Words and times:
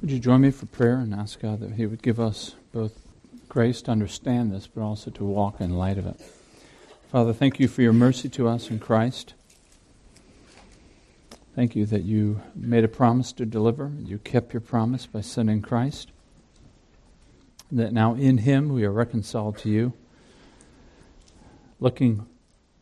Would 0.00 0.10
you 0.10 0.18
join 0.18 0.40
me 0.40 0.50
for 0.50 0.64
prayer 0.64 0.96
and 0.96 1.12
ask 1.12 1.40
God 1.40 1.60
that 1.60 1.72
He 1.72 1.84
would 1.84 2.02
give 2.02 2.18
us 2.18 2.54
both 2.72 2.98
grace 3.50 3.82
to 3.82 3.90
understand 3.90 4.50
this, 4.50 4.66
but 4.66 4.80
also 4.80 5.10
to 5.10 5.24
walk 5.24 5.60
in 5.60 5.76
light 5.76 5.98
of 5.98 6.06
it? 6.06 6.18
Father, 7.12 7.34
thank 7.34 7.60
you 7.60 7.68
for 7.68 7.82
your 7.82 7.92
mercy 7.92 8.30
to 8.30 8.48
us 8.48 8.70
in 8.70 8.78
Christ. 8.78 9.34
Thank 11.54 11.76
you 11.76 11.84
that 11.84 12.04
you 12.04 12.40
made 12.54 12.82
a 12.82 12.88
promise 12.88 13.30
to 13.32 13.44
deliver. 13.44 13.86
And 13.86 14.08
you 14.08 14.16
kept 14.16 14.54
your 14.54 14.62
promise 14.62 15.04
by 15.04 15.20
sending 15.20 15.60
Christ. 15.60 16.12
That 17.70 17.92
now 17.92 18.14
in 18.14 18.38
Him 18.38 18.70
we 18.70 18.84
are 18.84 18.92
reconciled 18.92 19.58
to 19.58 19.68
you, 19.68 19.92
looking 21.78 22.26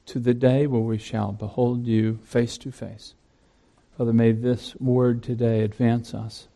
to 0.06 0.20
the 0.20 0.34
day 0.34 0.68
where 0.68 0.80
we 0.80 0.98
shall 0.98 1.32
behold 1.32 1.84
you 1.84 2.20
face 2.22 2.56
to 2.58 2.70
face. 2.70 3.14
Father, 3.96 4.12
may 4.12 4.30
this 4.30 4.76
word 4.76 5.24
today 5.24 5.62
advance 5.62 6.14
us 6.14 6.46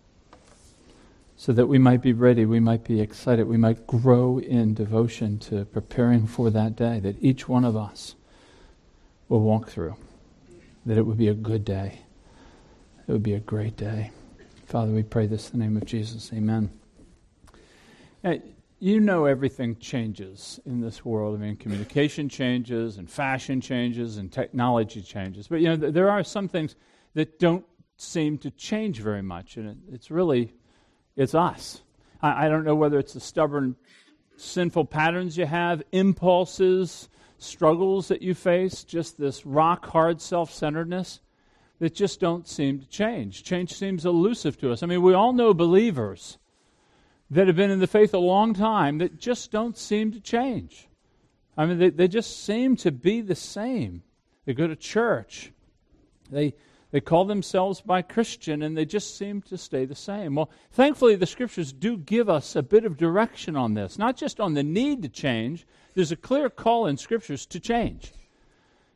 so 1.43 1.52
that 1.52 1.66
we 1.66 1.77
might 1.77 2.00
be 2.00 2.12
ready, 2.12 2.46
we 2.46 2.61
might 2.61 2.85
be 2.85 3.00
excited, 3.00 3.48
we 3.48 3.57
might 3.57 3.85
grow 3.85 4.39
in 4.39 4.75
devotion 4.75 5.40
to 5.40 5.64
preparing 5.64 6.25
for 6.25 6.50
that 6.50 6.76
day 6.76 7.00
that 7.00 7.16
each 7.21 7.49
one 7.49 7.64
of 7.64 7.76
us 7.76 8.14
will 9.29 9.40
walk 9.40 9.68
through, 9.68 9.96
that 10.86 10.96
it 10.96 11.02
would 11.02 11.18
be 11.18 11.26
a 11.26 11.35
good 11.35 11.64
day. 11.64 11.99
It 13.08 13.11
would 13.11 13.25
be 13.25 13.35
a 13.35 13.40
great 13.40 13.76
day. 13.76 14.13
Father, 14.66 14.93
we 14.93 15.02
pray 15.02 15.26
this 15.26 15.50
in 15.50 15.58
the 15.58 15.64
name 15.64 15.76
of 15.76 15.85
Jesus. 15.85 16.30
Amen. 16.32 16.71
You 18.79 19.00
know 19.00 19.24
everything 19.24 19.77
changes 19.79 20.61
in 20.64 20.80
this 20.80 21.04
world. 21.04 21.36
I 21.36 21.43
mean, 21.43 21.57
communication 21.57 22.29
changes, 22.29 22.99
and 22.99 23.11
fashion 23.11 23.61
changes, 23.61 24.16
and 24.16 24.30
technology 24.30 25.02
changes. 25.02 25.49
But, 25.49 25.61
you 25.61 25.77
know, 25.77 25.90
there 25.90 26.08
are 26.08 26.22
some 26.22 26.46
things 26.46 26.77
that 27.14 27.40
don't 27.40 27.64
seem 27.96 28.38
to 28.38 28.50
change 28.52 29.00
very 29.00 29.22
much, 29.22 29.57
and 29.57 29.82
it's 29.90 30.08
really 30.08 30.54
it's 31.16 31.34
us. 31.34 31.82
I, 32.20 32.47
I 32.47 32.48
don't 32.48 32.64
know 32.64 32.75
whether 32.75 32.98
it's 32.98 33.14
the 33.14 33.20
stubborn, 33.20 33.77
sinful 34.36 34.86
patterns 34.86 35.36
you 35.36 35.46
have, 35.46 35.82
impulses, 35.92 37.08
struggles 37.38 38.08
that 38.08 38.22
you 38.22 38.34
face, 38.34 38.84
just 38.84 39.18
this 39.18 39.44
rock 39.44 39.86
hard 39.86 40.20
self 40.20 40.52
centeredness 40.52 41.20
that 41.80 41.94
just 41.94 42.20
don't 42.20 42.46
seem 42.46 42.78
to 42.78 42.86
change. 42.86 43.42
Change 43.42 43.72
seems 43.74 44.06
elusive 44.06 44.56
to 44.60 44.70
us. 44.70 44.83
I 44.83 44.86
mean, 44.86 45.02
we 45.02 45.14
all 45.14 45.33
know 45.33 45.52
believers 45.52 46.38
that 47.30 47.46
have 47.46 47.56
been 47.56 47.70
in 47.70 47.80
the 47.80 47.86
faith 47.86 48.14
a 48.14 48.18
long 48.18 48.55
time 48.55 48.98
that 48.98 49.18
just 49.18 49.50
don't 49.50 49.77
seem 49.77 50.12
to 50.12 50.20
change. 50.20 50.86
I 51.56 51.66
mean, 51.66 51.78
they, 51.78 51.90
they 51.90 52.08
just 52.08 52.44
seem 52.44 52.77
to 52.77 52.92
be 52.92 53.20
the 53.20 53.34
same. 53.34 54.02
They 54.44 54.55
go 54.55 54.66
to 54.66 54.77
church. 54.77 55.50
They 56.30 56.55
they 56.92 57.00
call 57.00 57.24
themselves 57.24 57.80
by 57.80 58.02
Christian 58.02 58.62
and 58.62 58.76
they 58.76 58.84
just 58.84 59.16
seem 59.16 59.40
to 59.42 59.56
stay 59.56 59.86
the 59.86 59.94
same. 59.94 60.34
Well, 60.34 60.50
thankfully, 60.72 61.16
the 61.16 61.26
scriptures 61.26 61.72
do 61.72 61.96
give 61.96 62.28
us 62.28 62.54
a 62.54 62.62
bit 62.62 62.84
of 62.84 62.98
direction 62.98 63.56
on 63.56 63.72
this, 63.72 63.98
not 63.98 64.18
just 64.18 64.38
on 64.38 64.52
the 64.52 64.62
need 64.62 65.02
to 65.02 65.08
change. 65.08 65.66
There's 65.94 66.12
a 66.12 66.16
clear 66.16 66.50
call 66.50 66.86
in 66.86 66.98
scriptures 66.98 67.46
to 67.46 67.60
change. 67.60 68.12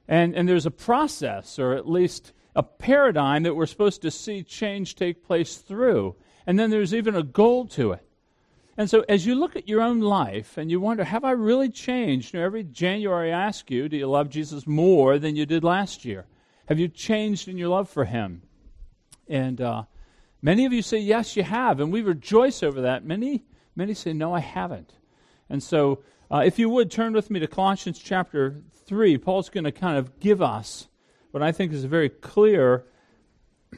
And, 0.07 0.37
and 0.37 0.47
there's 0.47 0.67
a 0.67 0.71
process, 0.71 1.59
or 1.59 1.73
at 1.73 1.89
least 1.89 2.33
a 2.55 2.63
paradigm, 2.63 3.45
that 3.45 3.57
we're 3.57 3.67
supposed 3.67 4.03
to 4.03 4.11
see 4.11 4.43
change 4.43 4.95
take 4.95 5.25
place 5.25 5.57
through. 5.57 6.17
And 6.47 6.59
then 6.59 6.69
there's 6.69 6.95
even 6.95 7.17
a 7.17 7.23
goal 7.23 7.65
to 7.69 7.93
it. 7.93 8.03
And 8.77 8.91
so, 8.91 9.07
as 9.09 9.25
you 9.25 9.35
look 9.35 9.57
at 9.57 9.69
your 9.69 9.81
own 9.81 10.01
life 10.01 10.59
and 10.59 10.71
you 10.71 10.81
wonder, 10.81 11.03
have 11.03 11.25
I 11.25 11.31
really 11.31 11.71
changed? 11.71 12.35
You 12.35 12.41
know, 12.41 12.47
every 12.47 12.63
January 12.63 13.33
I 13.33 13.47
ask 13.47 13.71
you, 13.71 13.89
do 13.89 13.97
you 13.97 14.07
love 14.07 14.29
Jesus 14.29 14.67
more 14.67 15.19
than 15.19 15.35
you 15.35 15.47
did 15.47 15.65
last 15.65 16.05
year? 16.05 16.27
Have 16.67 16.79
you 16.79 16.89
changed 16.89 17.49
in 17.49 17.59
your 17.59 17.69
love 17.69 17.89
for 17.89 18.05
Him? 18.05 18.43
And 19.29 19.61
uh, 19.61 19.85
many 20.43 20.67
of 20.67 20.73
you 20.73 20.83
say, 20.83 20.99
yes, 20.99 21.37
you 21.37 21.43
have. 21.43 21.81
And 21.81 21.93
we 21.93 22.03
rejoice 22.03 22.63
over 22.63 22.81
that. 22.83 23.05
Many, 23.05 23.45
many 23.75 23.95
say, 23.95 24.13
no, 24.13 24.35
I 24.35 24.41
haven't. 24.41 24.95
And 25.49 25.63
so, 25.63 26.03
uh, 26.31 26.43
if 26.45 26.59
you 26.59 26.69
would 26.69 26.91
turn 26.91 27.13
with 27.13 27.31
me 27.31 27.39
to 27.39 27.47
Colossians 27.47 28.01
chapter 28.01 28.63
3, 28.87 29.17
Paul's 29.19 29.49
going 29.49 29.65
to 29.65 29.73
kind 29.73 29.97
of 29.97 30.19
give 30.19 30.43
us 30.43 30.89
what 31.31 31.43
I 31.43 31.53
think 31.53 31.73
is 31.73 31.85
a 31.85 31.89
very 31.89 32.09
clear 32.09 32.85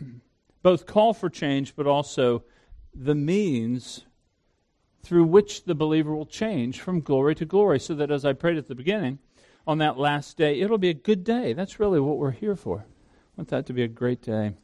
both 0.62 0.86
call 0.86 1.12
for 1.12 1.28
change, 1.28 1.76
but 1.76 1.86
also 1.86 2.44
the 2.94 3.14
means 3.14 4.06
through 5.02 5.24
which 5.24 5.64
the 5.64 5.74
believer 5.74 6.14
will 6.14 6.26
change 6.26 6.80
from 6.80 7.00
glory 7.00 7.34
to 7.34 7.44
glory. 7.44 7.78
So 7.80 7.94
that, 7.94 8.10
as 8.10 8.24
I 8.24 8.32
prayed 8.32 8.56
at 8.56 8.66
the 8.66 8.74
beginning, 8.74 9.18
on 9.68 9.76
that 9.78 9.98
last 9.98 10.38
day, 10.38 10.62
it'll 10.62 10.78
be 10.78 10.88
a 10.88 10.94
good 10.94 11.22
day. 11.22 11.52
That's 11.52 11.78
really 11.78 12.00
what 12.00 12.16
we're 12.16 12.30
here 12.30 12.56
for. 12.56 12.86
I 12.88 13.32
want 13.36 13.48
that 13.50 13.66
to 13.66 13.74
be 13.74 13.82
a 13.82 13.88
great 13.88 14.22
day. 14.22 14.54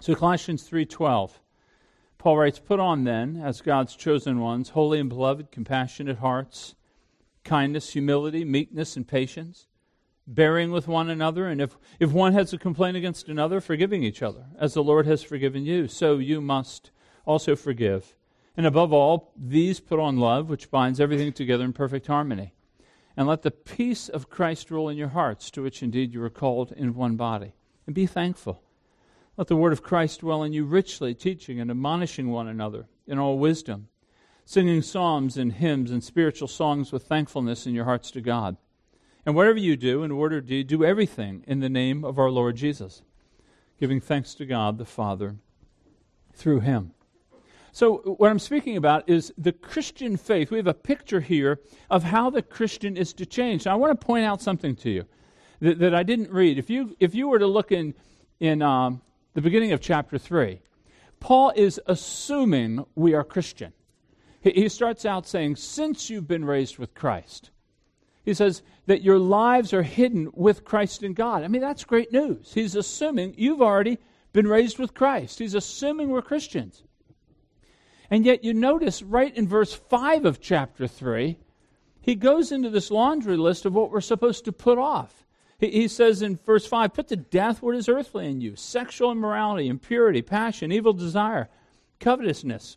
So 0.00 0.16
Colossians 0.16 0.64
3:12. 0.64 1.40
Paul 2.18 2.38
writes, 2.38 2.58
"Put 2.58 2.80
on 2.80 3.04
then, 3.04 3.36
as 3.36 3.60
God's 3.60 3.94
chosen 3.94 4.40
ones, 4.40 4.70
holy 4.70 4.98
and 4.98 5.08
beloved, 5.08 5.52
compassionate 5.52 6.18
hearts, 6.18 6.74
kindness, 7.44 7.92
humility, 7.92 8.44
meekness, 8.44 8.96
and 8.96 9.06
patience, 9.06 9.68
bearing 10.26 10.72
with 10.72 10.88
one 10.88 11.08
another, 11.08 11.46
and 11.46 11.60
if, 11.60 11.78
if 12.00 12.12
one 12.12 12.32
has 12.32 12.52
a 12.52 12.58
complaint 12.58 12.96
against 12.96 13.28
another, 13.28 13.60
forgiving 13.60 14.02
each 14.02 14.22
other, 14.22 14.46
as 14.58 14.74
the 14.74 14.82
Lord 14.82 15.06
has 15.06 15.22
forgiven 15.22 15.64
you, 15.64 15.86
so 15.86 16.18
you 16.18 16.40
must 16.40 16.90
also 17.26 17.54
forgive. 17.54 18.16
And 18.56 18.66
above 18.66 18.92
all, 18.92 19.32
these 19.36 19.78
put 19.78 20.00
on 20.00 20.18
love, 20.18 20.50
which 20.50 20.68
binds 20.68 20.98
everything 20.98 21.32
together 21.32 21.64
in 21.64 21.72
perfect 21.72 22.08
harmony." 22.08 22.55
And 23.16 23.26
let 23.26 23.42
the 23.42 23.50
peace 23.50 24.08
of 24.08 24.28
Christ 24.28 24.70
rule 24.70 24.88
in 24.88 24.98
your 24.98 25.08
hearts, 25.08 25.50
to 25.52 25.62
which 25.62 25.82
indeed 25.82 26.12
you 26.12 26.22
are 26.22 26.30
called 26.30 26.72
in 26.72 26.94
one 26.94 27.16
body. 27.16 27.54
And 27.86 27.94
be 27.94 28.06
thankful. 28.06 28.62
Let 29.36 29.48
the 29.48 29.56
word 29.56 29.72
of 29.72 29.82
Christ 29.82 30.20
dwell 30.20 30.42
in 30.42 30.52
you 30.52 30.64
richly, 30.64 31.14
teaching 31.14 31.60
and 31.60 31.70
admonishing 31.70 32.30
one 32.30 32.48
another 32.48 32.88
in 33.06 33.18
all 33.18 33.38
wisdom, 33.38 33.88
singing 34.44 34.82
psalms 34.82 35.36
and 35.36 35.52
hymns 35.52 35.90
and 35.90 36.02
spiritual 36.04 36.48
songs 36.48 36.92
with 36.92 37.04
thankfulness 37.04 37.66
in 37.66 37.74
your 37.74 37.84
hearts 37.84 38.10
to 38.12 38.20
God. 38.20 38.56
And 39.24 39.34
whatever 39.34 39.58
you 39.58 39.76
do, 39.76 40.02
in 40.02 40.16
word 40.16 40.32
or 40.32 40.40
deed, 40.40 40.68
do 40.68 40.84
everything 40.84 41.44
in 41.46 41.60
the 41.60 41.68
name 41.68 42.04
of 42.04 42.18
our 42.18 42.30
Lord 42.30 42.56
Jesus, 42.56 43.02
giving 43.78 44.00
thanks 44.00 44.34
to 44.34 44.46
God 44.46 44.78
the 44.78 44.84
Father 44.84 45.36
through 46.32 46.60
him. 46.60 46.92
So, 47.76 47.98
what 47.98 48.30
I'm 48.30 48.38
speaking 48.38 48.78
about 48.78 49.06
is 49.06 49.34
the 49.36 49.52
Christian 49.52 50.16
faith. 50.16 50.50
We 50.50 50.56
have 50.56 50.66
a 50.66 50.72
picture 50.72 51.20
here 51.20 51.60
of 51.90 52.04
how 52.04 52.30
the 52.30 52.40
Christian 52.40 52.96
is 52.96 53.12
to 53.12 53.26
change. 53.26 53.66
Now, 53.66 53.72
I 53.72 53.74
want 53.74 54.00
to 54.00 54.02
point 54.02 54.24
out 54.24 54.40
something 54.40 54.74
to 54.76 54.88
you 54.88 55.04
that, 55.60 55.78
that 55.80 55.94
I 55.94 56.02
didn't 56.02 56.30
read. 56.30 56.56
If 56.56 56.70
you, 56.70 56.96
if 57.00 57.14
you 57.14 57.28
were 57.28 57.38
to 57.38 57.46
look 57.46 57.72
in, 57.72 57.92
in 58.40 58.62
um, 58.62 59.02
the 59.34 59.42
beginning 59.42 59.72
of 59.72 59.82
chapter 59.82 60.16
3, 60.16 60.58
Paul 61.20 61.52
is 61.54 61.78
assuming 61.86 62.86
we 62.94 63.12
are 63.12 63.22
Christian. 63.22 63.74
He, 64.40 64.52
he 64.52 64.68
starts 64.70 65.04
out 65.04 65.26
saying, 65.26 65.56
Since 65.56 66.08
you've 66.08 66.26
been 66.26 66.46
raised 66.46 66.78
with 66.78 66.94
Christ, 66.94 67.50
he 68.24 68.32
says 68.32 68.62
that 68.86 69.02
your 69.02 69.18
lives 69.18 69.74
are 69.74 69.82
hidden 69.82 70.30
with 70.32 70.64
Christ 70.64 71.02
in 71.02 71.12
God. 71.12 71.42
I 71.42 71.48
mean, 71.48 71.60
that's 71.60 71.84
great 71.84 72.10
news. 72.10 72.54
He's 72.54 72.74
assuming 72.74 73.34
you've 73.36 73.60
already 73.60 73.98
been 74.32 74.46
raised 74.46 74.78
with 74.78 74.94
Christ, 74.94 75.40
he's 75.40 75.54
assuming 75.54 76.08
we're 76.08 76.22
Christians. 76.22 76.82
And 78.10 78.24
yet, 78.24 78.44
you 78.44 78.54
notice 78.54 79.02
right 79.02 79.34
in 79.36 79.48
verse 79.48 79.74
5 79.74 80.24
of 80.24 80.40
chapter 80.40 80.86
3, 80.86 81.38
he 82.00 82.14
goes 82.14 82.52
into 82.52 82.70
this 82.70 82.90
laundry 82.90 83.36
list 83.36 83.64
of 83.64 83.74
what 83.74 83.90
we're 83.90 84.00
supposed 84.00 84.44
to 84.44 84.52
put 84.52 84.78
off. 84.78 85.26
He, 85.58 85.70
he 85.70 85.88
says 85.88 86.22
in 86.22 86.36
verse 86.36 86.66
5 86.66 86.94
Put 86.94 87.08
to 87.08 87.16
death 87.16 87.62
what 87.62 87.74
is 87.74 87.88
earthly 87.88 88.26
in 88.26 88.40
you 88.40 88.54
sexual 88.56 89.10
immorality, 89.10 89.68
impurity, 89.68 90.22
passion, 90.22 90.70
evil 90.70 90.92
desire, 90.92 91.48
covetousness. 91.98 92.76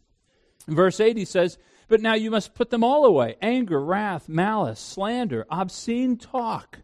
In 0.68 0.76
verse 0.76 1.00
8, 1.00 1.18
he 1.18 1.26
says, 1.26 1.58
But 1.88 2.02
now 2.02 2.16
you 2.16 2.32
must 2.32 2.56
put 2.56 2.70
them 2.70 2.84
all 2.84 3.06
away 3.06 3.36
anger, 3.42 3.80
wrath, 3.80 4.28
malice, 4.28 4.80
slander, 4.80 5.46
obscene 5.50 6.18
talk, 6.18 6.80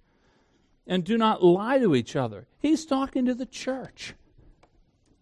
and 0.86 1.04
do 1.04 1.18
not 1.18 1.44
lie 1.44 1.80
to 1.80 1.96
each 1.96 2.16
other. 2.16 2.48
He's 2.60 2.86
talking 2.86 3.26
to 3.26 3.34
the 3.34 3.46
church. 3.46 4.14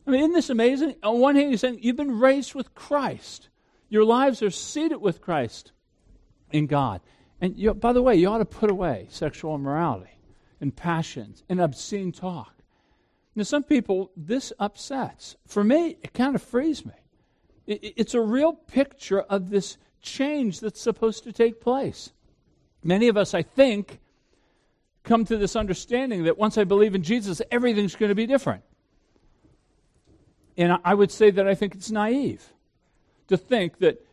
I 0.06 0.12
mean, 0.12 0.22
isn't 0.22 0.34
this 0.34 0.50
amazing? 0.50 0.96
On 1.03 1.19
one 1.19 1.36
hand, 1.36 1.52
he's 1.52 1.62
saying 1.62 1.80
you've 1.81 1.96
been 1.96 2.19
raised 2.19 2.56
with 2.56 2.75
Christ. 2.75 3.50
Your 3.89 4.04
lives 4.04 4.42
are 4.42 4.50
seated 4.50 4.98
with 4.98 5.22
Christ 5.22 5.72
in 6.51 6.68
God. 6.68 7.01
And 7.39 7.57
you, 7.57 7.74
by 7.74 7.94
the 7.94 8.01
way, 8.01 8.16
you 8.16 8.27
ought 8.27 8.39
to 8.39 8.45
put 8.45 8.69
away 8.69 9.07
sexual 9.10 9.56
immorality 9.56 10.18
and 10.60 10.75
passions 10.75 11.44
and 11.50 11.60
obscene 11.62 12.12
talk. 12.12 12.54
Now, 13.36 13.44
some 13.44 13.63
people, 13.63 14.12
this 14.16 14.54
upsets. 14.60 15.36
For 15.45 15.63
me, 15.63 15.98
it 16.04 16.13
kind 16.13 16.36
of 16.36 16.44
frees 16.44 16.86
me. 16.86 16.94
It, 17.66 17.94
it's 17.98 18.13
a 18.13 18.22
real 18.22 18.54
picture 18.54 19.22
of 19.22 19.50
this 19.50 19.77
change 20.01 20.60
that's 20.60 20.81
supposed 20.81 21.24
to 21.24 21.31
take 21.31 21.62
place. 21.62 22.12
Many 22.83 23.07
of 23.07 23.18
us, 23.18 23.33
I 23.33 23.42
think, 23.42 24.00
come 25.04 25.25
to 25.25 25.38
this 25.38 25.56
understanding 25.56 26.24
that 26.24 26.38
once 26.38 26.57
I 26.57 26.63
believe 26.63 26.95
in 26.95 27.04
Jesus, 27.04 27.42
everything's 27.51 27.95
going 27.95 28.10
to 28.10 28.16
be 28.16 28.27
different. 28.27 28.63
And 30.57 30.77
I 30.83 30.94
would 30.94 31.11
say 31.11 31.31
that 31.31 31.47
I 31.47 31.55
think 31.55 31.75
it's 31.75 31.91
naive 31.91 32.53
to 33.27 33.38
think 33.38 33.79
that, 33.79 34.05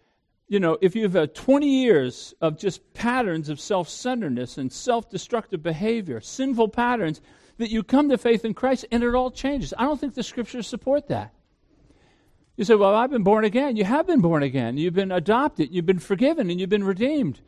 you 0.48 0.60
know, 0.60 0.78
if 0.80 0.96
you've 0.96 1.12
had 1.12 1.30
uh, 1.30 1.32
20 1.34 1.66
years 1.66 2.34
of 2.40 2.58
just 2.58 2.94
patterns 2.94 3.48
of 3.48 3.60
self 3.60 3.88
centeredness 3.88 4.58
and 4.58 4.72
self 4.72 5.10
destructive 5.10 5.62
behavior, 5.62 6.20
sinful 6.20 6.68
patterns, 6.68 7.20
that 7.58 7.70
you 7.70 7.82
come 7.82 8.08
to 8.08 8.18
faith 8.18 8.44
in 8.44 8.54
Christ 8.54 8.86
and 8.90 9.02
it 9.02 9.14
all 9.14 9.30
changes. 9.30 9.74
I 9.76 9.84
don't 9.84 10.00
think 10.00 10.14
the 10.14 10.22
scriptures 10.22 10.66
support 10.66 11.08
that. 11.08 11.34
You 12.56 12.64
say, 12.64 12.74
Well, 12.74 12.94
I've 12.94 13.10
been 13.10 13.22
born 13.22 13.44
again. 13.44 13.76
You 13.76 13.84
have 13.84 14.06
been 14.06 14.20
born 14.20 14.42
again. 14.42 14.78
You've 14.78 14.94
been 14.94 15.12
adopted. 15.12 15.70
You've 15.70 15.86
been 15.86 15.98
forgiven, 15.98 16.50
and 16.50 16.58
you've 16.58 16.70
been 16.70 16.84
redeemed. 16.84 17.40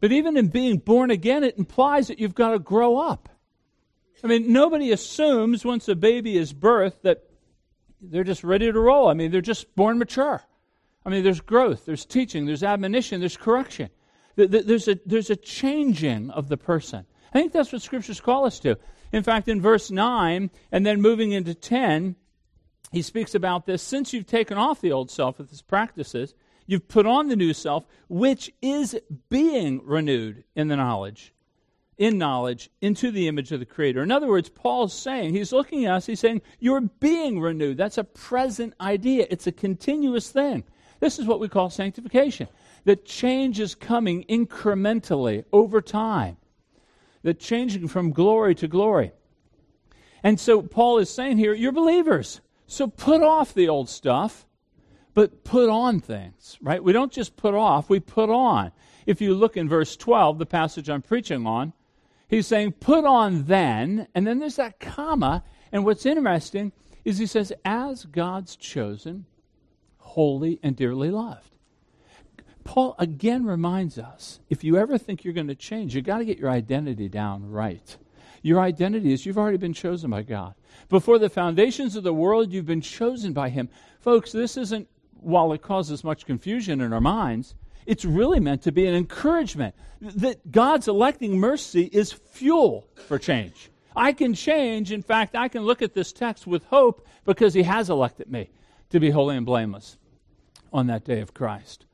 But 0.00 0.12
even 0.12 0.36
in 0.36 0.48
being 0.48 0.78
born 0.78 1.10
again, 1.10 1.44
it 1.44 1.58
implies 1.58 2.08
that 2.08 2.18
you've 2.18 2.34
got 2.34 2.50
to 2.50 2.58
grow 2.58 2.96
up. 2.96 3.28
I 4.24 4.26
mean, 4.26 4.52
nobody 4.52 4.92
assumes 4.92 5.64
once 5.64 5.88
a 5.88 5.94
baby 5.94 6.36
is 6.36 6.52
birthed 6.52 7.02
that 7.02 7.29
they're 8.00 8.24
just 8.24 8.44
ready 8.44 8.70
to 8.70 8.80
roll. 8.80 9.08
I 9.08 9.14
mean, 9.14 9.30
they're 9.30 9.40
just 9.40 9.74
born 9.76 9.98
mature. 9.98 10.42
I 11.04 11.08
mean, 11.08 11.24
there's 11.24 11.40
growth, 11.40 11.86
there's 11.86 12.04
teaching, 12.04 12.46
there's 12.46 12.62
admonition, 12.62 13.20
there's 13.20 13.36
correction. 13.36 13.90
There's 14.36 14.88
a, 14.88 14.98
there's 15.04 15.30
a 15.30 15.36
changing 15.36 16.30
of 16.30 16.48
the 16.48 16.56
person. 16.56 17.04
I 17.32 17.38
think 17.38 17.52
that's 17.52 17.72
what 17.72 17.82
scriptures 17.82 18.20
call 18.20 18.46
us 18.46 18.58
to. 18.60 18.76
In 19.12 19.22
fact, 19.22 19.48
in 19.48 19.60
verse 19.60 19.90
9 19.90 20.50
and 20.72 20.86
then 20.86 21.00
moving 21.00 21.32
into 21.32 21.54
10, 21.54 22.16
he 22.92 23.02
speaks 23.02 23.34
about 23.34 23.66
this. 23.66 23.82
Since 23.82 24.12
you've 24.12 24.26
taken 24.26 24.56
off 24.56 24.80
the 24.80 24.92
old 24.92 25.10
self 25.10 25.38
with 25.38 25.50
its 25.52 25.62
practices, 25.62 26.34
you've 26.66 26.88
put 26.88 27.06
on 27.06 27.28
the 27.28 27.36
new 27.36 27.52
self, 27.52 27.86
which 28.08 28.52
is 28.62 28.98
being 29.28 29.84
renewed 29.84 30.44
in 30.54 30.68
the 30.68 30.76
knowledge, 30.76 31.32
in 32.00 32.16
knowledge, 32.16 32.70
into 32.80 33.10
the 33.10 33.28
image 33.28 33.52
of 33.52 33.60
the 33.60 33.66
Creator. 33.66 34.02
In 34.02 34.10
other 34.10 34.26
words, 34.26 34.48
Paul's 34.48 34.94
saying, 34.94 35.34
he's 35.34 35.52
looking 35.52 35.84
at 35.84 35.96
us, 35.96 36.06
he's 36.06 36.18
saying, 36.18 36.40
you're 36.58 36.80
being 36.80 37.40
renewed. 37.40 37.76
That's 37.76 37.98
a 37.98 38.04
present 38.04 38.72
idea, 38.80 39.26
it's 39.28 39.46
a 39.46 39.52
continuous 39.52 40.30
thing. 40.30 40.64
This 40.98 41.18
is 41.18 41.26
what 41.26 41.40
we 41.40 41.48
call 41.48 41.68
sanctification. 41.68 42.48
The 42.84 42.96
change 42.96 43.60
is 43.60 43.74
coming 43.74 44.24
incrementally 44.30 45.44
over 45.52 45.82
time, 45.82 46.38
the 47.22 47.34
changing 47.34 47.86
from 47.88 48.12
glory 48.12 48.54
to 48.56 48.66
glory. 48.66 49.12
And 50.22 50.40
so 50.40 50.62
Paul 50.62 50.98
is 50.98 51.10
saying 51.10 51.36
here, 51.36 51.52
you're 51.52 51.70
believers. 51.70 52.40
So 52.66 52.86
put 52.86 53.22
off 53.22 53.52
the 53.52 53.68
old 53.68 53.90
stuff, 53.90 54.46
but 55.12 55.44
put 55.44 55.68
on 55.68 56.00
things, 56.00 56.56
right? 56.62 56.82
We 56.82 56.94
don't 56.94 57.12
just 57.12 57.36
put 57.36 57.52
off, 57.52 57.90
we 57.90 58.00
put 58.00 58.30
on. 58.30 58.72
If 59.04 59.20
you 59.20 59.34
look 59.34 59.58
in 59.58 59.68
verse 59.68 59.96
12, 59.98 60.38
the 60.38 60.46
passage 60.46 60.88
I'm 60.88 61.02
preaching 61.02 61.46
on, 61.46 61.74
he's 62.30 62.46
saying, 62.46 62.72
put 62.72 63.04
on 63.04 63.44
then, 63.44 64.08
and 64.14 64.26
then 64.26 64.38
there's 64.38 64.56
that 64.56 64.80
comma. 64.80 65.44
And 65.72 65.84
what's 65.84 66.06
interesting 66.06 66.72
is 67.04 67.18
he 67.18 67.26
says, 67.26 67.52
as 67.64 68.04
God's 68.06 68.56
chosen, 68.56 69.26
holy, 69.98 70.58
and 70.62 70.76
dearly 70.76 71.10
loved. 71.10 71.50
Paul 72.64 72.94
again 72.98 73.44
reminds 73.44 73.98
us 73.98 74.40
if 74.48 74.62
you 74.62 74.76
ever 74.76 74.96
think 74.96 75.24
you're 75.24 75.34
going 75.34 75.48
to 75.48 75.54
change, 75.54 75.94
you've 75.94 76.04
got 76.04 76.18
to 76.18 76.24
get 76.24 76.38
your 76.38 76.50
identity 76.50 77.08
down 77.08 77.50
right. 77.50 77.96
Your 78.42 78.60
identity 78.60 79.12
is 79.12 79.26
you've 79.26 79.38
already 79.38 79.56
been 79.56 79.72
chosen 79.72 80.10
by 80.10 80.22
God. 80.22 80.54
Before 80.88 81.18
the 81.18 81.28
foundations 81.28 81.96
of 81.96 82.04
the 82.04 82.14
world, 82.14 82.52
you've 82.52 82.66
been 82.66 82.80
chosen 82.80 83.32
by 83.32 83.50
Him. 83.50 83.68
Folks, 84.00 84.32
this 84.32 84.56
isn't, 84.56 84.88
while 85.20 85.52
it 85.52 85.62
causes 85.62 86.04
much 86.04 86.26
confusion 86.26 86.80
in 86.80 86.92
our 86.92 87.00
minds, 87.00 87.54
it's 87.86 88.04
really 88.04 88.40
meant 88.40 88.62
to 88.62 88.72
be 88.72 88.86
an 88.86 88.94
encouragement 88.94 89.74
that 90.00 90.50
God's 90.50 90.88
electing 90.88 91.38
mercy 91.38 91.88
is 91.92 92.12
fuel 92.12 92.88
for 93.06 93.18
change. 93.18 93.70
I 93.94 94.12
can 94.12 94.34
change. 94.34 94.92
In 94.92 95.02
fact, 95.02 95.34
I 95.34 95.48
can 95.48 95.62
look 95.62 95.82
at 95.82 95.94
this 95.94 96.12
text 96.12 96.46
with 96.46 96.64
hope 96.64 97.06
because 97.24 97.54
He 97.54 97.62
has 97.62 97.90
elected 97.90 98.30
me 98.30 98.50
to 98.90 99.00
be 99.00 99.10
holy 99.10 99.36
and 99.36 99.46
blameless 99.46 99.98
on 100.72 100.86
that 100.86 101.04
day 101.04 101.20
of 101.20 101.34
Christ. 101.34 101.86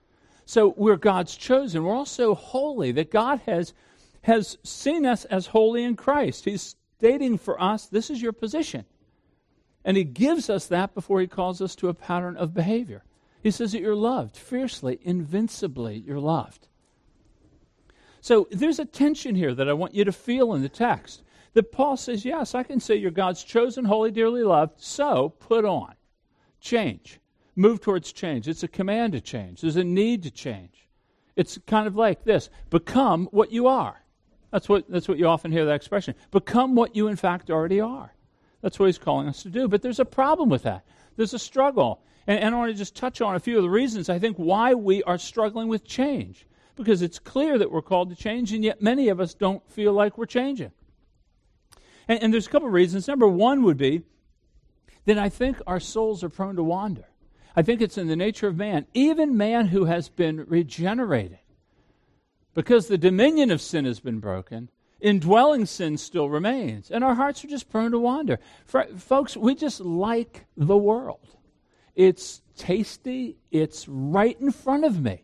So 0.44 0.74
we're 0.76 0.96
God's 0.96 1.36
chosen. 1.36 1.82
We're 1.82 1.94
also 1.94 2.34
holy, 2.34 2.92
that 2.92 3.10
God 3.10 3.40
has 3.46 3.72
has 4.22 4.58
seen 4.64 5.06
us 5.06 5.24
as 5.26 5.46
holy 5.46 5.84
in 5.84 5.94
Christ. 5.94 6.46
He's 6.46 6.74
stating 6.98 7.38
for 7.38 7.62
us, 7.62 7.86
this 7.86 8.10
is 8.10 8.20
your 8.20 8.32
position. 8.32 8.84
And 9.84 9.96
He 9.96 10.02
gives 10.02 10.50
us 10.50 10.66
that 10.66 10.94
before 10.94 11.20
He 11.20 11.28
calls 11.28 11.60
us 11.60 11.76
to 11.76 11.88
a 11.88 11.94
pattern 11.94 12.36
of 12.36 12.52
behavior. 12.52 13.04
He 13.42 13.50
says 13.50 13.72
that 13.72 13.80
you're 13.80 13.94
loved 13.94 14.36
fiercely, 14.36 14.98
invincibly, 15.02 15.98
you're 15.98 16.20
loved. 16.20 16.68
So 18.20 18.48
there's 18.50 18.78
a 18.78 18.84
tension 18.84 19.34
here 19.34 19.54
that 19.54 19.68
I 19.68 19.72
want 19.72 19.94
you 19.94 20.04
to 20.04 20.12
feel 20.12 20.54
in 20.54 20.62
the 20.62 20.68
text. 20.68 21.22
That 21.54 21.72
Paul 21.72 21.96
says, 21.96 22.24
Yes, 22.24 22.54
I 22.54 22.64
can 22.64 22.80
say 22.80 22.96
you're 22.96 23.10
God's 23.10 23.44
chosen, 23.44 23.84
holy, 23.84 24.10
dearly 24.10 24.42
loved, 24.42 24.80
so 24.80 25.28
put 25.28 25.64
on. 25.64 25.94
Change. 26.60 27.20
Move 27.54 27.80
towards 27.80 28.12
change. 28.12 28.48
It's 28.48 28.62
a 28.62 28.68
command 28.68 29.12
to 29.12 29.20
change, 29.20 29.60
there's 29.60 29.76
a 29.76 29.84
need 29.84 30.24
to 30.24 30.30
change. 30.30 30.88
It's 31.36 31.58
kind 31.66 31.86
of 31.86 31.96
like 31.96 32.24
this 32.24 32.50
become 32.70 33.28
what 33.30 33.52
you 33.52 33.68
are. 33.68 34.02
That's 34.50 34.68
what, 34.68 34.90
that's 34.90 35.06
what 35.06 35.18
you 35.18 35.26
often 35.26 35.52
hear 35.52 35.64
that 35.66 35.74
expression. 35.74 36.14
Become 36.30 36.74
what 36.74 36.96
you, 36.96 37.08
in 37.08 37.16
fact, 37.16 37.50
already 37.50 37.80
are. 37.80 38.12
That's 38.62 38.78
what 38.78 38.86
he's 38.86 38.98
calling 38.98 39.28
us 39.28 39.42
to 39.42 39.50
do. 39.50 39.68
But 39.68 39.82
there's 39.82 40.00
a 40.00 40.04
problem 40.04 40.48
with 40.48 40.62
that. 40.62 40.84
There's 41.16 41.34
a 41.34 41.38
struggle. 41.38 42.00
And, 42.26 42.40
and 42.40 42.55
I 42.55 42.58
want 42.58 42.73
to 42.73 42.78
just 42.78 42.96
touch 42.96 43.20
on 43.20 43.34
a 43.34 43.40
few 43.40 43.56
of 43.56 43.62
the 43.62 43.70
reasons 43.70 44.08
I 44.08 44.19
think 44.19 44.37
why 44.37 44.75
we 44.75 45.02
are 45.05 45.19
struggling 45.19 45.69
with 45.69 45.84
change. 45.84 46.46
Because 46.75 47.00
it's 47.00 47.19
clear 47.19 47.56
that 47.58 47.70
we're 47.70 47.82
called 47.82 48.11
to 48.11 48.17
change, 48.17 48.52
and 48.52 48.62
yet 48.62 48.82
many 48.82 49.08
of 49.08 49.19
us 49.19 49.32
don't 49.32 49.67
feel 49.70 49.93
like 49.93 50.19
we're 50.19 50.26
changing. 50.26 50.73
And, 52.06 52.23
and 52.23 52.32
there's 52.32 52.46
a 52.46 52.50
couple 52.50 52.69
of 52.69 52.75
reasons. 52.75 53.08
Number 53.08 53.26
one 53.26 53.62
would 53.62 53.78
be 53.78 54.02
that 55.06 55.19
I 55.19 55.31
think 55.31 55.58
our 55.67 55.81
souls 55.81 56.23
are 56.23 56.28
prone 56.28 56.56
to 56.56 56.62
wander. 56.62 57.08
I 57.55 57.62
think 57.62 57.81
it's 57.81 57.96
in 57.96 58.08
the 58.08 58.17
nature 58.17 58.49
of 58.49 58.56
man, 58.56 58.87
even 58.93 59.37
man 59.37 59.69
who 59.69 59.87
has 59.87 60.11
been 60.11 60.44
regenerated 60.46 61.38
because 62.56 62.88
the 62.88 62.99
dominion 62.99 63.50
of 63.50 63.61
sin 63.61 63.84
has 63.84 64.00
been 64.00 64.19
broken, 64.19 64.70
indwelling 64.99 65.67
sin 65.67 65.99
still 65.99 66.31
remains, 66.31 66.90
and 66.90 67.05
our 67.05 67.14
hearts 67.14 67.44
are 67.44 67.49
just 67.49 67.69
prone 67.69 67.90
to 67.93 67.99
wander. 67.99 68.40
For, 68.64 68.84
folks, 68.96 69.37
we 69.37 69.55
just 69.55 69.79
like 69.81 70.46
the 70.56 70.76
world. 70.76 71.37
It's 71.96 72.43
tasty, 72.56 73.37
it's 73.50 73.88
right 73.88 74.38
in 74.40 74.52
front 74.52 74.84
of 74.84 75.00
me. 75.00 75.22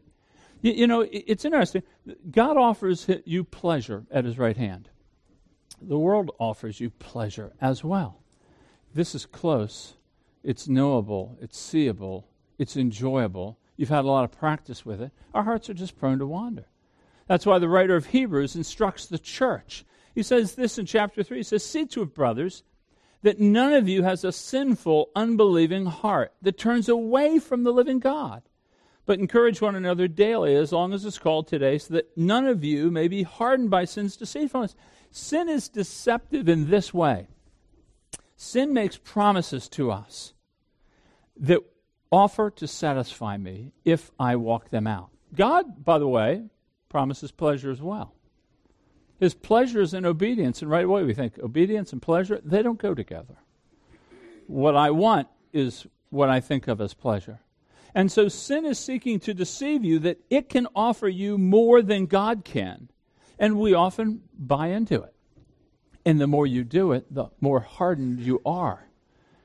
You, 0.62 0.72
you 0.72 0.86
know, 0.86 1.02
it, 1.02 1.24
it's 1.26 1.44
interesting. 1.44 1.82
God 2.30 2.56
offers 2.56 3.08
you 3.24 3.44
pleasure 3.44 4.04
at 4.10 4.24
his 4.24 4.38
right 4.38 4.56
hand, 4.56 4.88
the 5.80 5.98
world 5.98 6.30
offers 6.38 6.80
you 6.80 6.90
pleasure 6.90 7.52
as 7.60 7.84
well. 7.84 8.22
This 8.94 9.14
is 9.14 9.26
close, 9.26 9.94
it's 10.42 10.68
knowable, 10.68 11.36
it's 11.40 11.58
seeable, 11.58 12.26
it's 12.58 12.76
enjoyable. 12.76 13.58
You've 13.76 13.88
had 13.88 14.04
a 14.04 14.08
lot 14.08 14.24
of 14.24 14.32
practice 14.32 14.84
with 14.84 15.00
it. 15.00 15.12
Our 15.34 15.42
hearts 15.42 15.70
are 15.70 15.74
just 15.74 15.96
prone 15.96 16.18
to 16.18 16.26
wander. 16.26 16.66
That's 17.26 17.46
why 17.46 17.58
the 17.58 17.68
writer 17.68 17.96
of 17.96 18.06
Hebrews 18.06 18.54
instructs 18.54 19.06
the 19.06 19.18
church. 19.18 19.84
He 20.14 20.22
says 20.22 20.54
this 20.54 20.78
in 20.78 20.86
chapter 20.86 21.22
3. 21.22 21.38
He 21.38 21.42
says, 21.42 21.64
See 21.64 21.86
to 21.86 22.02
it, 22.02 22.14
brothers, 22.14 22.62
that 23.22 23.40
none 23.40 23.72
of 23.72 23.88
you 23.88 24.02
has 24.02 24.24
a 24.24 24.32
sinful, 24.32 25.10
unbelieving 25.14 25.86
heart 25.86 26.32
that 26.42 26.58
turns 26.58 26.88
away 26.88 27.38
from 27.38 27.62
the 27.62 27.72
living 27.72 27.98
God. 27.98 28.42
But 29.04 29.18
encourage 29.18 29.60
one 29.60 29.74
another 29.74 30.06
daily, 30.06 30.54
as 30.54 30.72
long 30.72 30.92
as 30.92 31.04
it's 31.04 31.18
called 31.18 31.48
today, 31.48 31.78
so 31.78 31.94
that 31.94 32.16
none 32.16 32.46
of 32.46 32.62
you 32.62 32.90
may 32.90 33.08
be 33.08 33.24
hardened 33.24 33.70
by 33.70 33.84
sin's 33.84 34.16
deceitfulness. 34.16 34.76
Sin 35.10 35.48
is 35.48 35.68
deceptive 35.68 36.48
in 36.48 36.70
this 36.70 36.94
way 36.94 37.26
sin 38.42 38.72
makes 38.72 38.96
promises 38.96 39.68
to 39.68 39.90
us 39.90 40.34
that 41.36 41.60
offer 42.10 42.50
to 42.50 42.66
satisfy 42.66 43.36
me 43.36 43.72
if 43.84 44.10
I 44.18 44.36
walk 44.36 44.70
them 44.70 44.86
out. 44.86 45.10
God, 45.34 45.84
by 45.84 45.98
the 45.98 46.08
way, 46.08 46.46
promises 46.88 47.30
pleasure 47.30 47.70
as 47.70 47.80
well. 47.80 48.14
His 49.22 49.34
pleasure 49.34 49.80
is 49.80 49.94
in 49.94 50.04
obedience, 50.04 50.62
and 50.62 50.68
right 50.68 50.84
away 50.84 51.04
we 51.04 51.14
think 51.14 51.38
obedience 51.38 51.92
and 51.92 52.02
pleasure, 52.02 52.40
they 52.44 52.60
don't 52.60 52.82
go 52.82 52.92
together. 52.92 53.36
What 54.48 54.74
I 54.74 54.90
want 54.90 55.28
is 55.52 55.86
what 56.10 56.28
I 56.28 56.40
think 56.40 56.66
of 56.66 56.80
as 56.80 56.92
pleasure. 56.92 57.38
And 57.94 58.10
so 58.10 58.26
sin 58.26 58.64
is 58.64 58.80
seeking 58.80 59.20
to 59.20 59.32
deceive 59.32 59.84
you 59.84 60.00
that 60.00 60.18
it 60.28 60.48
can 60.48 60.66
offer 60.74 61.06
you 61.06 61.38
more 61.38 61.82
than 61.82 62.06
God 62.06 62.44
can. 62.44 62.88
And 63.38 63.60
we 63.60 63.74
often 63.74 64.22
buy 64.36 64.70
into 64.70 64.96
it. 65.04 65.14
And 66.04 66.20
the 66.20 66.26
more 66.26 66.44
you 66.44 66.64
do 66.64 66.90
it, 66.90 67.06
the 67.14 67.26
more 67.40 67.60
hardened 67.60 68.18
you 68.18 68.42
are. 68.44 68.88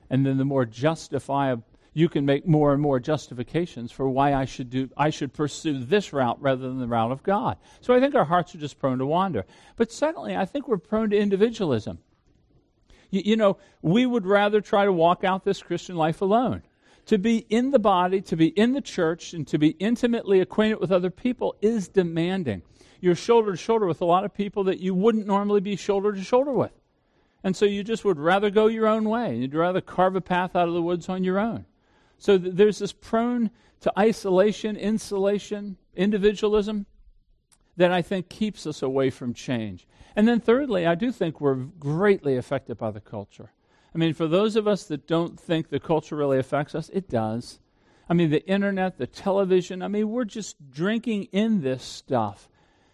And 0.10 0.25
then 0.25 0.39
the 0.39 0.43
more 0.43 0.65
justifiable 0.65 1.66
you 1.98 2.08
can 2.08 2.27
make 2.27 2.48
more 2.48 2.74
and 2.74 2.80
more 2.80 3.00
justifications 3.00 3.92
for 3.92 4.08
why 4.08 4.32
I 4.32 4.46
should 4.46 4.70
do 4.70 4.88
I 4.96 5.10
should 5.10 5.34
pursue 5.34 5.84
this 5.84 6.13
route 6.13 6.39
rather 6.39 6.62
than 6.68 6.77
the 6.77 6.86
route 6.86 7.12
of 7.12 7.24
God. 7.24 7.58
So 7.82 7.92
I 7.92 8.00
think 8.00 8.13
our 8.13 8.25
hearts 8.25 8.54
are 8.54 8.60
just 8.60 8.77
prone 8.77 9.00
to 9.00 9.06
wander. 9.08 9.46
But 9.77 9.92
secondly, 9.92 10.36
I 10.36 10.46
think 10.46 10.68
we're 10.68 10.77
prone 10.77 11.10
to 11.10 11.18
individualism. 11.18 11.98
You, 13.10 13.24
you 13.25 13.36
know, 13.36 13.58
we 13.82 14.06
would 14.06 14.27
rather 14.27 14.62
try 14.62 14.86
to 14.86 14.92
walk 14.94 15.24
out 15.24 15.44
this 15.44 15.63
Christian 15.63 15.96
life 15.96 16.22
alone. 16.22 16.62
To 17.08 17.18
be 17.18 17.48
in 17.50 17.72
the 17.72 17.80
body, 17.80 18.22
to 18.22 18.36
be 18.36 18.50
in 18.50 18.74
the 18.74 18.82
church, 18.82 19.34
and 19.34 19.48
to 19.48 19.58
be 19.58 19.70
intimately 19.80 20.39
acquainted 20.39 20.80
with 20.80 20.92
other 20.92 21.10
people 21.10 21.56
is 21.63 21.88
demanding. 21.88 22.62
You're 23.01 23.16
shoulder 23.16 23.54
to 23.54 23.58
shoulder 23.58 23.88
with 23.88 24.01
a 24.01 24.06
lot 24.06 24.24
of 24.24 24.36
people 24.36 24.66
that 24.66 24.80
you 24.80 24.94
wouldn't 24.94 25.25
normally 25.25 25.62
be 25.62 25.75
shoulder 25.75 26.13
to 26.13 26.24
shoulder 26.24 26.51
with. 26.51 26.80
And 27.44 27.56
so 27.56 27.66
you 27.66 27.84
just 27.84 28.06
would 28.06 28.20
rather 28.20 28.51
go 28.51 28.68
your 28.68 28.86
own 28.86 29.10
way. 29.10 29.36
You'd 29.38 29.56
rather 29.56 29.82
carve 29.82 30.16
a 30.16 30.22
path 30.22 30.56
out 30.56 30.68
of 30.68 30.75
the 30.75 30.82
woods 30.84 31.10
on 31.10 31.24
your 31.24 31.39
own. 31.39 31.66
So 32.17 32.38
th- 32.38 32.55
there's 32.55 32.79
this 32.79 32.93
prone 32.93 33.51
to 33.81 34.00
isolation, 34.00 34.75
insulation, 34.75 35.77
individualism 35.95 36.86
that 37.75 37.91
I 37.91 38.01
think 38.01 38.29
keeps 38.29 38.65
us 38.65 38.81
away 38.81 39.09
from 39.09 39.33
change. 39.33 39.88
And 40.15 40.27
then, 40.27 40.39
thirdly, 40.39 40.88
I 40.88 40.95
do 40.95 41.12
think 41.12 41.39
we're 41.39 41.55
greatly 41.55 42.38
affected 42.38 42.77
by 42.77 42.91
the 42.91 43.00
culture. 43.00 43.51
I 43.93 43.97
mean, 44.00 44.13
for 44.13 44.27
those 44.27 44.55
of 44.55 44.67
us 44.67 44.83
that 44.86 45.07
don't 45.07 45.39
think 45.39 45.69
the 45.69 45.79
culture 45.79 46.15
really 46.15 46.39
affects 46.39 46.75
us, 46.75 46.89
it 46.89 47.07
does. 47.07 47.59
I 48.09 48.13
mean, 48.13 48.29
the 48.29 48.45
internet, 48.47 48.97
the 48.97 49.07
television, 49.07 49.81
I 49.81 49.88
mean, 49.88 50.09
we're 50.09 50.25
just 50.25 50.71
drinking 50.71 51.25
in 51.31 51.62
this 51.62 51.83
stuff. 51.83 52.50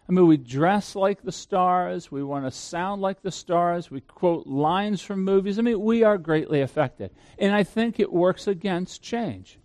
I 0.08 0.12
mean, 0.12 0.28
we 0.28 0.38
dress 0.38 0.96
like 0.96 1.22
the 1.24 1.32
stars. 1.32 2.12
We 2.12 2.24
want 2.24 2.46
to 2.46 2.52
sound 2.52 3.02
like 3.02 3.22
the 3.22 3.32
stars. 3.32 3.90
We 3.90 4.02
quote 4.02 4.46
lines 4.46 5.02
from 5.02 5.24
movies. 5.24 5.58
I 5.58 5.62
mean, 5.62 5.80
we 5.80 6.04
are 6.04 6.18
greatly 6.18 6.62
affected. 6.62 7.12
And 7.40 7.56
I 7.56 7.64
think 7.64 8.00
it 8.00 8.12
works 8.12 8.48
against 8.48 9.02
change. 9.02 9.60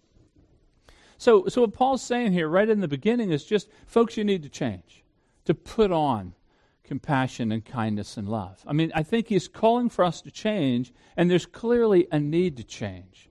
So, 1.18 1.48
so 1.48 1.62
what 1.62 1.72
Paul's 1.72 2.02
saying 2.02 2.32
here, 2.32 2.48
right 2.48 2.68
in 2.68 2.80
the 2.80 2.86
beginning, 2.86 3.32
is 3.32 3.44
just, 3.44 3.68
folks, 3.86 4.16
you 4.16 4.22
need 4.22 4.44
to 4.44 4.48
change, 4.48 5.02
to 5.46 5.54
put 5.54 5.90
on 5.90 6.34
compassion 6.84 7.50
and 7.50 7.64
kindness 7.64 8.16
and 8.16 8.28
love. 8.28 8.62
I 8.66 8.72
mean, 8.72 8.92
I 8.94 9.02
think 9.02 9.26
he's 9.26 9.48
calling 9.48 9.90
for 9.90 10.04
us 10.04 10.20
to 10.22 10.30
change, 10.30 10.92
and 11.16 11.28
there's 11.28 11.46
clearly 11.46 12.06
a 12.12 12.20
need 12.20 12.56
to 12.58 12.64
change. 12.64 13.28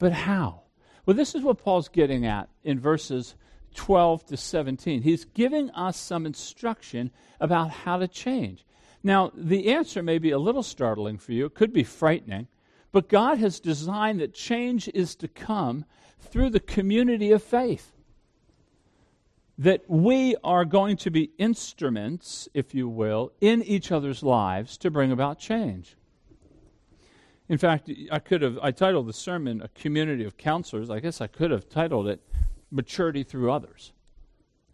But 0.00 0.12
how? 0.12 0.62
Well, 1.06 1.16
this 1.16 1.36
is 1.36 1.42
what 1.42 1.58
Paul's 1.58 1.88
getting 1.88 2.26
at 2.26 2.48
in 2.64 2.80
verses 2.80 3.36
12 3.74 4.26
to 4.26 4.36
17. 4.36 5.02
He's 5.02 5.24
giving 5.24 5.70
us 5.70 5.98
some 5.98 6.26
instruction 6.26 7.10
about 7.40 7.70
how 7.70 7.98
to 7.98 8.08
change. 8.08 8.64
Now, 9.02 9.30
the 9.34 9.72
answer 9.72 10.02
may 10.02 10.18
be 10.18 10.30
a 10.30 10.38
little 10.38 10.62
startling 10.62 11.18
for 11.18 11.32
you, 11.32 11.46
it 11.46 11.54
could 11.54 11.72
be 11.72 11.84
frightening, 11.84 12.48
but 12.90 13.08
God 13.08 13.38
has 13.38 13.60
designed 13.60 14.20
that 14.20 14.32
change 14.32 14.88
is 14.94 15.14
to 15.16 15.28
come 15.28 15.84
through 16.18 16.50
the 16.50 16.60
community 16.60 17.30
of 17.30 17.42
faith. 17.42 17.92
That 19.58 19.82
we 19.88 20.34
are 20.42 20.64
going 20.64 20.96
to 20.98 21.10
be 21.10 21.30
instruments, 21.38 22.48
if 22.54 22.74
you 22.74 22.88
will, 22.88 23.32
in 23.40 23.62
each 23.62 23.92
other's 23.92 24.22
lives 24.22 24.76
to 24.78 24.90
bring 24.90 25.12
about 25.12 25.38
change. 25.38 25.96
In 27.48 27.58
fact, 27.58 27.90
I 28.10 28.18
could 28.18 28.42
have 28.42 28.58
I 28.62 28.70
titled 28.70 29.06
the 29.06 29.12
sermon 29.12 29.60
"A 29.60 29.68
Community 29.68 30.24
of 30.24 30.36
Counselors." 30.38 30.88
I 30.88 30.98
guess 30.98 31.20
I 31.20 31.26
could 31.26 31.50
have 31.50 31.68
titled 31.68 32.08
it 32.08 32.20
"Maturity 32.74 33.22
Through 33.22 33.52
Others." 33.52 33.92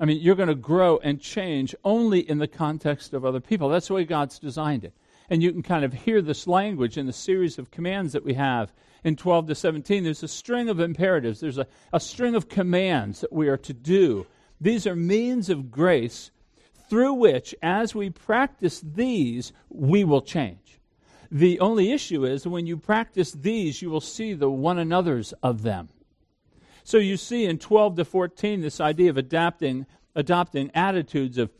I 0.00 0.06
mean, 0.06 0.20
you're 0.20 0.34
going 0.34 0.48
to 0.48 0.54
grow 0.54 0.96
and 0.98 1.20
change 1.20 1.74
only 1.84 2.20
in 2.20 2.38
the 2.38 2.48
context 2.48 3.12
of 3.12 3.24
other 3.24 3.40
people. 3.40 3.68
That's 3.68 3.88
the 3.88 3.94
way 3.94 4.04
God's 4.04 4.38
designed 4.38 4.82
it. 4.82 4.94
And 5.28 5.42
you 5.42 5.52
can 5.52 5.62
kind 5.62 5.84
of 5.84 5.92
hear 5.92 6.22
this 6.22 6.46
language 6.46 6.96
in 6.96 7.06
the 7.06 7.12
series 7.12 7.58
of 7.58 7.70
commands 7.70 8.14
that 8.14 8.24
we 8.24 8.34
have 8.34 8.72
in 9.04 9.14
12 9.14 9.48
to 9.48 9.54
17. 9.54 10.02
There's 10.02 10.22
a 10.22 10.28
string 10.28 10.70
of 10.70 10.80
imperatives, 10.80 11.40
there's 11.40 11.58
a, 11.58 11.66
a 11.92 12.00
string 12.00 12.34
of 12.34 12.48
commands 12.48 13.20
that 13.20 13.32
we 13.32 13.48
are 13.48 13.58
to 13.58 13.74
do. 13.74 14.26
These 14.58 14.86
are 14.86 14.96
means 14.96 15.50
of 15.50 15.70
grace 15.70 16.30
through 16.88 17.14
which, 17.14 17.54
as 17.62 17.94
we 17.94 18.10
practice 18.10 18.80
these, 18.80 19.52
we 19.68 20.02
will 20.02 20.22
change. 20.22 20.80
The 21.30 21.60
only 21.60 21.92
issue 21.92 22.24
is 22.24 22.46
when 22.46 22.66
you 22.66 22.76
practice 22.76 23.30
these, 23.30 23.80
you 23.80 23.90
will 23.90 24.00
see 24.00 24.34
the 24.34 24.50
one 24.50 24.78
another's 24.78 25.32
of 25.42 25.62
them. 25.62 25.90
So 26.90 26.98
you 26.98 27.16
see 27.18 27.44
in 27.44 27.58
12 27.58 27.98
to 27.98 28.04
14 28.04 28.62
this 28.62 28.80
idea 28.80 29.10
of 29.10 29.16
adapting, 29.16 29.86
adopting 30.16 30.72
attitudes 30.74 31.38
of, 31.38 31.52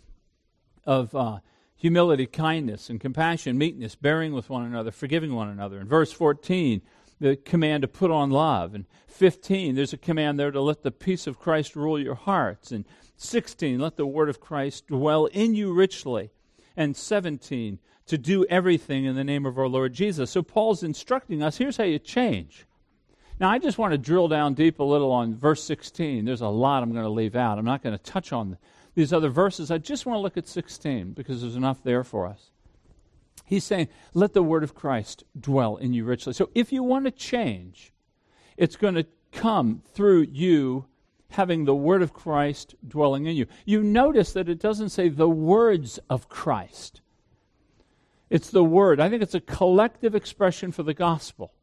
of 0.85 1.15
uh, 1.15 1.39
humility, 1.77 2.27
kindness, 2.27 2.91
and 2.91 3.01
compassion, 3.01 3.57
meekness, 3.57 3.95
bearing 3.95 4.33
with 4.33 4.51
one 4.51 4.65
another, 4.65 4.91
forgiving 4.91 5.33
one 5.33 5.49
another. 5.49 5.79
In 5.79 5.87
verse 5.87 6.11
14, 6.11 6.83
the 7.21 7.37
command 7.37 7.83
to 7.83 7.87
put 7.87 8.11
on 8.11 8.33
love. 8.33 8.75
And 8.75 8.87
15, 9.07 9.77
there's 9.77 9.93
a 9.93 9.99
command 9.99 10.37
there 10.37 10.51
to 10.51 10.61
let 10.61 10.83
the 10.83 10.91
peace 10.91 11.29
of 11.29 11.39
Christ 11.39 11.77
rule 11.77 11.97
your 11.97 12.17
hearts. 12.17 12.73
And 12.73 12.85
16, 13.17 13.79
let 13.79 13.97
the 13.97 14.07
word 14.07 14.31
of 14.31 14.41
Christ 14.41 14.89
dwell 14.89 15.27
in 15.27 15.55
you 15.55 15.73
richly. 15.73 16.33
And 16.77 16.97
17, 16.97 17.79
to 18.07 18.19
do 18.19 18.45
everything 18.47 19.05
in 19.05 19.15
the 19.15 19.23
name 19.23 19.47
of 19.47 19.61
our 19.61 19.69
Lord 19.69 19.93
Jesus. 19.93 20.33
So 20.33 20.43
Paul's 20.43 20.83
instructing 20.83 21.41
us 21.41 21.59
here's 21.59 21.77
how 21.77 21.85
you 21.85 22.01
change. 22.01 22.67
Now, 23.41 23.49
I 23.49 23.59
just 23.59 23.79
want 23.79 23.93
to 23.93 23.99
drill 23.99 24.29
down 24.29 24.53
deep 24.53 24.81
a 24.81 24.85
little 24.85 25.11
on 25.11 25.35
verse 25.35 25.65
16. 25.65 26.27
There's 26.27 26.43
a 26.43 26.49
lot 26.49 26.83
I'm 26.83 26.93
going 26.93 27.05
to 27.05 27.11
leave 27.11 27.35
out. 27.35 27.59
I'm 27.59 27.65
not 27.65 27.83
going 27.83 27.97
to 27.97 28.03
touch 28.03 28.35
on 28.35 28.59
these 28.95 29.15
other 29.15 29.31
verses. 29.31 29.71
I 29.71 29.79
just 29.79 30.05
want 30.05 30.19
to 30.19 30.21
look 30.21 30.37
at 30.37 30.47
16 30.47 31.13
because 31.13 31.41
there's 31.41 31.57
enough 31.57 31.83
there 31.83 32.05
for 32.05 32.27
us. 32.27 32.51
He's 33.47 33.65
saying, 33.65 33.89
let 34.13 34.35
the 34.35 34.43
word 34.43 34.63
of 34.63 34.75
Christ 34.75 35.25
dwell 35.39 35.79
in 35.79 35.95
you 35.95 36.05
richly. 36.05 36.35
So 36.35 36.51
if 36.55 36.71
you 36.71 36.83
want 36.83 37.07
to 37.07 37.11
change, 37.11 37.95
it's 38.59 38.77
going 38.77 38.95
to 38.95 39.07
come 39.33 39.83
through 39.95 40.29
you 40.31 40.85
having 41.31 41.65
the 41.65 41.75
word 41.75 42.03
of 42.03 42.13
Christ 42.13 42.75
dwelling 42.87 43.25
in 43.25 43.37
you. 43.37 43.47
You 43.65 43.83
notice 43.83 44.35
that 44.35 44.51
it 44.51 44.61
doesn't 44.61 44.91
say 44.91 45.09
the 45.09 45.29
words 45.31 45.99
of 46.11 46.29
Christ. 46.29 47.01
It's 48.29 48.51
the 48.51 48.65
word. 48.65 49.01
I 49.01 49.09
think 49.09 49.23
it's 49.23 49.35
a 49.35 49.41
collective 49.41 50.15
expression 50.15 50.73
for 50.73 50.83
the 50.83 50.95
gospel. 50.95 51.55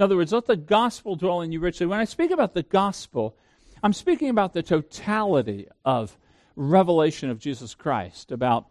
In 0.00 0.04
other 0.04 0.16
words, 0.16 0.32
let 0.32 0.46
the 0.46 0.56
gospel 0.56 1.14
dwell 1.14 1.42
in 1.42 1.52
you 1.52 1.60
richly. 1.60 1.84
When 1.84 2.00
I 2.00 2.06
speak 2.06 2.30
about 2.30 2.54
the 2.54 2.62
gospel, 2.62 3.36
I'm 3.82 3.92
speaking 3.92 4.30
about 4.30 4.54
the 4.54 4.62
totality 4.62 5.68
of 5.84 6.16
revelation 6.56 7.28
of 7.28 7.38
Jesus 7.38 7.74
Christ, 7.74 8.32
about, 8.32 8.64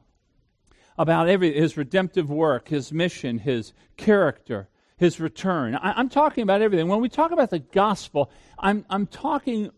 about 0.97 1.29
every, 1.29 1.53
his 1.53 1.77
redemptive 1.77 2.31
work, 2.31 2.69
his 2.69 2.91
mission, 2.91 3.37
his 3.37 3.73
character, 3.95 4.69
his 4.97 5.19
return. 5.19 5.75
I, 5.75 5.99
am 5.99 6.09
talking 6.09 6.41
about 6.41 6.63
everything. 6.63 6.87
When 6.87 6.99
we 6.99 7.09
talk 7.09 7.29
about 7.31 7.51
the 7.51 7.59
gospel, 7.59 8.31
I'm, 8.57 8.83
I'm 8.89 9.05
talking 9.05 9.69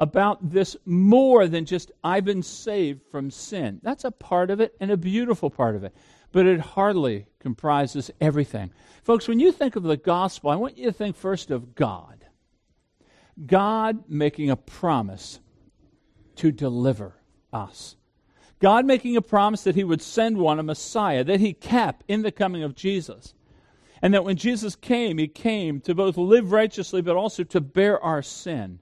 about 0.00 0.50
this 0.50 0.76
more 0.84 1.46
than 1.46 1.66
just 1.66 1.92
I've 2.02 2.24
been 2.24 2.42
saved 2.42 3.02
from 3.12 3.30
sin. 3.30 3.78
That's 3.84 4.02
a 4.02 4.10
part 4.10 4.50
of 4.50 4.58
it 4.58 4.74
and 4.80 4.90
a 4.90 4.96
beautiful 4.96 5.50
part 5.50 5.76
of 5.76 5.84
it 5.84 5.94
but 6.34 6.46
it 6.46 6.58
hardly 6.58 7.26
comprises 7.38 8.10
everything. 8.20 8.72
Folks, 9.04 9.28
when 9.28 9.38
you 9.38 9.52
think 9.52 9.76
of 9.76 9.84
the 9.84 9.96
gospel, 9.96 10.50
I 10.50 10.56
want 10.56 10.76
you 10.76 10.86
to 10.86 10.92
think 10.92 11.14
first 11.14 11.52
of 11.52 11.76
God. 11.76 12.26
God 13.46 14.02
making 14.08 14.50
a 14.50 14.56
promise 14.56 15.38
to 16.34 16.50
deliver 16.50 17.14
us. 17.52 17.94
God 18.58 18.84
making 18.84 19.16
a 19.16 19.22
promise 19.22 19.62
that 19.62 19.76
he 19.76 19.84
would 19.84 20.02
send 20.02 20.36
one, 20.36 20.58
a 20.58 20.64
Messiah, 20.64 21.22
that 21.22 21.38
he 21.38 21.52
kept 21.52 22.02
in 22.08 22.22
the 22.22 22.32
coming 22.32 22.64
of 22.64 22.74
Jesus. 22.74 23.32
And 24.02 24.12
that 24.12 24.24
when 24.24 24.36
Jesus 24.36 24.74
came, 24.74 25.18
he 25.18 25.28
came 25.28 25.80
to 25.82 25.94
both 25.94 26.16
live 26.16 26.50
righteously, 26.50 27.00
but 27.00 27.14
also 27.14 27.44
to 27.44 27.60
bear 27.60 28.02
our 28.02 28.22
sin. 28.22 28.80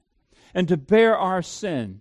And 0.54 0.68
to 0.68 0.78
bear 0.78 1.18
our 1.18 1.42
sin 1.42 2.00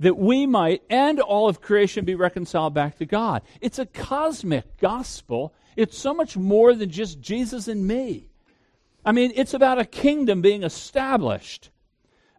that 0.00 0.16
we 0.16 0.46
might 0.46 0.82
and 0.90 1.20
all 1.20 1.48
of 1.48 1.60
creation 1.60 2.04
be 2.04 2.14
reconciled 2.14 2.74
back 2.74 2.98
to 2.98 3.06
God. 3.06 3.42
It's 3.60 3.78
a 3.78 3.86
cosmic 3.86 4.78
gospel. 4.78 5.54
It's 5.76 5.96
so 5.96 6.12
much 6.14 6.36
more 6.36 6.74
than 6.74 6.90
just 6.90 7.20
Jesus 7.20 7.68
and 7.68 7.86
me. 7.86 8.28
I 9.04 9.12
mean, 9.12 9.32
it's 9.36 9.54
about 9.54 9.78
a 9.78 9.84
kingdom 9.84 10.42
being 10.42 10.64
established, 10.64 11.70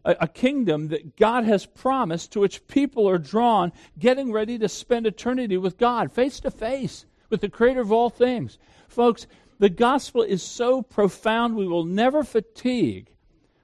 a, 0.04 0.16
a, 0.20 0.28
kingdom 0.28 0.88
that 0.88 1.16
God 1.16 1.44
has 1.44 1.64
promised 1.64 2.32
to 2.32 2.40
which 2.40 2.66
people 2.68 3.08
are 3.08 3.18
drawn, 3.18 3.72
getting 3.98 4.32
ready 4.32 4.58
to 4.58 4.68
spend 4.68 5.06
eternity 5.06 5.56
with 5.56 5.78
God, 5.78 6.12
face 6.12 6.40
to 6.40 6.50
face 6.50 7.06
with 7.30 7.40
the 7.40 7.48
creator 7.48 7.80
of 7.80 7.90
all 7.90 8.10
things. 8.10 8.58
Folks, 8.86 9.26
the 9.58 9.70
gospel 9.70 10.22
is 10.22 10.42
so 10.42 10.82
profound, 10.82 11.56
we 11.56 11.66
will 11.66 11.84
never 11.84 12.22
fatigue 12.22 13.08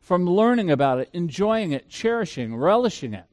from 0.00 0.26
learning 0.26 0.70
about 0.70 0.98
it, 0.98 1.10
enjoying 1.12 1.72
it, 1.72 1.88
cherishing, 1.88 2.56
relishing 2.56 3.14
it. 3.14 3.26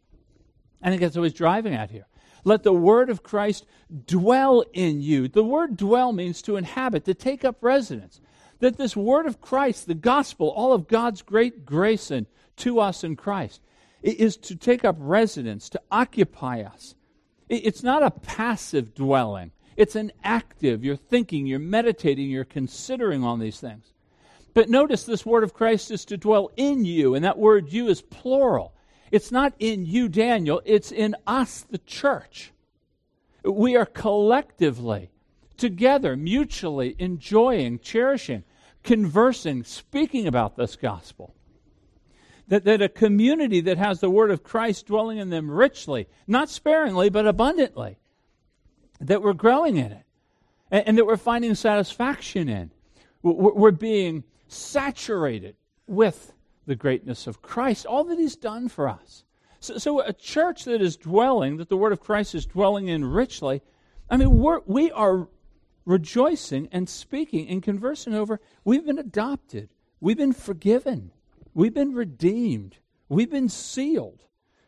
I 0.81 0.89
think 0.89 1.01
that's 1.01 1.15
what 1.15 1.23
he's 1.23 1.33
driving 1.33 1.73
at 1.73 1.91
here. 1.91 2.07
Let 2.43 2.63
the 2.63 2.73
word 2.73 3.09
of 3.09 3.23
Christ 3.23 3.65
dwell 4.07 4.63
in 4.73 5.01
you. 5.01 5.27
The 5.27 5.43
word 5.43 5.77
dwell 5.77 6.11
means 6.11 6.41
to 6.43 6.57
inhabit, 6.57 7.05
to 7.05 7.13
take 7.13 7.45
up 7.45 7.57
residence. 7.61 8.19
That 8.59 8.77
this 8.77 8.95
word 8.95 9.25
of 9.25 9.41
Christ, 9.41 9.87
the 9.87 9.93
gospel, 9.93 10.49
all 10.49 10.73
of 10.73 10.87
God's 10.87 11.21
great 11.21 11.65
grace 11.65 12.11
and 12.11 12.25
to 12.57 12.79
us 12.79 13.03
in 13.03 13.15
Christ, 13.15 13.61
is 14.01 14.37
to 14.37 14.55
take 14.55 14.83
up 14.83 14.95
residence, 14.99 15.69
to 15.69 15.81
occupy 15.91 16.61
us. 16.61 16.95
It's 17.49 17.83
not 17.83 18.03
a 18.03 18.11
passive 18.11 18.95
dwelling. 18.95 19.51
It's 19.75 19.95
an 19.95 20.11
active. 20.23 20.83
You're 20.83 20.95
thinking, 20.95 21.45
you're 21.45 21.59
meditating, 21.59 22.29
you're 22.29 22.43
considering 22.43 23.23
on 23.23 23.39
these 23.39 23.59
things. 23.59 23.93
But 24.53 24.69
notice 24.69 25.03
this 25.03 25.25
word 25.25 25.43
of 25.43 25.53
Christ 25.53 25.91
is 25.91 26.05
to 26.05 26.17
dwell 26.17 26.51
in 26.57 26.85
you, 26.85 27.15
and 27.15 27.23
that 27.23 27.37
word 27.37 27.71
you 27.71 27.87
is 27.87 28.01
plural. 28.01 28.73
It's 29.11 29.31
not 29.31 29.53
in 29.59 29.85
you, 29.85 30.07
Daniel, 30.07 30.61
it's 30.63 30.91
in 30.91 31.15
us, 31.27 31.65
the 31.69 31.79
church. 31.79 32.51
We 33.43 33.75
are 33.75 33.85
collectively, 33.85 35.11
together, 35.57 36.15
mutually 36.15 36.95
enjoying, 36.97 37.79
cherishing, 37.79 38.43
conversing, 38.83 39.63
speaking 39.63 40.27
about 40.27 40.55
this 40.55 40.75
gospel. 40.75 41.35
That, 42.47 42.63
that 42.65 42.81
a 42.81 42.89
community 42.89 43.61
that 43.61 43.77
has 43.77 43.99
the 43.99 44.09
word 44.09 44.31
of 44.31 44.43
Christ 44.43 44.87
dwelling 44.87 45.17
in 45.17 45.29
them 45.29 45.49
richly, 45.49 46.07
not 46.27 46.49
sparingly, 46.49 47.09
but 47.09 47.27
abundantly, 47.27 47.97
that 48.99 49.21
we're 49.21 49.33
growing 49.33 49.77
in 49.77 49.91
it, 49.91 50.05
and, 50.69 50.87
and 50.87 50.97
that 50.97 51.05
we're 51.05 51.17
finding 51.17 51.55
satisfaction 51.55 52.49
in. 52.49 52.71
We're, 53.23 53.53
we're 53.53 53.71
being 53.71 54.23
saturated 54.47 55.55
with 55.87 56.33
the 56.71 56.75
greatness 56.75 57.27
of 57.27 57.41
Christ, 57.41 57.85
all 57.85 58.03
that 58.05 58.17
He's 58.17 58.35
done 58.35 58.69
for 58.69 58.87
us. 58.87 59.23
So, 59.59 59.77
so 59.77 59.99
a 59.99 60.13
church 60.13 60.63
that 60.63 60.81
is 60.81 60.97
dwelling, 60.97 61.57
that 61.57 61.69
the 61.69 61.77
Word 61.77 61.91
of 61.91 61.99
Christ 61.99 62.33
is 62.33 62.45
dwelling 62.45 62.87
in 62.87 63.05
richly, 63.05 63.61
I 64.09 64.17
mean, 64.17 64.39
we're, 64.39 64.61
we 64.65 64.91
are 64.91 65.27
rejoicing 65.85 66.69
and 66.71 66.87
speaking 66.89 67.47
and 67.49 67.61
conversing 67.61 68.13
over 68.13 68.39
we've 68.63 68.85
been 68.85 68.99
adopted, 68.99 69.69
we've 69.99 70.17
been 70.17 70.33
forgiven, 70.33 71.11
we've 71.53 71.73
been 71.73 71.93
redeemed, 71.93 72.77
We've 73.11 73.29
been 73.29 73.49
sealed. 73.49 74.23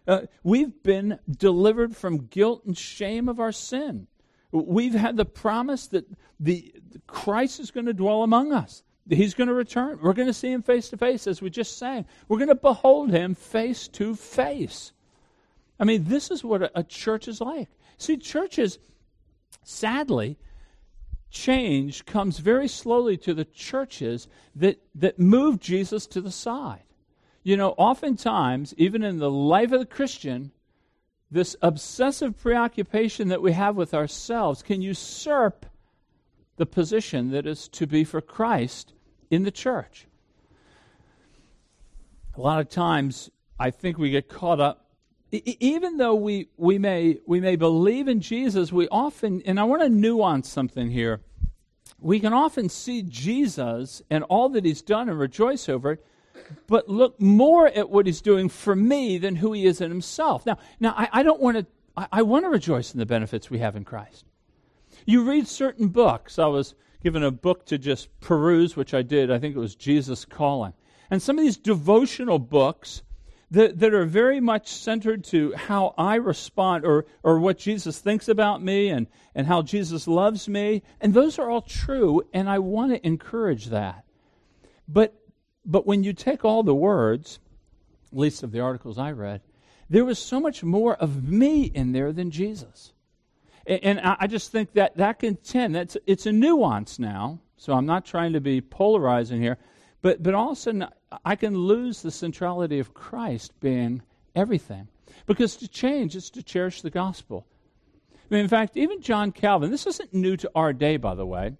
Uh, 0.05 0.23
we've 0.43 0.83
been 0.83 1.17
delivered 1.29 1.95
from 1.95 2.25
guilt 2.25 2.65
and 2.65 2.77
shame 2.77 3.29
of 3.29 3.39
our 3.39 3.53
sin. 3.53 4.07
We've 4.51 4.93
had 4.93 5.15
the 5.15 5.23
promise 5.23 5.87
that 5.87 6.05
the 6.41 6.75
Christ 7.07 7.61
is 7.61 7.71
going 7.71 7.85
to 7.85 7.93
dwell 7.93 8.21
among 8.21 8.51
us. 8.51 8.83
He's 9.09 9.33
going 9.33 9.49
to 9.49 9.53
return. 9.53 9.99
We're 10.01 10.13
going 10.13 10.27
to 10.27 10.33
see 10.33 10.51
him 10.51 10.61
face 10.61 10.89
to 10.89 10.97
face, 10.97 11.27
as 11.27 11.41
we 11.41 11.49
just 11.49 11.77
sang. 11.77 12.05
We're 12.27 12.37
going 12.37 12.47
to 12.49 12.55
behold 12.55 13.11
him 13.11 13.35
face 13.35 13.87
to 13.89 14.15
face. 14.15 14.93
I 15.79 15.83
mean, 15.83 16.05
this 16.05 16.31
is 16.31 16.43
what 16.43 16.61
a, 16.63 16.79
a 16.79 16.83
church 16.83 17.27
is 17.27 17.41
like. 17.41 17.67
See, 17.97 18.17
churches, 18.17 18.79
sadly, 19.63 20.37
change 21.29 22.05
comes 22.05 22.39
very 22.39 22.67
slowly 22.67 23.17
to 23.17 23.33
the 23.33 23.45
churches 23.45 24.27
that, 24.55 24.81
that 24.95 25.19
move 25.19 25.59
Jesus 25.59 26.07
to 26.07 26.21
the 26.21 26.31
side. 26.31 26.83
You 27.43 27.57
know, 27.57 27.71
oftentimes, 27.71 28.73
even 28.77 29.03
in 29.03 29.17
the 29.17 29.31
life 29.31 29.73
of 29.73 29.79
the 29.79 29.85
Christian, 29.85 30.51
this 31.29 31.55
obsessive 31.61 32.39
preoccupation 32.39 33.27
that 33.29 33.41
we 33.41 33.51
have 33.51 33.75
with 33.75 33.93
ourselves 33.93 34.61
can 34.61 34.81
usurp 34.81 35.65
the 36.57 36.65
position 36.65 37.31
that 37.31 37.45
is 37.45 37.67
to 37.69 37.87
be 37.87 38.03
for 38.03 38.21
Christ 38.21 38.93
in 39.29 39.43
the 39.43 39.51
church. 39.51 40.07
A 42.35 42.41
lot 42.41 42.59
of 42.59 42.69
times, 42.69 43.29
I 43.59 43.71
think 43.71 43.97
we 43.97 44.09
get 44.09 44.29
caught 44.29 44.59
up. 44.59 44.79
even 45.31 45.97
though 45.97 46.13
we, 46.13 46.47
we, 46.57 46.77
may, 46.77 47.17
we 47.25 47.39
may 47.39 47.55
believe 47.55 48.07
in 48.07 48.19
Jesus, 48.21 48.71
we 48.71 48.87
often, 48.89 49.41
and 49.45 49.59
I 49.59 49.63
want 49.63 49.81
to 49.81 49.89
nuance 49.89 50.47
something 50.47 50.91
here, 50.91 51.21
we 51.99 52.19
can 52.19 52.33
often 52.33 52.69
see 52.69 53.01
Jesus 53.01 54.01
and 54.09 54.23
all 54.25 54.49
that 54.49 54.65
he's 54.65 54.81
done 54.81 55.09
and 55.09 55.17
rejoice 55.17 55.69
over 55.69 55.93
it, 55.93 56.05
but 56.67 56.89
look 56.89 57.19
more 57.19 57.67
at 57.67 57.89
what 57.89 58.05
he's 58.05 58.21
doing 58.21 58.49
for 58.49 58.75
me 58.75 59.17
than 59.17 59.37
who 59.37 59.53
he 59.53 59.65
is 59.65 59.81
in 59.81 59.89
himself. 59.89 60.45
Now, 60.45 60.57
now 60.79 60.93
I, 60.97 61.09
I 61.11 61.23
don't 61.23 61.41
want 61.41 61.57
to, 61.57 61.65
I, 61.95 62.07
I 62.11 62.21
want 62.21 62.45
to 62.45 62.49
rejoice 62.49 62.93
in 62.93 62.99
the 62.99 63.05
benefits 63.05 63.49
we 63.49 63.59
have 63.59 63.75
in 63.75 63.85
Christ. 63.85 64.25
You 65.05 65.23
read 65.23 65.47
certain 65.47 65.87
books. 65.89 66.39
I 66.39 66.47
was 66.47 66.75
given 67.01 67.23
a 67.23 67.31
book 67.31 67.65
to 67.67 67.77
just 67.77 68.07
peruse, 68.19 68.75
which 68.75 68.93
I 68.93 69.01
did. 69.01 69.31
I 69.31 69.39
think 69.39 69.55
it 69.55 69.59
was 69.59 69.75
Jesus 69.75 70.25
Calling. 70.25 70.73
And 71.09 71.21
some 71.21 71.37
of 71.37 71.43
these 71.43 71.57
devotional 71.57 72.39
books 72.39 73.03
that, 73.51 73.79
that 73.79 73.93
are 73.93 74.05
very 74.05 74.39
much 74.39 74.67
centered 74.69 75.23
to 75.25 75.53
how 75.53 75.93
I 75.97 76.15
respond 76.15 76.85
or, 76.85 77.05
or 77.21 77.39
what 77.39 77.57
Jesus 77.57 77.99
thinks 77.99 78.27
about 78.27 78.63
me 78.63 78.89
and, 78.89 79.07
and 79.35 79.45
how 79.45 79.61
Jesus 79.61 80.07
loves 80.07 80.47
me. 80.47 80.81
And 81.01 81.13
those 81.13 81.37
are 81.37 81.49
all 81.49 81.61
true, 81.61 82.23
and 82.33 82.49
I 82.49 82.59
want 82.59 82.93
to 82.93 83.05
encourage 83.05 83.67
that. 83.67 84.05
But 84.87 85.19
but 85.65 85.85
when 85.85 86.03
you 86.03 86.13
take 86.13 86.43
all 86.43 86.63
the 86.63 86.75
words, 86.75 87.39
least 88.11 88.43
of 88.43 88.51
the 88.51 88.59
articles 88.59 88.97
I 88.97 89.11
read, 89.11 89.41
there 89.89 90.05
was 90.05 90.19
so 90.19 90.39
much 90.39 90.63
more 90.63 90.95
of 90.95 91.27
me 91.27 91.63
in 91.63 91.91
there 91.91 92.11
than 92.11 92.31
Jesus. 92.31 92.93
And, 93.65 93.83
and 93.83 93.99
I, 94.01 94.27
just 94.27 94.51
think 94.51 94.73
that 94.73 94.97
that 94.97 95.19
can 95.19 95.35
tend, 95.37 95.75
that's, 95.75 95.97
it's 96.05 96.25
a 96.25 96.31
nuance 96.31 96.99
now, 96.99 97.39
so 97.57 97.73
I'm 97.73 97.85
not 97.85 98.05
trying 98.05 98.33
to 98.33 98.41
be 98.41 98.61
polarizing 98.61 99.41
here, 99.41 99.57
but, 100.01 100.21
but 100.21 100.33
also 100.33 100.87
I 101.23 101.35
can 101.35 101.57
lose 101.57 102.01
the 102.01 102.11
centrality 102.11 102.79
of 102.79 102.93
Christ 102.93 103.53
being 103.59 104.01
everything. 104.35 104.87
Because 105.25 105.55
to 105.57 105.67
change 105.67 106.15
is 106.15 106.29
to 106.31 106.43
cherish 106.43 106.81
the 106.81 106.89
gospel. 106.89 107.47
I 108.13 108.35
mean, 108.35 108.41
in 108.41 108.49
fact, 108.49 108.75
even 108.75 109.01
John 109.01 109.31
Calvin, 109.31 109.71
this 109.71 109.87
isn't 109.87 110.13
new 110.13 110.35
to 110.37 110.51
our 110.55 110.73
day, 110.73 110.97
by 110.97 111.15
the 111.15 111.25
way. 111.25 111.53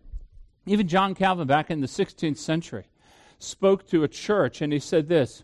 Even 0.65 0.87
John 0.87 1.13
Calvin 1.13 1.47
back 1.47 1.69
in 1.69 1.81
the 1.81 1.87
16th 1.87 2.37
century, 2.37 2.85
spoke 3.37 3.87
to 3.87 4.03
a 4.03 4.07
church, 4.07 4.61
and 4.61 4.73
he 4.73 4.79
said 4.79 5.07
this. 5.07 5.43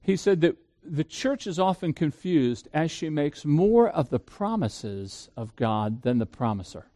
He 0.00 0.16
said 0.16 0.40
that 0.42 0.56
the 0.88 1.04
church 1.04 1.46
is 1.46 1.58
often 1.58 1.92
confused 1.92 2.68
as 2.72 2.90
she 2.90 3.08
makes 3.08 3.44
more 3.44 3.88
of 3.88 4.10
the 4.10 4.18
promises 4.18 5.28
of 5.36 5.54
God 5.56 6.02
than 6.02 6.18
the 6.18 6.26
promiser. 6.26 6.86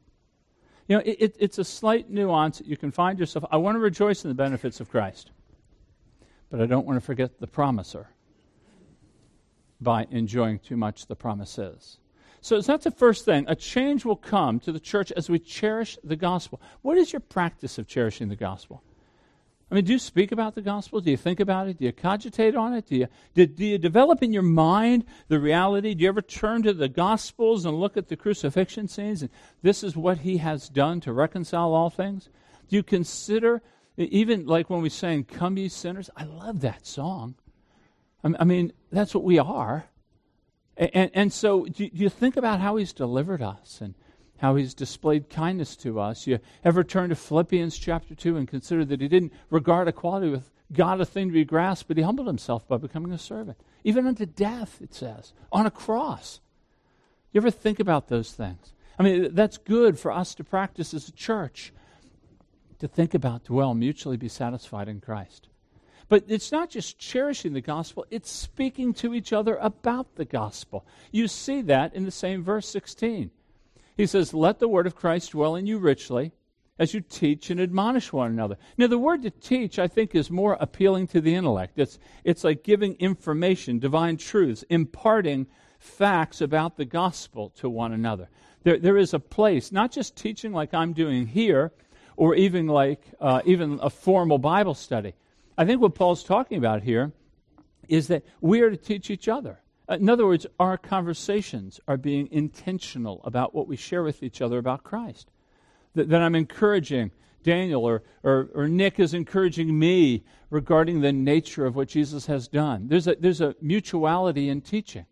You 0.89 0.97
know, 0.97 1.03
it, 1.05 1.37
it's 1.39 1.59
a 1.59 1.65
slight 1.65 2.11
nuance. 2.11 2.59
that 2.59 2.67
You 2.67 2.77
can 2.77 2.91
find 2.91 3.19
yourself, 3.19 3.45
I 3.51 3.57
want 3.59 3.77
to 3.77 3.81
rejoice 3.81 4.25
in 4.25 4.29
the 4.29 4.35
benefits 4.35 4.81
of 4.81 4.91
Christ, 4.91 5.31
but 6.51 6.61
I 6.61 6.67
don't 6.67 6.87
want 6.87 6.97
to 6.97 7.05
forget 7.05 7.39
the 7.39 7.47
promiser 7.47 8.09
by 9.81 10.07
enjoying 10.11 10.59
too 10.59 10.77
much 10.77 11.07
the 11.07 11.17
promises. 11.17 11.99
So 12.43 12.61
that's 12.61 12.85
the 12.85 12.91
first 12.91 13.25
thing. 13.25 13.45
A 13.49 13.55
change 13.55 14.05
will 14.05 14.17
come 14.17 14.61
to 14.61 14.73
the 14.73 14.81
church 14.81 15.13
as 15.13 15.29
we 15.29 15.39
cherish 15.39 15.99
the 16.03 16.17
gospel. 16.17 16.61
What 16.83 16.97
is 16.97 17.13
your 17.13 17.21
practice 17.21 17.79
of 17.79 17.87
cherishing 17.87 18.29
the 18.29 18.37
gospel? 18.37 18.83
I 19.71 19.77
mean, 19.77 19.85
do 19.85 19.93
you 19.93 19.99
speak 20.01 20.33
about 20.33 20.57
the 20.57 20.63
gospel? 20.63 21.01
Do 21.01 21.13
you 21.13 21.17
think 21.17 21.39
about 21.39 21.69
it? 21.69 21.79
Do 21.79 21.85
you 21.85 21.93
cogitate 21.93 22.57
on 22.57 22.75
it? 22.75 22.87
Do 22.87 22.97
you, 22.97 23.07
do, 23.35 23.47
do 23.47 23.65
you 23.65 23.79
develop 23.79 24.21
in 24.21 24.33
your 24.33 24.43
mind 24.43 25.05
the 25.29 25.39
reality? 25.39 25.95
Do 25.95 26.03
you 26.03 26.09
ever 26.09 26.23
turn 26.23 26.65
to 26.65 26.73
the 26.73 26.89
gospels 26.89 27.65
and 27.65 27.79
look 27.79 27.97
at 27.97 28.09
the 28.09 28.17
crucifixion 28.17 28.89
scenes 28.89 29.23
and 29.23 29.31
this 29.63 29.85
is 29.85 29.97
what 29.97 30.19
he 30.19 30.39
has 30.39 30.69
done 30.69 31.01
to 31.03 31.13
reconcile 31.13 31.73
all 31.73 31.89
things? 31.89 32.29
Do 32.69 32.77
you 32.77 32.83
consider, 32.83 33.63
even 33.97 34.47
like 34.47 34.71
when 34.71 34.83
we 34.83 34.89
sang, 34.89 35.23
Come 35.23 35.57
Ye 35.57 35.69
Sinners? 35.69 36.11
I 36.17 36.25
love 36.25 36.63
that 36.63 36.85
song. 36.85 37.37
I 38.25 38.45
mean, 38.45 38.73
that's 38.91 39.15
what 39.15 39.25
we 39.25 39.39
are. 39.39 39.87
And, 40.77 40.91
and, 40.95 41.11
and 41.15 41.33
so, 41.33 41.65
do 41.65 41.89
you 41.93 42.09
think 42.09 42.37
about 42.37 42.61
how 42.61 42.77
he's 42.77 42.93
delivered 42.93 43.41
us 43.41 43.81
and 43.81 43.95
how 44.41 44.57
he's 44.57 44.73
displayed 44.73 45.29
kindness 45.29 45.77
to 45.77 46.01
us. 46.01 46.27
You 46.27 46.39
ever 46.65 46.83
turn 46.83 47.11
to 47.11 47.15
Philippians 47.15 47.77
chapter 47.77 48.15
2 48.15 48.39
and 48.39 48.49
consider 48.49 48.87
that 48.87 49.01
he 49.01 49.07
didn't 49.07 49.35
regard 49.51 49.87
equality 49.87 50.31
with 50.31 50.51
God 50.73 50.99
a 51.01 51.05
thing 51.05 51.29
to 51.29 51.35
be 51.35 51.45
grasped, 51.45 51.89
but 51.89 51.99
he 51.99 52.03
humbled 52.03 52.27
himself 52.27 52.67
by 52.67 52.79
becoming 52.79 53.13
a 53.13 53.19
servant, 53.19 53.59
even 53.85 54.07
unto 54.07 54.25
death, 54.25 54.81
it 54.81 54.95
says, 54.95 55.35
on 55.53 55.67
a 55.67 55.71
cross. 55.71 56.41
You 57.33 57.41
ever 57.41 57.51
think 57.51 57.81
about 57.81 58.09
those 58.09 58.33
things? 58.33 58.73
I 58.99 59.03
mean, 59.03 59.35
that's 59.35 59.59
good 59.59 59.99
for 59.99 60.11
us 60.11 60.35
to 60.37 60.45
practice 60.45 60.95
as 60.95 61.07
a 61.07 61.13
church, 61.13 61.73
to 62.79 62.89
think 62.89 63.13
about, 63.13 63.45
dwell, 63.45 63.75
mutually 63.75 64.17
be 64.17 64.29
satisfied 64.29 64.89
in 64.89 65.01
Christ. 65.01 65.49
But 66.09 66.25
it's 66.29 66.51
not 66.51 66.71
just 66.71 66.99
cherishing 66.99 67.53
the 67.53 67.61
gospel, 67.61 68.07
it's 68.11 68.31
speaking 68.31 68.95
to 68.95 69.15
each 69.15 69.35
other 69.35 69.57
about 69.57 70.17
the 70.17 70.25
gospel. 70.25 70.87
You 71.13 71.29
see 71.29 71.61
that 71.63 71.95
in 71.95 72.05
the 72.05 72.11
same 72.11 72.43
verse 72.43 72.67
16. 72.69 73.31
He 74.01 74.07
says, 74.07 74.33
Let 74.33 74.61
the 74.61 74.67
word 74.67 74.87
of 74.87 74.97
Christ 74.97 75.33
dwell 75.33 75.57
in 75.57 75.67
you 75.67 75.77
richly 75.77 76.33
as 76.79 76.95
you 76.95 77.03
teach 77.03 77.51
and 77.51 77.61
admonish 77.61 78.15
one 78.15 78.31
another. 78.31 78.57
Now, 78.79 78.87
the 78.87 78.99
word 78.99 79.21
to 79.25 79.31
teach, 79.31 79.79
I 79.79 79.89
think, 79.89 80.15
is 80.15 80.31
more 80.31 80.57
appealing 80.59 81.09
to 81.09 81.21
the 81.21 81.35
intellect. 81.35 81.79
It's, 81.79 81.99
it's 82.25 82.43
like 82.43 82.65
giving 82.65 82.95
information, 82.95 83.79
divine 83.79 84.17
truths, 84.17 84.65
imparting 84.71 85.49
facts 85.79 86.41
about 86.41 86.79
the 86.79 86.87
gospel 86.87 87.51
to 87.57 87.69
one 87.69 87.93
another. 87.93 88.31
There, 88.63 88.79
there 88.79 88.97
is 88.97 89.13
a 89.13 89.19
place, 89.21 89.71
not 89.71 89.93
just 89.93 90.17
teaching 90.17 90.55
like 90.55 90.73
I'm 90.73 90.95
doing 90.95 91.27
here, 91.27 91.71
or 92.17 92.35
even 92.35 92.69
like 92.69 93.03
uh, 93.21 93.43
even 93.45 93.81
a 93.83 93.91
formal 93.91 94.39
Bible 94.39 94.73
study. 94.73 95.13
I 95.59 95.67
think 95.67 95.83
what 95.83 95.95
Paul's 95.95 96.25
talking 96.25 96.57
about 96.57 96.85
here 96.85 97.13
is 97.87 98.09
that 98.09 98.25
we 98.41 98.63
are 98.63 98.71
to 98.71 98.79
teach 98.79 99.11
each 99.11 99.29
other. 99.29 99.61
In 99.91 100.09
other 100.09 100.27
words, 100.27 100.47
our 100.61 100.79
conversations 100.79 101.81
are 101.89 101.97
being 101.97 102.29
intentional 102.31 103.21
about 103.25 103.55
what 103.55 103.67
we 103.67 103.77
share 103.77 104.05
with 104.05 104.23
each 104.23 104.41
other 104.41 104.59
about 104.59 104.85
Christ. 104.85 105.31
That, 105.95 106.09
that 106.11 106.23
I'm 106.23 106.37
encouraging 106.37 107.11
Daniel 107.43 107.85
or, 107.85 108.03
or, 108.23 108.51
or, 108.55 108.69
Nick 108.69 109.01
is 109.01 109.15
encouraging 109.15 109.77
me 109.77 110.23
regarding 110.51 111.01
the 111.01 111.13
nature 111.13 111.65
of 111.65 111.75
what 111.75 111.89
Jesus 111.89 112.27
has 112.27 112.47
done. 112.47 112.87
There's 112.87 113.09
a, 113.09 113.17
there's 113.19 113.41
a 113.41 113.57
mutuality 113.61 114.49
in 114.49 114.61
teaching. 114.61 115.07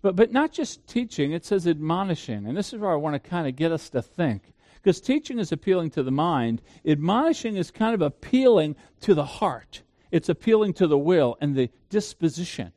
But, 0.00 0.16
but 0.16 0.32
not 0.32 0.52
just 0.52 0.86
teaching, 0.86 1.32
it 1.32 1.44
says 1.44 1.66
admonishing. 1.66 2.46
And 2.46 2.56
this 2.56 2.72
is 2.72 2.78
where 2.78 2.92
I 2.92 2.96
want 2.96 3.22
to 3.22 3.28
kind 3.28 3.46
of 3.46 3.56
get 3.56 3.72
us 3.72 3.90
to 3.90 4.00
think. 4.00 4.54
Because 4.76 5.00
teaching 5.00 5.38
is 5.38 5.52
appealing 5.52 5.90
to 5.90 6.02
the 6.02 6.10
mind, 6.10 6.62
admonishing 6.86 7.56
is 7.56 7.70
kind 7.70 7.94
of 7.94 8.00
appealing 8.00 8.76
to 9.02 9.14
the 9.14 9.26
heart, 9.26 9.82
it's 10.10 10.28
appealing 10.28 10.72
to 10.74 10.86
the 10.86 10.98
will 10.98 11.36
and 11.40 11.54
the 11.54 11.68
disposition. 11.90 12.72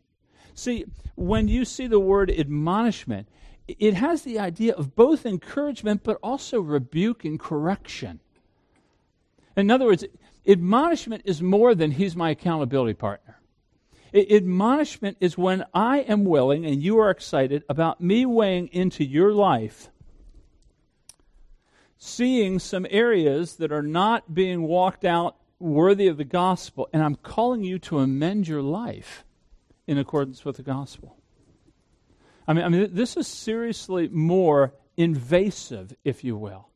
See, 0.56 0.86
when 1.16 1.48
you 1.48 1.66
see 1.66 1.88
the 1.88 2.00
word 2.00 2.30
admonishment, 2.30 3.28
it 3.68 3.94
has 3.96 4.24
the 4.24 4.40
idea 4.40 4.74
of 4.74 4.96
both 4.96 5.26
encouragement 5.26 6.04
but 6.04 6.20
also 6.22 6.60
rebuke 6.60 7.26
and 7.26 7.40
correction. 7.40 8.20
In 9.56 9.72
other 9.72 9.86
words, 9.86 10.06
admonishment 10.46 11.24
is 11.26 11.42
more 11.42 11.74
than 11.74 11.92
he's 11.92 12.16
my 12.16 12.32
accountability 12.32 12.94
partner. 12.94 13.40
Admonishment 14.14 15.18
is 15.20 15.38
when 15.38 15.66
I 15.74 16.00
am 16.00 16.24
willing 16.24 16.66
and 16.66 16.84
you 16.84 17.00
are 17.00 17.10
excited 17.10 17.64
about 17.68 18.00
me 18.00 18.26
weighing 18.26 18.68
into 18.68 19.04
your 19.04 19.34
life, 19.34 19.90
seeing 21.98 22.60
some 22.60 22.86
areas 22.92 23.56
that 23.56 23.72
are 23.72 23.82
not 23.82 24.36
being 24.36 24.64
walked 24.64 25.04
out 25.04 25.38
worthy 25.58 26.08
of 26.08 26.18
the 26.18 26.26
gospel, 26.26 26.90
and 26.94 27.02
I'm 27.02 27.16
calling 27.16 27.64
you 27.64 27.80
to 27.80 28.00
amend 28.00 28.48
your 28.48 28.62
life 28.62 29.24
in 29.88 29.98
accordance 29.98 30.46
with 30.46 30.58
the 30.58 30.64
gospel. 30.64 31.18
I 32.48 32.54
mean, 32.54 32.66
I 32.66 32.70
mean 32.70 32.90
this 32.94 33.18
is 33.18 33.28
seriously 33.28 34.08
more 34.10 34.74
invasive, 34.98 35.96
if 36.04 36.24
you 36.24 36.38
will. 36.38 36.70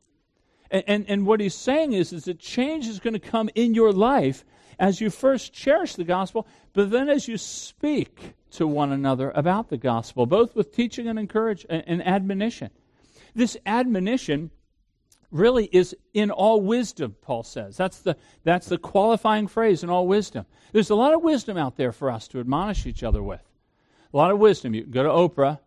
And, 0.70 0.84
and, 0.88 1.06
and 1.08 1.26
what 1.26 1.40
he's 1.40 1.56
saying 1.56 1.94
is, 1.94 2.12
is 2.12 2.26
that 2.26 2.40
change 2.40 2.88
is 2.88 3.00
going 3.00 3.14
to 3.14 3.20
come 3.20 3.50
in 3.56 3.74
your 3.74 3.92
life, 3.92 4.44
as 4.80 5.02
you 5.02 5.10
first 5.10 5.54
cherish 5.54 5.96
the 5.96 6.04
gospel, 6.04 6.48
but 6.74 6.92
then 6.92 7.10
as 7.10 7.28
you 7.28 7.38
speak 7.38 8.34
to 8.52 8.68
one 8.68 8.92
another 8.92 9.32
about 9.32 9.70
the 9.70 9.78
gospel, 9.78 10.26
both 10.26 10.56
with 10.56 10.76
teaching 10.76 11.08
and 11.08 11.18
encouragement 11.18 11.86
and 11.88 12.06
admonition. 12.06 12.70
This 13.34 13.58
admonition 13.66 14.52
really 15.32 15.66
is 15.72 15.96
in 16.14 16.32
all 16.32 16.62
wisdom, 16.62 17.16
Paul 17.22 17.44
says. 17.44 17.78
That's 17.78 18.00
the, 18.00 18.16
that's 18.44 18.68
the 18.68 18.78
qualifying 18.78 19.48
phrase 19.48 19.84
in 19.84 19.90
all 19.90 20.08
wisdom. 20.08 20.46
There's 20.72 20.90
a 20.90 20.96
lot 20.96 21.14
of 21.14 21.22
wisdom 21.22 21.58
out 21.58 21.76
there 21.76 21.92
for 21.92 22.10
us 22.10 22.28
to 22.30 22.40
admonish 22.40 22.86
each 22.86 23.04
other 23.04 23.22
with. 23.22 23.42
A 24.14 24.18
lot 24.18 24.32
of 24.32 24.40
wisdom. 24.40 24.74
You 24.74 24.84
can 24.84 24.92
go 24.92 25.04
to 25.04 25.10
Oprah, 25.10 25.60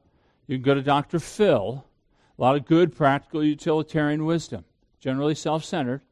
you 0.46 0.56
can 0.56 0.62
go 0.62 0.74
to 0.74 0.82
Dr. 0.82 1.18
Phil, 1.18 1.84
a 2.38 2.42
lot 2.42 2.56
of 2.56 2.64
good, 2.64 2.96
practical, 2.96 3.44
utilitarian 3.44 4.24
wisdom, 4.24 4.64
generally 4.98 5.34
self 5.34 5.64
centered. 5.64 6.02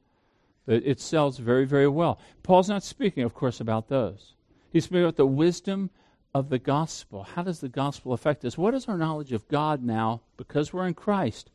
But 0.66 0.82
it 0.84 1.00
sells 1.00 1.38
very, 1.38 1.64
very 1.64 1.88
well. 1.88 2.20
Paul's 2.42 2.68
not 2.68 2.82
speaking, 2.82 3.22
of 3.22 3.32
course, 3.32 3.58
about 3.58 3.88
those. 3.88 4.34
He's 4.70 4.84
speaking 4.84 5.04
about 5.04 5.16
the 5.16 5.26
wisdom 5.26 5.88
of 6.34 6.50
the 6.50 6.58
gospel. 6.58 7.22
How 7.22 7.42
does 7.42 7.60
the 7.60 7.70
gospel 7.70 8.12
affect 8.12 8.44
us? 8.44 8.58
What 8.58 8.74
is 8.74 8.86
our 8.86 8.98
knowledge 8.98 9.32
of 9.32 9.48
God 9.48 9.82
now 9.82 10.20
because 10.36 10.70
we're 10.70 10.86
in 10.86 10.92
Christ? 10.92 11.50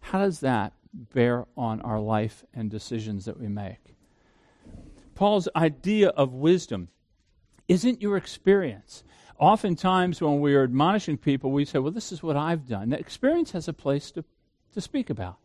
How 0.00 0.18
does 0.18 0.40
that 0.40 0.74
bear 0.92 1.46
on 1.56 1.80
our 1.82 2.00
life 2.00 2.44
and 2.54 2.70
decisions 2.70 3.24
that 3.24 3.38
we 3.38 3.48
make? 3.48 3.96
Paul's 5.14 5.48
idea 5.54 6.08
of 6.08 6.32
wisdom 6.32 6.88
isn't 7.68 8.02
your 8.02 8.16
experience. 8.16 9.04
Oftentimes, 9.38 10.20
when 10.20 10.40
we 10.40 10.54
are 10.54 10.64
admonishing 10.64 11.16
people, 11.16 11.50
we 11.50 11.64
say, 11.64 11.78
Well, 11.78 11.92
this 11.92 12.12
is 12.12 12.22
what 12.22 12.36
I've 12.36 12.66
done. 12.66 12.90
That 12.90 13.00
experience 13.00 13.52
has 13.52 13.68
a 13.68 13.72
place 13.72 14.10
to, 14.12 14.24
to 14.74 14.80
speak 14.80 15.10
about. 15.10 15.38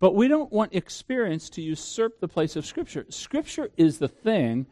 But 0.00 0.14
we 0.14 0.28
don't 0.28 0.50
want 0.50 0.74
experience 0.74 1.50
to 1.50 1.62
usurp 1.62 2.20
the 2.20 2.28
place 2.28 2.56
of 2.56 2.64
Scripture. 2.64 3.04
Scripture 3.10 3.70
is 3.76 3.98
the 3.98 4.08
thing 4.08 4.66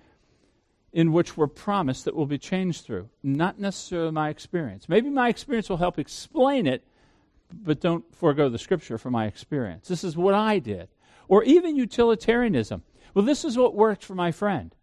in 0.92 1.12
which 1.12 1.37
we're 1.37 1.47
promised 1.47 2.07
that 2.07 2.16
we'll 2.16 2.27
be 2.27 2.38
changed 2.38 2.85
through, 2.85 3.09
not 3.23 3.59
necessarily 3.59 4.11
my 4.11 4.31
experience. 4.31 4.88
Maybe 4.88 5.11
my 5.11 5.29
experience 5.29 5.68
will 5.68 5.77
help 5.77 5.99
explain 5.99 6.66
it, 6.66 6.83
but 7.53 7.81
don't 7.81 8.05
forego 8.15 8.49
the 8.49 8.59
Scripture 8.59 8.99
for 8.99 9.11
my 9.11 9.27
experience. 9.27 9.89
This 9.89 10.05
is 10.05 10.17
what 10.17 10.35
I 10.35 10.59
did. 10.59 10.89
Or 11.29 11.45
even 11.45 11.77
utilitarianism. 11.77 12.83
Well, 13.15 13.25
this 13.25 13.45
is 13.45 13.57
what 13.57 13.75
worked 13.75 14.05
for 14.05 14.15
my 14.15 14.33
friend. 14.33 14.75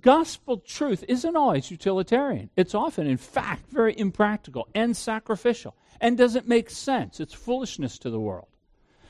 Gospel 0.00 0.58
truth 0.58 1.04
isn't 1.08 1.36
always 1.36 1.70
utilitarian. 1.70 2.50
It's 2.56 2.74
often, 2.74 3.06
in 3.06 3.18
fact, 3.18 3.70
very 3.70 3.98
impractical 3.98 4.68
and 4.74 4.96
sacrificial 4.96 5.76
and 6.00 6.16
doesn't 6.16 6.48
make 6.48 6.70
sense. 6.70 7.20
It's 7.20 7.34
foolishness 7.34 7.98
to 7.98 8.10
the 8.10 8.20
world. 8.20 8.48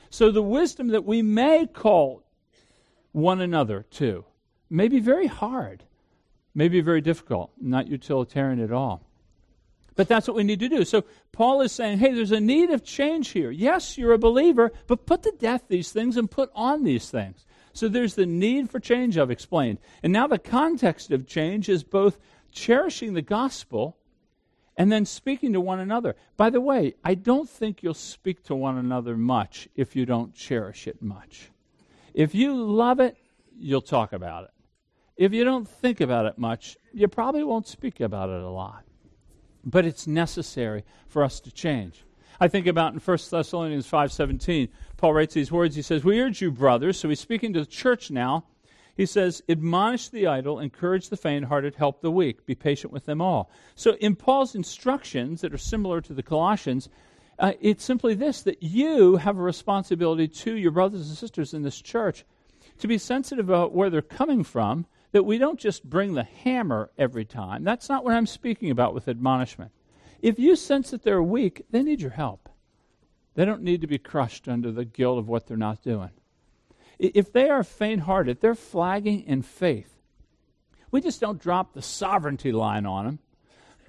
So 0.09 0.31
the 0.31 0.41
wisdom 0.41 0.89
that 0.89 1.05
we 1.05 1.21
may 1.21 1.65
call 1.65 2.23
one 3.11 3.41
another 3.41 3.85
to 3.91 4.25
may 4.69 4.87
be 4.87 4.99
very 4.99 5.27
hard, 5.27 5.83
may 6.53 6.67
be 6.67 6.81
very 6.81 7.01
difficult, 7.01 7.51
not 7.59 7.87
utilitarian 7.87 8.59
at 8.59 8.71
all. 8.71 9.01
But 9.95 10.07
that's 10.07 10.27
what 10.27 10.35
we 10.35 10.43
need 10.43 10.59
to 10.59 10.69
do. 10.69 10.83
So 10.83 11.03
Paul 11.31 11.61
is 11.61 11.71
saying, 11.71 11.99
hey, 11.99 12.13
there's 12.13 12.31
a 12.31 12.39
need 12.39 12.69
of 12.69 12.83
change 12.83 13.29
here. 13.29 13.49
Yes, 13.49 13.97
you're 13.97 14.13
a 14.13 14.17
believer, 14.17 14.71
but 14.87 15.05
put 15.05 15.23
to 15.23 15.33
death 15.39 15.63
these 15.67 15.91
things 15.91 16.17
and 16.17 16.29
put 16.29 16.51
on 16.53 16.83
these 16.83 17.09
things. 17.09 17.45
So 17.73 17.87
there's 17.87 18.15
the 18.15 18.25
need 18.25 18.69
for 18.69 18.79
change 18.79 19.17
I've 19.17 19.31
explained. 19.31 19.79
And 20.01 20.13
now 20.13 20.27
the 20.27 20.39
context 20.39 21.11
of 21.11 21.27
change 21.27 21.69
is 21.69 21.83
both 21.83 22.19
cherishing 22.51 23.13
the 23.13 23.21
gospel 23.21 23.97
and 24.77 24.91
then 24.91 25.05
speaking 25.05 25.53
to 25.53 25.61
one 25.61 25.79
another. 25.79 26.15
By 26.37 26.49
the 26.49 26.61
way, 26.61 26.95
I 27.03 27.15
don't 27.15 27.49
think 27.49 27.83
you'll 27.83 27.93
speak 27.93 28.43
to 28.45 28.55
one 28.55 28.77
another 28.77 29.17
much 29.17 29.67
if 29.75 29.95
you 29.95 30.05
don't 30.05 30.33
cherish 30.33 30.87
it 30.87 31.01
much. 31.01 31.51
If 32.13 32.33
you 32.33 32.55
love 32.55 33.01
it, 33.01 33.17
you'll 33.57 33.81
talk 33.81 34.13
about 34.13 34.45
it. 34.45 34.51
If 35.17 35.33
you 35.33 35.43
don't 35.43 35.67
think 35.67 36.01
about 36.01 36.25
it 36.25 36.37
much, 36.37 36.77
you 36.93 37.07
probably 37.07 37.43
won't 37.43 37.67
speak 37.67 37.99
about 37.99 38.29
it 38.29 38.41
a 38.41 38.49
lot. 38.49 38.84
But 39.65 39.85
it's 39.85 40.05
necessary 40.07 40.83
for 41.07 41.23
us 41.23 41.39
to 41.41 41.51
change. 41.51 42.03
I 42.39 42.47
think 42.47 42.67
about 42.67 42.93
in 42.93 42.99
1 42.99 43.17
Thessalonians 43.31 43.87
5:17, 43.87 44.69
Paul 44.97 45.13
writes 45.13 45.33
these 45.33 45.51
words. 45.51 45.75
He 45.75 45.81
says, 45.81 46.03
"We 46.03 46.21
urge 46.21 46.41
you, 46.41 46.51
brothers." 46.51 46.99
So 46.99 47.09
he's 47.09 47.19
speaking 47.19 47.53
to 47.53 47.61
the 47.61 47.65
church 47.65 48.11
now 48.11 48.45
he 48.95 49.05
says, 49.05 49.43
Admonish 49.49 50.07
the 50.07 50.27
idle, 50.27 50.59
encourage 50.59 51.09
the 51.09 51.17
faint 51.17 51.45
hearted, 51.45 51.75
help 51.75 52.01
the 52.01 52.11
weak, 52.11 52.45
be 52.45 52.55
patient 52.55 52.93
with 52.93 53.05
them 53.05 53.21
all. 53.21 53.51
So, 53.75 53.95
in 53.95 54.15
Paul's 54.15 54.55
instructions 54.55 55.41
that 55.41 55.53
are 55.53 55.57
similar 55.57 55.99
to 56.01 56.13
the 56.13 56.23
Colossians, 56.23 56.87
uh, 57.37 57.53
it's 57.59 57.83
simply 57.83 58.13
this 58.13 58.41
that 58.43 58.63
you 58.63 59.17
have 59.17 59.37
a 59.37 59.41
responsibility 59.41 60.29
to 60.29 60.55
your 60.55 60.71
brothers 60.71 61.09
and 61.09 61.17
sisters 61.17 61.53
in 61.53 61.63
this 61.63 61.81
church 61.81 62.23
to 62.79 62.87
be 62.87 62.97
sensitive 62.97 63.49
about 63.49 63.73
where 63.73 63.89
they're 63.89 64.01
coming 64.01 64.43
from, 64.43 64.85
that 65.15 65.23
we 65.23 65.37
don't 65.37 65.61
just 65.61 65.89
bring 65.89 66.13
the 66.13 66.25
hammer 66.43 66.91
every 66.97 67.23
time. 67.23 67.63
That's 67.63 67.87
not 67.87 68.03
what 68.03 68.13
I'm 68.13 68.27
speaking 68.27 68.69
about 68.69 68.93
with 68.93 69.07
admonishment. 69.07 69.71
If 70.21 70.37
you 70.37 70.57
sense 70.57 70.91
that 70.91 71.03
they're 71.03 71.23
weak, 71.23 71.61
they 71.71 71.83
need 71.83 72.01
your 72.01 72.11
help. 72.11 72.49
They 73.33 73.45
don't 73.45 73.61
need 73.61 73.79
to 73.79 73.87
be 73.87 73.97
crushed 73.97 74.49
under 74.49 74.73
the 74.73 74.83
guilt 74.83 75.17
of 75.17 75.29
what 75.29 75.47
they're 75.47 75.55
not 75.55 75.81
doing. 75.81 76.09
If 76.99 77.31
they 77.31 77.49
are 77.49 77.63
faint 77.63 78.01
hearted, 78.01 78.41
they're 78.41 78.55
flagging 78.55 79.21
in 79.21 79.41
faith. 79.41 79.95
We 80.91 80.99
just 80.99 81.21
don't 81.21 81.39
drop 81.39 81.71
the 81.71 81.81
sovereignty 81.81 82.51
line 82.51 82.85
on 82.85 83.05
them. 83.05 83.19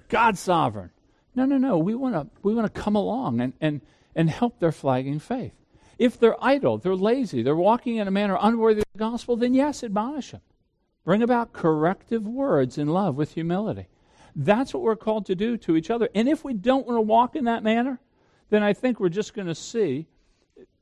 God's 0.07 0.39
sovereign. 0.39 0.91
No, 1.35 1.43
no, 1.43 1.57
no. 1.57 1.77
We 1.77 1.93
want 1.93 2.15
to 2.15 2.27
we 2.41 2.55
want 2.55 2.73
to 2.73 2.81
come 2.81 2.95
along 2.95 3.41
and, 3.41 3.51
and, 3.59 3.81
and 4.15 4.29
help 4.29 4.61
their 4.61 4.71
flagging 4.71 5.19
faith. 5.19 5.51
If 5.99 6.21
they're 6.21 6.41
idle, 6.41 6.77
they're 6.77 6.95
lazy, 6.95 7.43
they're 7.43 7.53
walking 7.53 7.97
in 7.97 8.07
a 8.07 8.11
manner 8.11 8.37
unworthy 8.39 8.79
of 8.79 8.85
the 8.93 8.99
gospel, 8.99 9.35
then 9.35 9.53
yes, 9.53 9.83
admonish 9.83 10.31
them. 10.31 10.39
Bring 11.07 11.23
about 11.23 11.53
corrective 11.53 12.27
words 12.27 12.77
in 12.77 12.89
love 12.89 13.15
with 13.15 13.33
humility. 13.33 13.87
That's 14.35 14.73
what 14.73 14.83
we're 14.83 14.97
called 14.97 15.25
to 15.27 15.35
do 15.35 15.55
to 15.55 15.77
each 15.77 15.89
other. 15.89 16.09
And 16.13 16.27
if 16.27 16.43
we 16.43 16.53
don't 16.53 16.85
want 16.85 16.97
to 16.97 17.01
walk 17.01 17.37
in 17.37 17.45
that 17.45 17.63
manner, 17.63 18.01
then 18.49 18.61
I 18.61 18.73
think 18.73 18.99
we're 18.99 19.07
just 19.07 19.33
going 19.33 19.47
to 19.47 19.55
see 19.55 20.07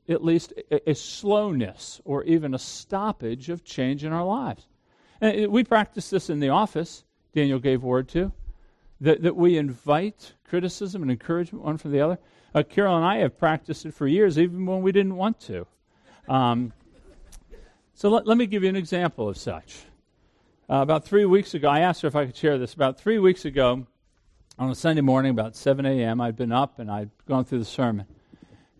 at 0.08 0.24
least 0.24 0.52
a, 0.72 0.90
a 0.90 0.94
slowness 0.96 2.00
or 2.04 2.24
even 2.24 2.54
a 2.54 2.58
stoppage 2.58 3.50
of 3.50 3.62
change 3.62 4.02
in 4.02 4.12
our 4.12 4.24
lives. 4.24 4.66
And 5.20 5.52
we 5.52 5.62
practice 5.62 6.10
this 6.10 6.28
in 6.28 6.40
the 6.40 6.48
office, 6.48 7.04
Daniel 7.32 7.60
gave 7.60 7.84
word 7.84 8.08
to, 8.08 8.32
that, 9.00 9.22
that 9.22 9.36
we 9.36 9.56
invite 9.56 10.32
criticism 10.42 11.02
and 11.02 11.10
encouragement 11.12 11.64
one 11.64 11.78
from 11.78 11.92
the 11.92 12.00
other. 12.00 12.18
Uh, 12.52 12.64
Carol 12.64 12.96
and 12.96 13.04
I 13.04 13.18
have 13.18 13.38
practiced 13.38 13.86
it 13.86 13.94
for 13.94 14.08
years, 14.08 14.40
even 14.40 14.66
when 14.66 14.82
we 14.82 14.90
didn't 14.90 15.14
want 15.14 15.38
to. 15.42 15.68
Um, 16.28 16.72
so 17.94 18.08
let, 18.08 18.26
let 18.26 18.36
me 18.36 18.46
give 18.46 18.64
you 18.64 18.68
an 18.68 18.74
example 18.74 19.28
of 19.28 19.36
such. 19.36 19.85
Uh, 20.68 20.82
about 20.82 21.04
three 21.04 21.24
weeks 21.24 21.54
ago, 21.54 21.68
I 21.68 21.78
asked 21.78 22.02
her 22.02 22.08
if 22.08 22.16
I 22.16 22.26
could 22.26 22.36
share 22.36 22.58
this. 22.58 22.74
About 22.74 22.98
three 22.98 23.20
weeks 23.20 23.44
ago, 23.44 23.86
on 24.58 24.68
a 24.68 24.74
Sunday 24.74 25.00
morning, 25.00 25.30
about 25.30 25.54
7 25.54 25.86
a.m., 25.86 26.20
I'd 26.20 26.34
been 26.34 26.50
up 26.50 26.80
and 26.80 26.90
I'd 26.90 27.10
gone 27.28 27.44
through 27.44 27.60
the 27.60 27.64
sermon. 27.64 28.06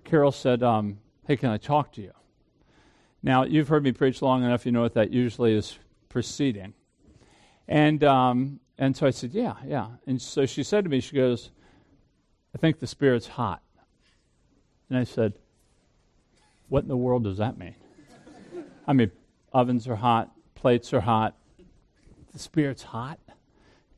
Carol 0.03 0.33
said, 0.33 0.65
um, 0.65 0.99
Hey, 1.29 1.37
can 1.37 1.51
I 1.51 1.59
talk 1.59 1.93
to 1.93 2.03
you? 2.03 2.11
Now, 3.23 3.45
you've 3.45 3.69
heard 3.69 3.85
me 3.85 3.93
preach 3.93 4.21
long 4.21 4.43
enough, 4.43 4.67
you 4.67 4.73
know 4.73 4.83
what 4.83 4.95
that 4.95 5.13
usually 5.13 5.55
is 5.55 5.79
preceding. 6.09 6.75
And, 7.69 8.03
um, 8.03 8.59
and 8.79 8.97
so 8.97 9.07
I 9.07 9.11
said, 9.11 9.33
Yeah, 9.33 9.55
yeah. 9.65 9.87
And 10.09 10.21
so 10.21 10.45
she 10.45 10.65
said 10.65 10.83
to 10.83 10.91
me, 10.91 10.99
She 10.99 11.15
goes, 11.15 11.51
I 12.53 12.59
think 12.59 12.81
the 12.81 12.89
Spirit's 12.89 13.29
hot. 13.29 13.63
And 14.89 14.99
I 14.99 15.05
said, 15.05 15.35
What 16.69 16.83
in 16.83 16.89
the 16.89 16.97
world 16.97 17.23
does 17.23 17.39
that 17.39 17.57
mean? 17.57 17.77
I 18.89 18.93
mean, 18.93 19.13
ovens 19.53 19.87
are 19.87 19.95
hot, 19.95 20.33
plates 20.57 20.93
are 20.93 21.01
hot, 21.01 21.36
the 22.37 22.43
Spirit's 22.43 22.83
hot. 22.83 23.19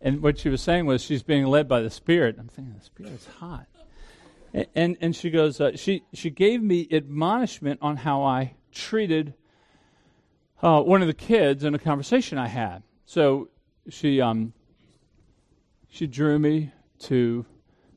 And 0.00 0.22
what 0.22 0.38
she 0.38 0.48
was 0.48 0.62
saying 0.62 0.86
was 0.86 1.02
she's 1.02 1.24
being 1.24 1.46
led 1.46 1.68
by 1.68 1.80
the 1.80 1.90
Spirit. 1.90 2.36
I'm 2.38 2.46
thinking, 2.46 2.74
The 2.78 2.84
Spirit's 2.84 3.26
hot. 3.26 3.66
And, 4.74 4.96
and 5.00 5.16
she 5.16 5.30
goes, 5.30 5.60
uh, 5.60 5.76
she, 5.76 6.04
she 6.14 6.30
gave 6.30 6.62
me 6.62 6.86
admonishment 6.90 7.80
on 7.82 7.96
how 7.96 8.22
I 8.22 8.54
treated 8.72 9.34
uh, 10.62 10.82
one 10.82 11.02
of 11.02 11.08
the 11.08 11.14
kids 11.14 11.64
in 11.64 11.74
a 11.74 11.78
conversation 11.78 12.38
I 12.38 12.46
had. 12.46 12.82
So 13.06 13.48
she, 13.88 14.20
um, 14.20 14.52
she 15.88 16.06
drew 16.06 16.38
me 16.38 16.72
to 17.00 17.44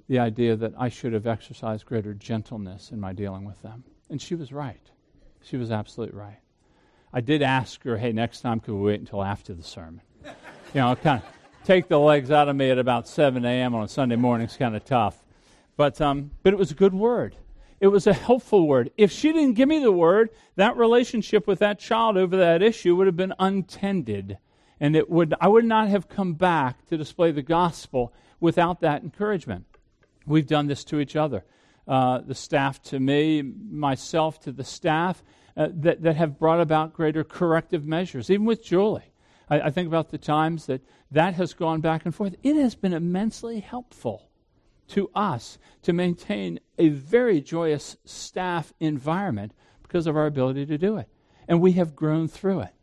the 0.07 0.19
idea 0.19 0.55
that 0.55 0.73
I 0.77 0.89
should 0.89 1.13
have 1.13 1.27
exercised 1.27 1.85
greater 1.85 2.13
gentleness 2.13 2.91
in 2.91 2.99
my 2.99 3.13
dealing 3.13 3.45
with 3.45 3.61
them. 3.61 3.83
And 4.09 4.21
she 4.21 4.35
was 4.35 4.51
right. 4.51 4.89
She 5.43 5.55
was 5.55 5.71
absolutely 5.71 6.17
right. 6.17 6.39
I 7.13 7.21
did 7.21 7.41
ask 7.41 7.83
her, 7.83 7.97
hey, 7.97 8.11
next 8.11 8.41
time 8.41 8.59
could 8.59 8.73
we 8.73 8.81
wait 8.81 8.99
until 8.99 9.23
after 9.23 9.53
the 9.53 9.63
sermon? 9.63 10.01
You 10.73 10.81
know, 10.81 10.95
kind 10.95 11.21
of 11.21 11.29
take 11.65 11.87
the 11.87 11.99
legs 11.99 12.31
out 12.31 12.47
of 12.47 12.55
me 12.55 12.69
at 12.69 12.77
about 12.77 13.07
7 13.07 13.43
a.m. 13.43 13.75
on 13.75 13.83
a 13.83 13.87
Sunday 13.87 14.15
morning 14.15 14.47
is 14.47 14.55
kind 14.55 14.75
of 14.75 14.85
tough. 14.85 15.23
But, 15.77 15.99
um, 15.99 16.31
but 16.43 16.53
it 16.53 16.57
was 16.57 16.71
a 16.71 16.75
good 16.75 16.93
word. 16.93 17.35
It 17.79 17.87
was 17.87 18.05
a 18.05 18.13
helpful 18.13 18.67
word. 18.67 18.91
If 18.95 19.11
she 19.11 19.33
didn't 19.33 19.55
give 19.55 19.67
me 19.67 19.79
the 19.79 19.91
word, 19.91 20.29
that 20.55 20.77
relationship 20.77 21.47
with 21.47 21.59
that 21.59 21.79
child 21.79 22.15
over 22.15 22.37
that 22.37 22.61
issue 22.61 22.95
would 22.95 23.07
have 23.07 23.17
been 23.17 23.33
untended. 23.39 24.37
And 24.79 24.95
it 24.95 25.09
would, 25.09 25.33
I 25.41 25.47
would 25.47 25.65
not 25.65 25.89
have 25.89 26.07
come 26.07 26.33
back 26.35 26.85
to 26.87 26.97
display 26.97 27.31
the 27.31 27.41
gospel 27.41 28.13
without 28.39 28.81
that 28.81 29.03
encouragement. 29.03 29.65
We've 30.25 30.47
done 30.47 30.67
this 30.67 30.83
to 30.85 30.99
each 30.99 31.15
other. 31.15 31.43
Uh, 31.87 32.19
the 32.19 32.35
staff 32.35 32.81
to 32.83 32.99
me, 32.99 33.41
myself 33.41 34.39
to 34.41 34.51
the 34.51 34.63
staff, 34.63 35.23
uh, 35.57 35.67
that, 35.73 36.03
that 36.03 36.15
have 36.15 36.37
brought 36.37 36.61
about 36.61 36.93
greater 36.93 37.23
corrective 37.23 37.85
measures, 37.85 38.29
even 38.29 38.45
with 38.45 38.63
Julie. 38.63 39.10
I, 39.51 39.67
I 39.67 39.69
think 39.69 39.87
about 39.87 40.09
the 40.09 40.17
times 40.17 40.65
that 40.65 40.81
that 41.11 41.35
has 41.35 41.53
gone 41.53 41.81
back 41.81 42.05
and 42.05 42.15
forth. 42.15 42.35
It 42.41 42.55
has 42.55 42.73
been 42.73 42.93
immensely 42.93 43.59
helpful 43.59 44.29
to 44.87 45.11
us 45.13 45.59
to 45.83 45.93
maintain 45.93 46.59
a 46.77 46.89
very 46.89 47.41
joyous 47.41 47.97
staff 48.05 48.73
environment 48.79 49.53
because 49.83 50.07
of 50.07 50.15
our 50.15 50.25
ability 50.25 50.65
to 50.65 50.77
do 50.77 50.97
it. 50.97 51.07
And 51.47 51.61
we 51.61 51.73
have 51.73 51.95
grown 51.95 52.27
through 52.27 52.61
it. 52.61 52.73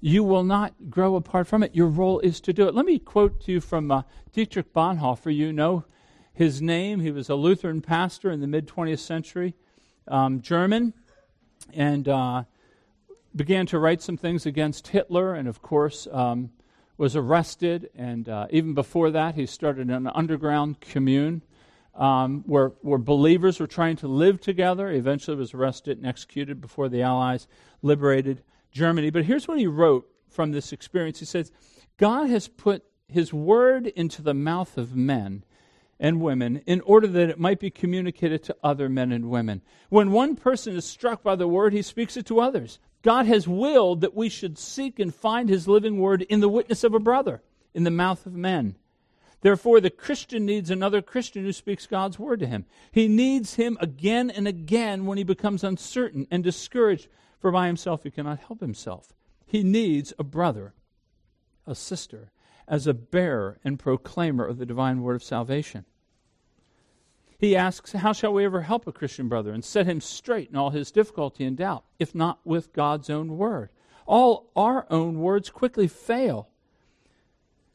You 0.00 0.22
will 0.22 0.44
not 0.44 0.90
grow 0.90 1.16
apart 1.16 1.46
from 1.46 1.62
it. 1.62 1.74
Your 1.74 1.88
role 1.88 2.20
is 2.20 2.40
to 2.42 2.52
do 2.52 2.68
it. 2.68 2.74
Let 2.74 2.84
me 2.84 2.98
quote 2.98 3.40
to 3.42 3.52
you 3.52 3.60
from 3.60 3.90
uh, 3.90 4.02
Dietrich 4.32 4.72
Bonhoeffer. 4.72 5.34
You 5.34 5.52
know 5.52 5.84
his 6.32 6.60
name. 6.60 7.00
He 7.00 7.10
was 7.10 7.30
a 7.30 7.34
Lutheran 7.34 7.80
pastor 7.80 8.30
in 8.30 8.40
the 8.40 8.46
mid 8.46 8.68
20th 8.68 8.98
century, 8.98 9.54
um, 10.06 10.42
German, 10.42 10.92
and 11.72 12.06
uh, 12.06 12.44
began 13.36 13.66
to 13.66 13.78
write 13.78 14.02
some 14.02 14.16
things 14.16 14.46
against 14.46 14.88
Hitler, 14.88 15.34
and 15.34 15.46
of 15.46 15.62
course, 15.62 16.08
um, 16.10 16.50
was 16.96 17.14
arrested. 17.14 17.90
And 17.94 18.28
uh, 18.28 18.46
even 18.50 18.74
before 18.74 19.10
that, 19.10 19.34
he 19.34 19.46
started 19.46 19.90
an 19.90 20.06
underground 20.06 20.80
commune 20.80 21.42
um, 21.94 22.42
where, 22.46 22.68
where 22.80 22.98
believers 22.98 23.60
were 23.60 23.66
trying 23.66 23.96
to 23.96 24.08
live 24.08 24.40
together. 24.40 24.90
He 24.90 24.98
eventually 24.98 25.36
was 25.36 25.54
arrested 25.54 25.98
and 25.98 26.06
executed 26.06 26.60
before 26.60 26.88
the 26.88 27.02
Allies 27.02 27.46
liberated 27.82 28.42
Germany. 28.70 29.10
But 29.10 29.24
here's 29.24 29.48
what 29.48 29.58
he 29.58 29.66
wrote 29.66 30.08
from 30.28 30.52
this 30.52 30.72
experience. 30.72 31.18
He 31.18 31.26
says, 31.26 31.52
God 31.96 32.28
has 32.28 32.48
put 32.48 32.84
his 33.08 33.32
word 33.32 33.86
into 33.86 34.22
the 34.22 34.34
mouth 34.34 34.76
of 34.76 34.94
men 34.96 35.44
and 35.98 36.20
women 36.20 36.58
in 36.66 36.80
order 36.82 37.06
that 37.06 37.30
it 37.30 37.38
might 37.38 37.60
be 37.60 37.70
communicated 37.70 38.42
to 38.44 38.56
other 38.62 38.88
men 38.88 39.12
and 39.12 39.30
women. 39.30 39.62
When 39.88 40.10
one 40.10 40.36
person 40.36 40.76
is 40.76 40.84
struck 40.84 41.22
by 41.22 41.36
the 41.36 41.48
word, 41.48 41.72
he 41.72 41.82
speaks 41.82 42.16
it 42.16 42.26
to 42.26 42.40
others. 42.40 42.78
God 43.06 43.26
has 43.26 43.46
willed 43.46 44.00
that 44.00 44.16
we 44.16 44.28
should 44.28 44.58
seek 44.58 44.98
and 44.98 45.14
find 45.14 45.48
his 45.48 45.68
living 45.68 46.00
word 46.00 46.22
in 46.22 46.40
the 46.40 46.48
witness 46.48 46.82
of 46.82 46.92
a 46.92 46.98
brother, 46.98 47.40
in 47.72 47.84
the 47.84 47.90
mouth 47.92 48.26
of 48.26 48.34
men. 48.34 48.74
Therefore, 49.42 49.80
the 49.80 49.90
Christian 49.90 50.44
needs 50.44 50.72
another 50.72 51.00
Christian 51.00 51.44
who 51.44 51.52
speaks 51.52 51.86
God's 51.86 52.18
word 52.18 52.40
to 52.40 52.48
him. 52.48 52.64
He 52.90 53.06
needs 53.06 53.54
him 53.54 53.78
again 53.80 54.28
and 54.28 54.48
again 54.48 55.06
when 55.06 55.18
he 55.18 55.22
becomes 55.22 55.62
uncertain 55.62 56.26
and 56.32 56.42
discouraged, 56.42 57.06
for 57.38 57.52
by 57.52 57.68
himself 57.68 58.02
he 58.02 58.10
cannot 58.10 58.40
help 58.40 58.58
himself. 58.58 59.12
He 59.46 59.62
needs 59.62 60.12
a 60.18 60.24
brother, 60.24 60.74
a 61.64 61.76
sister, 61.76 62.32
as 62.66 62.88
a 62.88 62.92
bearer 62.92 63.60
and 63.62 63.78
proclaimer 63.78 64.44
of 64.44 64.58
the 64.58 64.66
divine 64.66 65.02
word 65.02 65.14
of 65.14 65.22
salvation. 65.22 65.84
He 67.38 67.54
asks, 67.54 67.92
How 67.92 68.12
shall 68.12 68.32
we 68.32 68.44
ever 68.44 68.62
help 68.62 68.86
a 68.86 68.92
Christian 68.92 69.28
brother 69.28 69.52
and 69.52 69.64
set 69.64 69.86
him 69.86 70.00
straight 70.00 70.50
in 70.50 70.56
all 70.56 70.70
his 70.70 70.90
difficulty 70.90 71.44
and 71.44 71.56
doubt, 71.56 71.84
if 71.98 72.14
not 72.14 72.40
with 72.44 72.72
God's 72.72 73.10
own 73.10 73.36
word? 73.36 73.70
All 74.06 74.50
our 74.56 74.86
own 74.90 75.20
words 75.20 75.50
quickly 75.50 75.88
fail. 75.88 76.48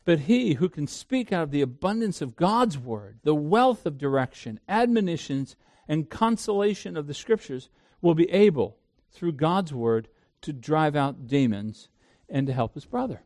But 0.04 0.22
he 0.22 0.54
who 0.56 0.68
can 0.68 0.88
speak 0.88 1.32
out 1.32 1.44
of 1.44 1.52
the 1.52 1.62
abundance 1.62 2.22
of 2.22 2.36
God's 2.36 2.78
word, 2.78 3.20
the 3.24 3.36
wealth 3.36 3.86
of 3.86 4.00
direction, 4.00 4.60
admonitions, 4.68 5.56
and 5.88 6.10
consolation 6.10 6.98
of 6.98 7.06
the 7.06 7.14
scriptures, 7.14 7.70
will 8.02 8.16
be 8.16 8.30
able, 8.32 8.78
through 9.12 9.34
God's 9.34 9.74
word, 9.74 10.08
to 10.42 10.54
drive 10.54 10.96
out 10.96 11.28
demons 11.28 11.90
and 12.28 12.48
to 12.48 12.54
help 12.54 12.74
his 12.74 12.86
brother. 12.86 13.22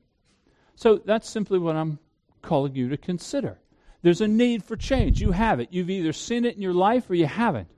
So 0.75 0.97
that's 0.97 1.29
simply 1.29 1.59
what 1.59 1.77
I'm 1.77 1.99
calling 2.41 2.75
you 2.75 2.89
to 2.89 2.97
consider. 2.97 3.59
There's 4.05 4.21
a 4.21 4.27
need 4.27 4.63
for 4.63 4.77
change. 4.77 5.19
You 5.19 5.31
have 5.31 5.59
it. 5.59 5.69
You've 5.71 5.89
either 5.89 6.13
seen 6.13 6.45
it 6.45 6.55
in 6.55 6.61
your 6.61 6.75
life 6.75 7.09
or 7.09 7.15
you 7.15 7.25
haven't. 7.25 7.69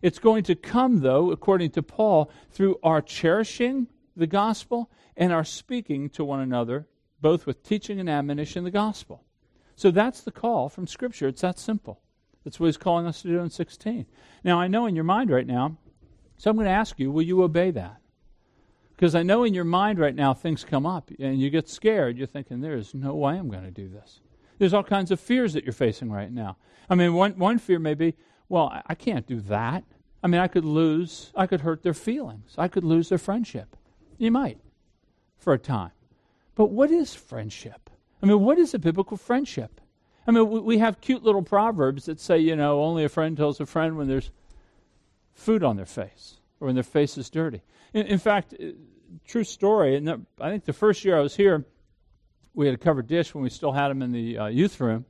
It's 0.00 0.20
going 0.20 0.44
to 0.44 0.54
come, 0.54 1.00
though, 1.00 1.32
according 1.32 1.72
to 1.72 1.82
Paul, 1.82 2.30
through 2.52 2.78
our 2.84 3.02
cherishing 3.02 3.88
the 4.14 4.28
gospel 4.28 4.92
and 5.16 5.32
our 5.32 5.42
speaking 5.42 6.08
to 6.10 6.24
one 6.24 6.38
another, 6.38 6.86
both 7.20 7.46
with 7.46 7.64
teaching 7.64 7.98
and 7.98 8.08
admonition 8.08 8.62
the 8.62 8.70
gospel. 8.70 9.24
So 9.74 9.90
that's 9.90 10.20
the 10.20 10.30
call 10.30 10.68
from 10.68 10.86
Scripture. 10.86 11.26
It's 11.26 11.40
that 11.40 11.58
simple. 11.58 12.00
That's 12.44 12.60
what 12.60 12.66
he's 12.66 12.76
calling 12.76 13.08
us 13.08 13.22
to 13.22 13.28
do 13.28 13.40
in 13.40 13.50
16. 13.50 14.06
Now, 14.44 14.60
I 14.60 14.68
know 14.68 14.86
in 14.86 14.94
your 14.94 15.02
mind 15.02 15.30
right 15.30 15.48
now, 15.48 15.78
so 16.36 16.48
I'm 16.48 16.56
going 16.56 16.66
to 16.66 16.70
ask 16.70 17.00
you, 17.00 17.10
will 17.10 17.22
you 17.22 17.42
obey 17.42 17.72
that? 17.72 17.96
Because 18.90 19.16
I 19.16 19.24
know 19.24 19.42
in 19.42 19.52
your 19.52 19.64
mind 19.64 19.98
right 19.98 20.14
now 20.14 20.32
things 20.32 20.62
come 20.62 20.86
up 20.86 21.10
and 21.18 21.40
you 21.40 21.50
get 21.50 21.68
scared. 21.68 22.18
You're 22.18 22.28
thinking, 22.28 22.60
there's 22.60 22.94
no 22.94 23.16
way 23.16 23.36
I'm 23.36 23.50
going 23.50 23.64
to 23.64 23.72
do 23.72 23.88
this. 23.88 24.20
There's 24.58 24.74
all 24.74 24.84
kinds 24.84 25.10
of 25.10 25.20
fears 25.20 25.52
that 25.54 25.64
you're 25.64 25.72
facing 25.72 26.10
right 26.10 26.30
now. 26.30 26.56
I 26.88 26.94
mean, 26.94 27.14
one, 27.14 27.38
one 27.38 27.58
fear 27.58 27.78
may 27.78 27.94
be, 27.94 28.14
well, 28.48 28.66
I, 28.66 28.82
I 28.86 28.94
can't 28.94 29.26
do 29.26 29.40
that. 29.42 29.84
I 30.22 30.28
mean, 30.28 30.40
I 30.40 30.48
could 30.48 30.64
lose, 30.64 31.32
I 31.34 31.46
could 31.46 31.62
hurt 31.62 31.82
their 31.82 31.94
feelings. 31.94 32.54
I 32.56 32.68
could 32.68 32.84
lose 32.84 33.08
their 33.08 33.18
friendship. 33.18 33.76
You 34.18 34.30
might 34.30 34.58
for 35.38 35.52
a 35.52 35.58
time. 35.58 35.90
But 36.54 36.66
what 36.66 36.90
is 36.90 37.14
friendship? 37.14 37.90
I 38.22 38.26
mean, 38.26 38.40
what 38.40 38.58
is 38.58 38.74
a 38.74 38.78
biblical 38.78 39.16
friendship? 39.16 39.80
I 40.26 40.30
mean, 40.30 40.48
we, 40.48 40.60
we 40.60 40.78
have 40.78 41.00
cute 41.00 41.24
little 41.24 41.42
proverbs 41.42 42.04
that 42.04 42.20
say, 42.20 42.38
you 42.38 42.54
know, 42.54 42.82
only 42.82 43.04
a 43.04 43.08
friend 43.08 43.36
tells 43.36 43.60
a 43.60 43.66
friend 43.66 43.96
when 43.96 44.06
there's 44.06 44.30
food 45.34 45.64
on 45.64 45.76
their 45.76 45.86
face 45.86 46.36
or 46.60 46.66
when 46.66 46.76
their 46.76 46.84
face 46.84 47.18
is 47.18 47.28
dirty. 47.30 47.62
In, 47.92 48.06
in 48.06 48.18
fact, 48.18 48.54
uh, 48.54 48.66
true 49.26 49.44
story, 49.44 49.96
and 49.96 50.26
I 50.40 50.50
think 50.50 50.64
the 50.64 50.72
first 50.72 51.04
year 51.04 51.16
I 51.16 51.20
was 51.20 51.34
here, 51.34 51.64
we 52.54 52.66
had 52.66 52.74
a 52.74 52.78
covered 52.78 53.06
dish 53.06 53.34
when 53.34 53.42
we 53.42 53.50
still 53.50 53.72
had 53.72 53.88
them 53.88 54.02
in 54.02 54.12
the 54.12 54.38
uh, 54.38 54.46
youth 54.46 54.80
room, 54.80 55.04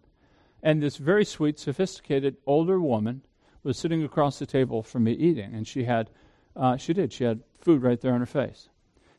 and 0.63 0.83
this 0.83 0.97
very 0.97 1.25
sweet, 1.25 1.59
sophisticated 1.59 2.37
older 2.47 2.81
woman 2.81 3.23
was 3.63 3.79
sitting 3.79 4.05
across 4.05 4.39
the 4.39 4.47
table 4.47 4.83
from 4.83 5.05
me 5.05 5.13
eating, 5.13 5.55
and 5.55 5.67
she 5.67 5.85
had, 5.85 6.11
uh, 6.57 6.77
she 6.77 6.93
did, 6.93 7.13
she 7.13 7.25
had 7.25 7.41
food 7.61 7.83
right 7.83 8.01
there 8.01 8.15
on 8.15 8.21
her 8.21 8.27
face. 8.27 8.69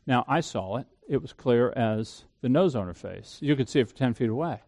Now 0.06 0.24
I 0.28 0.40
saw 0.40 0.76
it; 0.76 0.86
it 1.08 1.22
was 1.22 1.32
clear 1.32 1.72
as 1.76 2.24
the 2.40 2.48
nose 2.48 2.74
on 2.74 2.86
her 2.86 2.94
face. 2.94 3.38
You 3.40 3.56
could 3.56 3.68
see 3.68 3.80
it 3.80 3.88
from 3.88 3.96
ten 3.96 4.14
feet 4.14 4.28
away, 4.28 4.60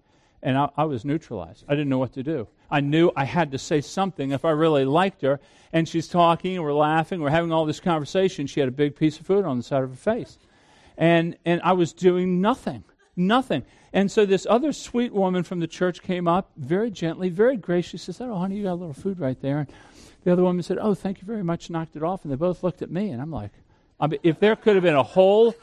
and 0.43 0.57
I, 0.57 0.71
I 0.77 0.85
was 0.85 1.05
neutralized. 1.05 1.65
I 1.69 1.73
didn't 1.73 1.89
know 1.89 1.99
what 1.99 2.13
to 2.15 2.23
do. 2.23 2.49
I 2.71 2.81
knew 2.81 3.13
I 3.15 3.25
had 3.25 3.53
to 3.53 3.59
say 3.59 3.81
something 3.81 4.33
if 4.33 4.45
I 4.45 4.51
really 4.51 4.85
liked 4.85 5.23
her. 5.23 5.41
And 5.73 5.89
she's 5.89 6.09
talking, 6.09 6.57
and 6.57 6.65
we're 6.65 6.73
laughing, 6.73 7.21
we're 7.21 7.31
having 7.31 7.53
all 7.53 7.65
this 7.65 7.81
conversation. 7.81 8.47
She 8.47 8.61
had 8.61 8.69
a 8.69 8.73
big 8.73 8.97
piece 8.97 9.21
of 9.21 9.27
food 9.27 9.45
on 9.45 9.57
the 9.57 9.63
side 9.63 9.83
of 9.83 9.91
her 9.91 9.97
face. 9.97 10.39
And, 10.97 11.37
and 11.45 11.61
I 11.63 11.73
was 11.73 11.93
doing 11.93 12.41
nothing, 12.41 12.85
nothing. 13.17 13.65
And 13.93 14.11
so 14.11 14.27
this 14.27 14.47
other 14.49 14.73
sweet 14.73 15.13
woman 15.13 15.43
from 15.43 15.61
the 15.61 15.67
church 15.67 16.03
came 16.03 16.29
up 16.29 16.51
very 16.57 16.91
gently, 16.91 17.29
very 17.29 17.57
gracious. 17.57 18.03
Said, 18.03 18.29
Oh, 18.29 18.37
honey, 18.37 18.57
you 18.57 18.65
got 18.65 18.73
a 18.73 18.75
little 18.75 18.93
food 18.93 19.19
right 19.19 19.41
there. 19.41 19.61
And 19.61 19.69
the 20.25 20.33
other 20.33 20.43
woman 20.43 20.63
said, 20.63 20.79
Oh, 20.79 20.95
thank 20.95 21.21
you 21.21 21.27
very 21.27 21.43
much, 21.43 21.71
knocked 21.71 21.97
it 21.97 22.03
off. 22.03 22.25
And 22.25 22.33
they 22.33 22.37
both 22.37 22.63
looked 22.63 22.83
at 22.83 22.91
me, 22.91 23.11
and 23.11 23.23
I'm 23.23 23.31
like, 23.31 23.53
I 23.99 24.07
mean, 24.07 24.21
if 24.23 24.39
there 24.41 24.57
could 24.57 24.75
have 24.77 24.83
been 24.83 24.95
a 24.95 25.03
hole 25.03 25.55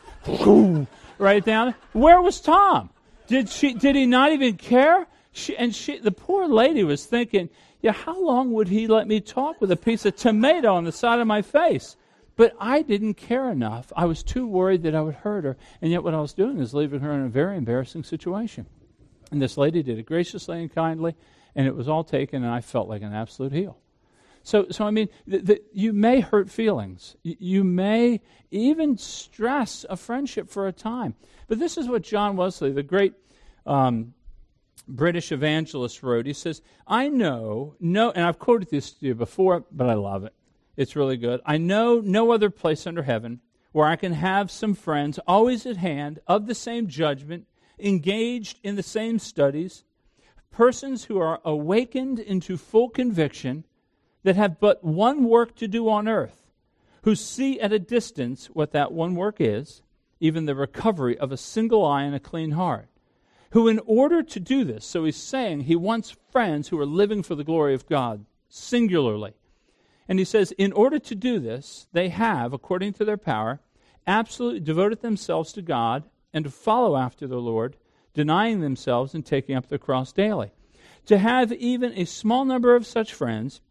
right 1.20 1.46
down, 1.46 1.76
where 1.94 2.22
was 2.22 2.42
Tom? 2.42 2.90
Did, 3.28 3.50
she, 3.50 3.74
did 3.74 3.96
he 3.96 4.06
not 4.06 4.32
even 4.32 4.58
care? 4.58 5.08
She, 5.32 5.56
and 5.56 5.74
she, 5.74 6.00
the 6.00 6.12
poor 6.12 6.48
lady 6.48 6.84
was 6.84 7.06
thinking, 7.06 7.50
yeah, 7.82 7.92
how 7.92 8.20
long 8.20 8.54
would 8.54 8.70
he 8.70 8.88
let 8.88 9.08
me 9.08 9.20
talk 9.20 9.60
with 9.62 9.72
a 9.72 9.76
piece 9.76 10.06
of 10.06 10.16
tomato 10.16 10.74
on 10.74 10.84
the 10.84 10.92
side 10.92 11.20
of 11.20 11.28
my 11.28 11.42
face? 11.42 11.96
But 12.36 12.56
I 12.60 12.82
didn't 12.82 13.14
care 13.16 13.50
enough. 13.50 13.94
I 13.96 14.06
was 14.06 14.24
too 14.24 14.48
worried 14.48 14.84
that 14.84 14.96
I 14.96 15.02
would 15.02 15.16
hurt 15.16 15.44
her. 15.44 15.58
And 15.82 15.92
yet, 15.92 16.04
what 16.04 16.14
I 16.14 16.22
was 16.22 16.34
doing 16.34 16.60
is 16.60 16.74
leaving 16.74 17.02
her 17.02 17.14
in 17.14 17.22
a 17.22 17.30
very 17.30 17.58
embarrassing 17.58 18.04
situation. 18.04 18.66
And 19.32 19.42
this 19.42 19.58
lady 19.58 19.84
did 19.84 20.00
it 20.00 20.06
graciously 20.06 20.62
and 20.62 20.74
kindly, 20.74 21.16
and 21.56 21.68
it 21.68 21.76
was 21.76 21.88
all 21.88 22.04
taken, 22.04 22.44
and 22.44 22.52
I 22.52 22.62
felt 22.62 22.90
like 22.90 23.02
an 23.02 23.14
absolute 23.14 23.52
heel. 23.52 23.78
So, 24.44 24.68
so 24.70 24.86
I 24.86 24.92
mean, 24.92 25.10
th- 25.30 25.46
th- 25.46 25.62
you 25.72 25.94
may 25.94 26.20
hurt 26.20 26.50
feelings. 26.50 27.16
Y- 27.24 27.38
you 27.40 27.64
may 27.64 28.22
even 28.52 28.98
stress 28.98 29.86
a 29.90 29.96
friendship 29.96 30.50
for 30.50 30.68
a 30.68 30.74
time. 30.74 31.16
But 31.48 31.60
this 31.60 31.78
is 31.78 31.88
what 31.88 32.02
John 32.02 32.36
Wesley, 32.36 32.72
the 32.72 32.84
great 32.84 33.14
um, 33.66 34.14
British 34.88 35.32
evangelist 35.32 36.04
wrote. 36.04 36.26
He 36.26 36.34
says, 36.34 36.62
I 36.86 37.08
know, 37.08 37.76
no, 37.80 38.12
and 38.12 38.26
I've 38.26 38.40
quoted 38.40 38.70
this 38.70 38.92
to 38.92 39.06
you 39.08 39.16
before, 39.16 39.66
but 39.72 39.90
I 39.90 39.94
love 39.94 40.26
it. 40.26 40.34
It's 40.76 40.96
really 40.96 41.18
good. 41.18 41.42
I 41.46 41.58
know 41.58 42.00
no 42.00 42.32
other 42.32 42.50
place 42.50 42.88
under 42.88 43.04
heaven 43.04 43.42
where 43.72 43.88
I 43.88 43.96
can 43.96 44.14
have 44.14 44.52
some 44.52 44.76
friends 44.76 45.20
always 45.28 45.66
at 45.66 45.78
hand, 45.78 46.20
of 46.28 46.46
the 46.46 46.56
same 46.56 46.88
judgment, 46.88 47.48
engaged 47.80 48.60
in 48.64 48.76
the 48.76 48.84
same 48.84 49.18
studies, 49.18 49.84
persons 50.52 51.06
who 51.06 51.18
are 51.20 51.42
awakened 51.44 52.20
into 52.20 52.56
full 52.56 52.90
conviction 52.90 53.66
that 54.24 54.36
have 54.36 54.60
but 54.60 54.84
one 54.84 55.24
work 55.24 55.56
to 55.56 55.68
do 55.68 55.90
on 55.90 56.08
earth, 56.08 56.52
who 57.02 57.16
see 57.16 57.60
at 57.60 57.74
a 57.74 57.80
distance 57.80 58.46
what 58.48 58.72
that 58.72 58.92
one 58.92 59.16
work 59.16 59.38
is, 59.40 59.82
even 60.20 60.46
the 60.46 60.56
recovery 60.56 61.18
of 61.18 61.32
a 61.32 61.38
single 61.38 61.84
eye 61.84 62.04
and 62.04 62.16
a 62.16 62.20
clean 62.20 62.52
heart 62.52 62.88
who, 63.52 63.68
in 63.68 63.80
order 63.86 64.24
to 64.24 64.40
do 64.40 64.64
this, 64.64 64.84
so 64.84 65.06
he's 65.06 65.16
saying 65.16 65.62
he 65.62 65.76
wants 65.76 66.16
friends 66.32 66.70
who 66.70 66.80
are 66.80 66.86
living 66.86 67.22
for 67.22 67.36
the 67.36 67.44
glory 67.44 67.76
of 67.76 67.88
God, 67.88 68.26
singularly. 68.50 69.34
And 70.08 70.20
he 70.20 70.26
says, 70.26 70.52
in 70.54 70.72
order 70.74 71.00
to 71.00 71.16
do 71.16 71.40
this, 71.40 71.88
they 71.94 72.10
have, 72.10 72.54
according 72.54 72.94
to 72.94 73.06
their 73.06 73.18
power, 73.18 73.60
absolutely 74.06 74.60
devoted 74.60 75.02
themselves 75.02 75.54
to 75.54 75.62
God 75.62 76.04
and 76.34 76.46
to 76.46 76.52
follow 76.52 76.98
after 76.98 77.28
the 77.28 77.40
Lord, 77.40 77.78
denying 78.14 78.60
themselves 78.60 79.14
and 79.14 79.26
taking 79.26 79.56
up 79.56 79.68
the 79.68 79.80
cross 79.80 80.12
daily. 80.12 80.52
To 81.06 81.18
have 81.18 81.52
even 81.54 81.94
a 81.98 82.06
small 82.06 82.46
number 82.46 82.76
of 82.76 82.86
such 82.86 83.14
friends, 83.14 83.62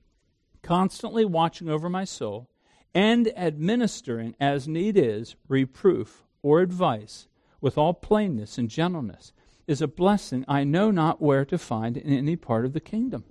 constantly 0.63 1.25
watching 1.25 1.69
over 1.69 1.89
my 1.89 2.05
soul, 2.05 2.49
and 2.95 3.33
administering, 3.37 4.35
as 4.39 4.69
need 4.69 4.97
is, 4.97 5.35
reproof 5.49 6.25
or 6.43 6.61
advice 6.61 7.29
with 7.61 7.79
all 7.79 7.95
plainness 7.95 8.59
and 8.59 8.69
gentleness 8.69 9.33
is 9.67 9.81
a 9.81 9.89
blessing 9.89 10.45
I 10.49 10.65
know 10.65 10.91
not 10.91 11.23
where 11.23 11.45
to 11.45 11.57
find 11.57 11.97
in 11.97 12.13
any 12.13 12.37
part 12.37 12.65
of 12.65 12.73
the 12.73 12.81
kingdom. 12.81 13.25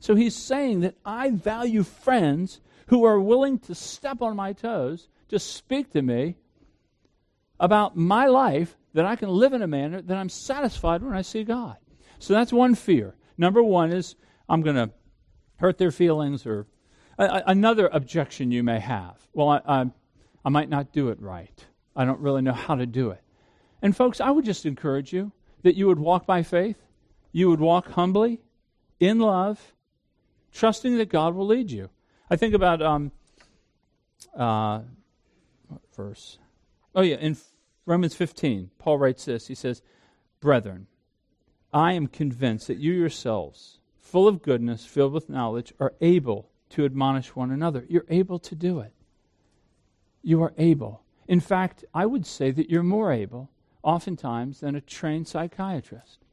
So 0.00 0.14
he's 0.14 0.36
saying 0.36 0.80
that 0.80 0.96
I 1.04 1.30
value 1.30 1.82
friends 1.82 2.60
who 2.88 3.04
are 3.04 3.20
willing 3.20 3.58
to 3.60 3.74
step 3.74 4.22
on 4.22 4.36
my 4.36 4.52
toes, 4.52 5.08
to 5.28 5.38
speak 5.38 5.92
to 5.92 6.02
me 6.02 6.36
about 7.58 7.96
my 7.96 8.26
life, 8.26 8.76
that 8.92 9.06
I 9.06 9.16
can 9.16 9.28
live 9.28 9.52
in 9.52 9.62
a 9.62 9.66
manner 9.66 10.00
that 10.00 10.16
I'm 10.16 10.28
satisfied 10.28 11.02
when 11.02 11.14
I 11.14 11.22
see 11.22 11.44
God. 11.44 11.76
So 12.18 12.32
that's 12.32 12.52
one 12.52 12.74
fear. 12.74 13.14
Number 13.36 13.62
one 13.62 13.92
is 13.92 14.14
I'm 14.48 14.62
going 14.62 14.76
to 14.76 14.90
hurt 15.56 15.78
their 15.78 15.90
feelings, 15.90 16.46
or 16.46 16.66
another 17.18 17.88
objection 17.92 18.50
you 18.50 18.62
may 18.62 18.78
have. 18.78 19.16
Well, 19.32 19.48
I, 19.48 19.60
I, 19.66 19.86
I 20.44 20.48
might 20.50 20.68
not 20.68 20.92
do 20.92 21.08
it 21.08 21.20
right. 21.20 21.66
I 21.94 22.04
don't 22.04 22.20
really 22.20 22.42
know 22.42 22.52
how 22.52 22.74
to 22.74 22.86
do 22.86 23.10
it. 23.10 23.22
And, 23.82 23.96
folks, 23.96 24.20
I 24.20 24.30
would 24.30 24.44
just 24.44 24.66
encourage 24.66 25.12
you 25.12 25.32
that 25.62 25.76
you 25.76 25.86
would 25.88 25.98
walk 25.98 26.26
by 26.26 26.42
faith, 26.42 26.76
you 27.32 27.50
would 27.50 27.60
walk 27.60 27.90
humbly, 27.90 28.40
in 29.00 29.18
love, 29.18 29.74
trusting 30.52 30.96
that 30.98 31.08
God 31.08 31.34
will 31.34 31.46
lead 31.46 31.70
you. 31.70 31.90
I 32.30 32.36
think 32.36 32.54
about 32.54 32.82
um, 32.82 33.12
uh, 34.36 34.80
verse? 35.94 36.38
Oh, 36.94 37.02
yeah, 37.02 37.16
in 37.16 37.36
Romans 37.84 38.14
15, 38.14 38.70
Paul 38.78 38.98
writes 38.98 39.24
this. 39.24 39.46
He 39.46 39.54
says, 39.54 39.82
Brethren, 40.40 40.86
I 41.72 41.92
am 41.92 42.06
convinced 42.06 42.66
that 42.68 42.78
you 42.78 42.92
yourselves, 42.92 43.78
full 43.98 44.28
of 44.28 44.42
goodness, 44.42 44.84
filled 44.84 45.12
with 45.12 45.28
knowledge, 45.28 45.72
are 45.78 45.94
able 46.00 46.50
to 46.70 46.84
admonish 46.84 47.36
one 47.36 47.50
another. 47.50 47.84
You're 47.88 48.06
able 48.08 48.38
to 48.40 48.54
do 48.54 48.80
it. 48.80 48.92
You 50.22 50.42
are 50.42 50.54
able. 50.58 51.02
In 51.28 51.40
fact, 51.40 51.84
I 51.94 52.06
would 52.06 52.26
say 52.26 52.50
that 52.50 52.70
you're 52.70 52.82
more 52.82 53.12
able, 53.12 53.50
oftentimes, 53.82 54.60
than 54.60 54.74
a 54.74 54.80
trained 54.80 55.28
psychiatrist. 55.28 56.25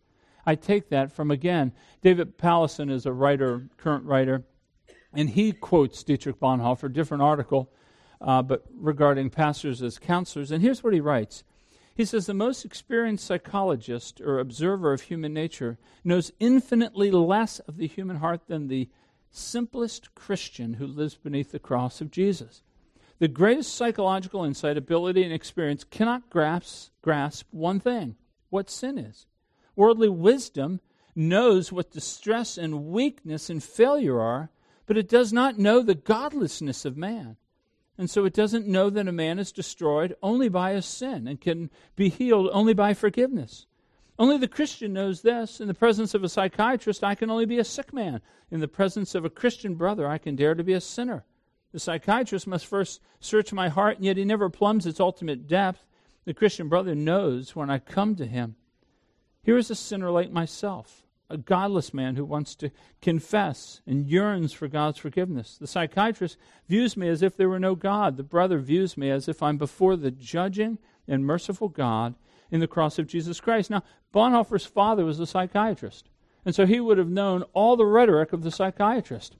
I 0.45 0.55
take 0.55 0.89
that 0.89 1.11
from, 1.11 1.31
again, 1.31 1.71
David 2.01 2.37
Powlison 2.37 2.91
is 2.91 3.05
a 3.05 3.13
writer, 3.13 3.69
current 3.77 4.05
writer, 4.05 4.43
and 5.13 5.29
he 5.29 5.51
quotes 5.51 6.03
Dietrich 6.03 6.39
Bonhoeffer, 6.39 6.91
different 6.91 7.23
article, 7.23 7.71
uh, 8.19 8.41
but 8.41 8.63
regarding 8.73 9.29
pastors 9.29 9.81
as 9.81 9.99
counselors. 9.99 10.51
And 10.51 10.61
here's 10.61 10.83
what 10.83 10.93
he 10.93 10.99
writes 10.99 11.43
He 11.95 12.05
says, 12.05 12.25
The 12.25 12.33
most 12.33 12.65
experienced 12.65 13.25
psychologist 13.25 14.19
or 14.21 14.39
observer 14.39 14.91
of 14.91 15.03
human 15.03 15.33
nature 15.33 15.77
knows 16.03 16.31
infinitely 16.39 17.11
less 17.11 17.59
of 17.59 17.77
the 17.77 17.87
human 17.87 18.17
heart 18.17 18.47
than 18.47 18.67
the 18.67 18.89
simplest 19.31 20.13
Christian 20.13 20.75
who 20.75 20.87
lives 20.87 21.15
beneath 21.15 21.51
the 21.51 21.59
cross 21.59 22.01
of 22.01 22.11
Jesus. 22.11 22.61
The 23.19 23.27
greatest 23.27 23.73
psychological 23.75 24.43
insight, 24.43 24.77
ability, 24.77 25.23
and 25.23 25.31
experience 25.31 25.83
cannot 25.83 26.29
grasp, 26.29 26.91
grasp 27.01 27.47
one 27.51 27.79
thing 27.79 28.15
what 28.49 28.69
sin 28.69 28.97
is. 28.97 29.25
Worldly 29.75 30.09
wisdom 30.09 30.79
knows 31.15 31.71
what 31.71 31.91
distress 31.91 32.57
and 32.57 32.85
weakness 32.85 33.49
and 33.49 33.63
failure 33.63 34.19
are, 34.19 34.49
but 34.85 34.97
it 34.97 35.09
does 35.09 35.31
not 35.31 35.57
know 35.57 35.81
the 35.81 35.95
godlessness 35.95 36.85
of 36.85 36.97
man. 36.97 37.37
And 37.97 38.09
so 38.09 38.25
it 38.25 38.33
doesn't 38.33 38.67
know 38.67 38.89
that 38.89 39.07
a 39.07 39.11
man 39.11 39.37
is 39.37 39.51
destroyed 39.51 40.15
only 40.23 40.49
by 40.49 40.73
his 40.73 40.85
sin 40.85 41.27
and 41.27 41.39
can 41.39 41.69
be 41.95 42.09
healed 42.09 42.49
only 42.51 42.73
by 42.73 42.93
forgiveness. 42.93 43.67
Only 44.17 44.37
the 44.37 44.47
Christian 44.47 44.93
knows 44.93 45.21
this. 45.21 45.59
In 45.59 45.67
the 45.67 45.73
presence 45.73 46.13
of 46.13 46.23
a 46.23 46.29
psychiatrist, 46.29 47.03
I 47.03 47.15
can 47.15 47.29
only 47.29 47.45
be 47.45 47.59
a 47.59 47.63
sick 47.63 47.93
man. 47.93 48.21
In 48.51 48.59
the 48.59 48.67
presence 48.67 49.15
of 49.15 49.25
a 49.25 49.29
Christian 49.29 49.75
brother, 49.75 50.07
I 50.07 50.17
can 50.17 50.35
dare 50.35 50.55
to 50.55 50.63
be 50.63 50.73
a 50.73 50.81
sinner. 50.81 51.23
The 51.71 51.79
psychiatrist 51.79 52.45
must 52.45 52.67
first 52.67 53.01
search 53.19 53.51
my 53.53 53.69
heart, 53.69 53.97
and 53.97 54.05
yet 54.05 54.17
he 54.17 54.25
never 54.25 54.49
plumbs 54.49 54.85
its 54.85 54.99
ultimate 54.99 55.47
depth. 55.47 55.85
The 56.25 56.33
Christian 56.33 56.69
brother 56.69 56.93
knows 56.93 57.55
when 57.55 57.69
I 57.69 57.79
come 57.79 58.15
to 58.15 58.25
him. 58.25 58.55
Here 59.43 59.57
is 59.57 59.69
a 59.69 59.75
sinner 59.75 60.09
like 60.09 60.31
myself, 60.31 61.03
a 61.29 61.37
godless 61.37 61.93
man 61.93 62.15
who 62.15 62.23
wants 62.23 62.55
to 62.55 62.71
confess 63.01 63.81
and 63.85 64.07
yearns 64.07 64.53
for 64.53 64.69
God's 64.69 64.97
forgiveness. 64.97 65.57
The 65.57 65.67
psychiatrist 65.67 66.37
views 66.69 66.95
me 66.95 67.09
as 67.09 67.21
if 67.21 67.35
there 67.35 67.49
were 67.49 67.59
no 67.59 67.75
God. 67.75 68.15
The 68.15 68.23
brother 68.23 68.59
views 68.59 68.97
me 68.97 69.09
as 69.09 69.27
if 69.27 69.43
I'm 69.43 69.57
before 69.57 69.97
the 69.97 70.11
judging 70.11 70.79
and 71.07 71.25
merciful 71.25 71.67
God 71.67 72.15
in 72.51 72.61
the 72.61 72.67
cross 72.67 72.97
of 72.97 73.07
Jesus 73.07 73.41
Christ. 73.41 73.69
Now, 73.69 73.83
Bonhoeffer's 74.13 74.65
father 74.65 75.03
was 75.03 75.19
a 75.19 75.27
psychiatrist, 75.27 76.09
and 76.45 76.55
so 76.55 76.65
he 76.65 76.79
would 76.79 76.97
have 76.97 77.09
known 77.09 77.43
all 77.53 77.75
the 77.75 77.85
rhetoric 77.85 78.31
of 78.31 78.43
the 78.43 78.51
psychiatrist. 78.51 79.35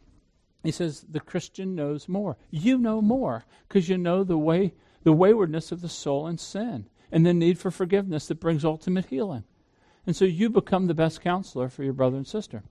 He 0.64 0.72
says 0.72 1.06
the 1.10 1.20
Christian 1.20 1.76
knows 1.76 2.10
more. 2.10 2.38
You 2.50 2.78
know 2.78 3.02
more 3.02 3.46
because 3.68 3.88
you 3.88 3.98
know 3.98 4.24
the 4.24 4.38
way 4.38 4.74
the 5.04 5.14
waywardness 5.14 5.72
of 5.72 5.82
the 5.82 5.90
soul 5.90 6.28
and 6.28 6.40
sin 6.40 6.88
and 7.12 7.26
the 7.26 7.34
need 7.34 7.60
for 7.60 7.72
forgiveness 7.72 8.28
that 8.28 8.40
brings 8.40 8.66
ultimate 8.66 9.06
healing. 9.06 9.44
And 10.06 10.16
so 10.16 10.26
you 10.26 10.50
become 10.50 10.88
the 10.88 10.94
best 10.94 11.22
counselor 11.22 11.70
for 11.70 11.84
your 11.84 11.94
brother 11.94 12.18
and 12.18 12.28
sister. 12.28 12.64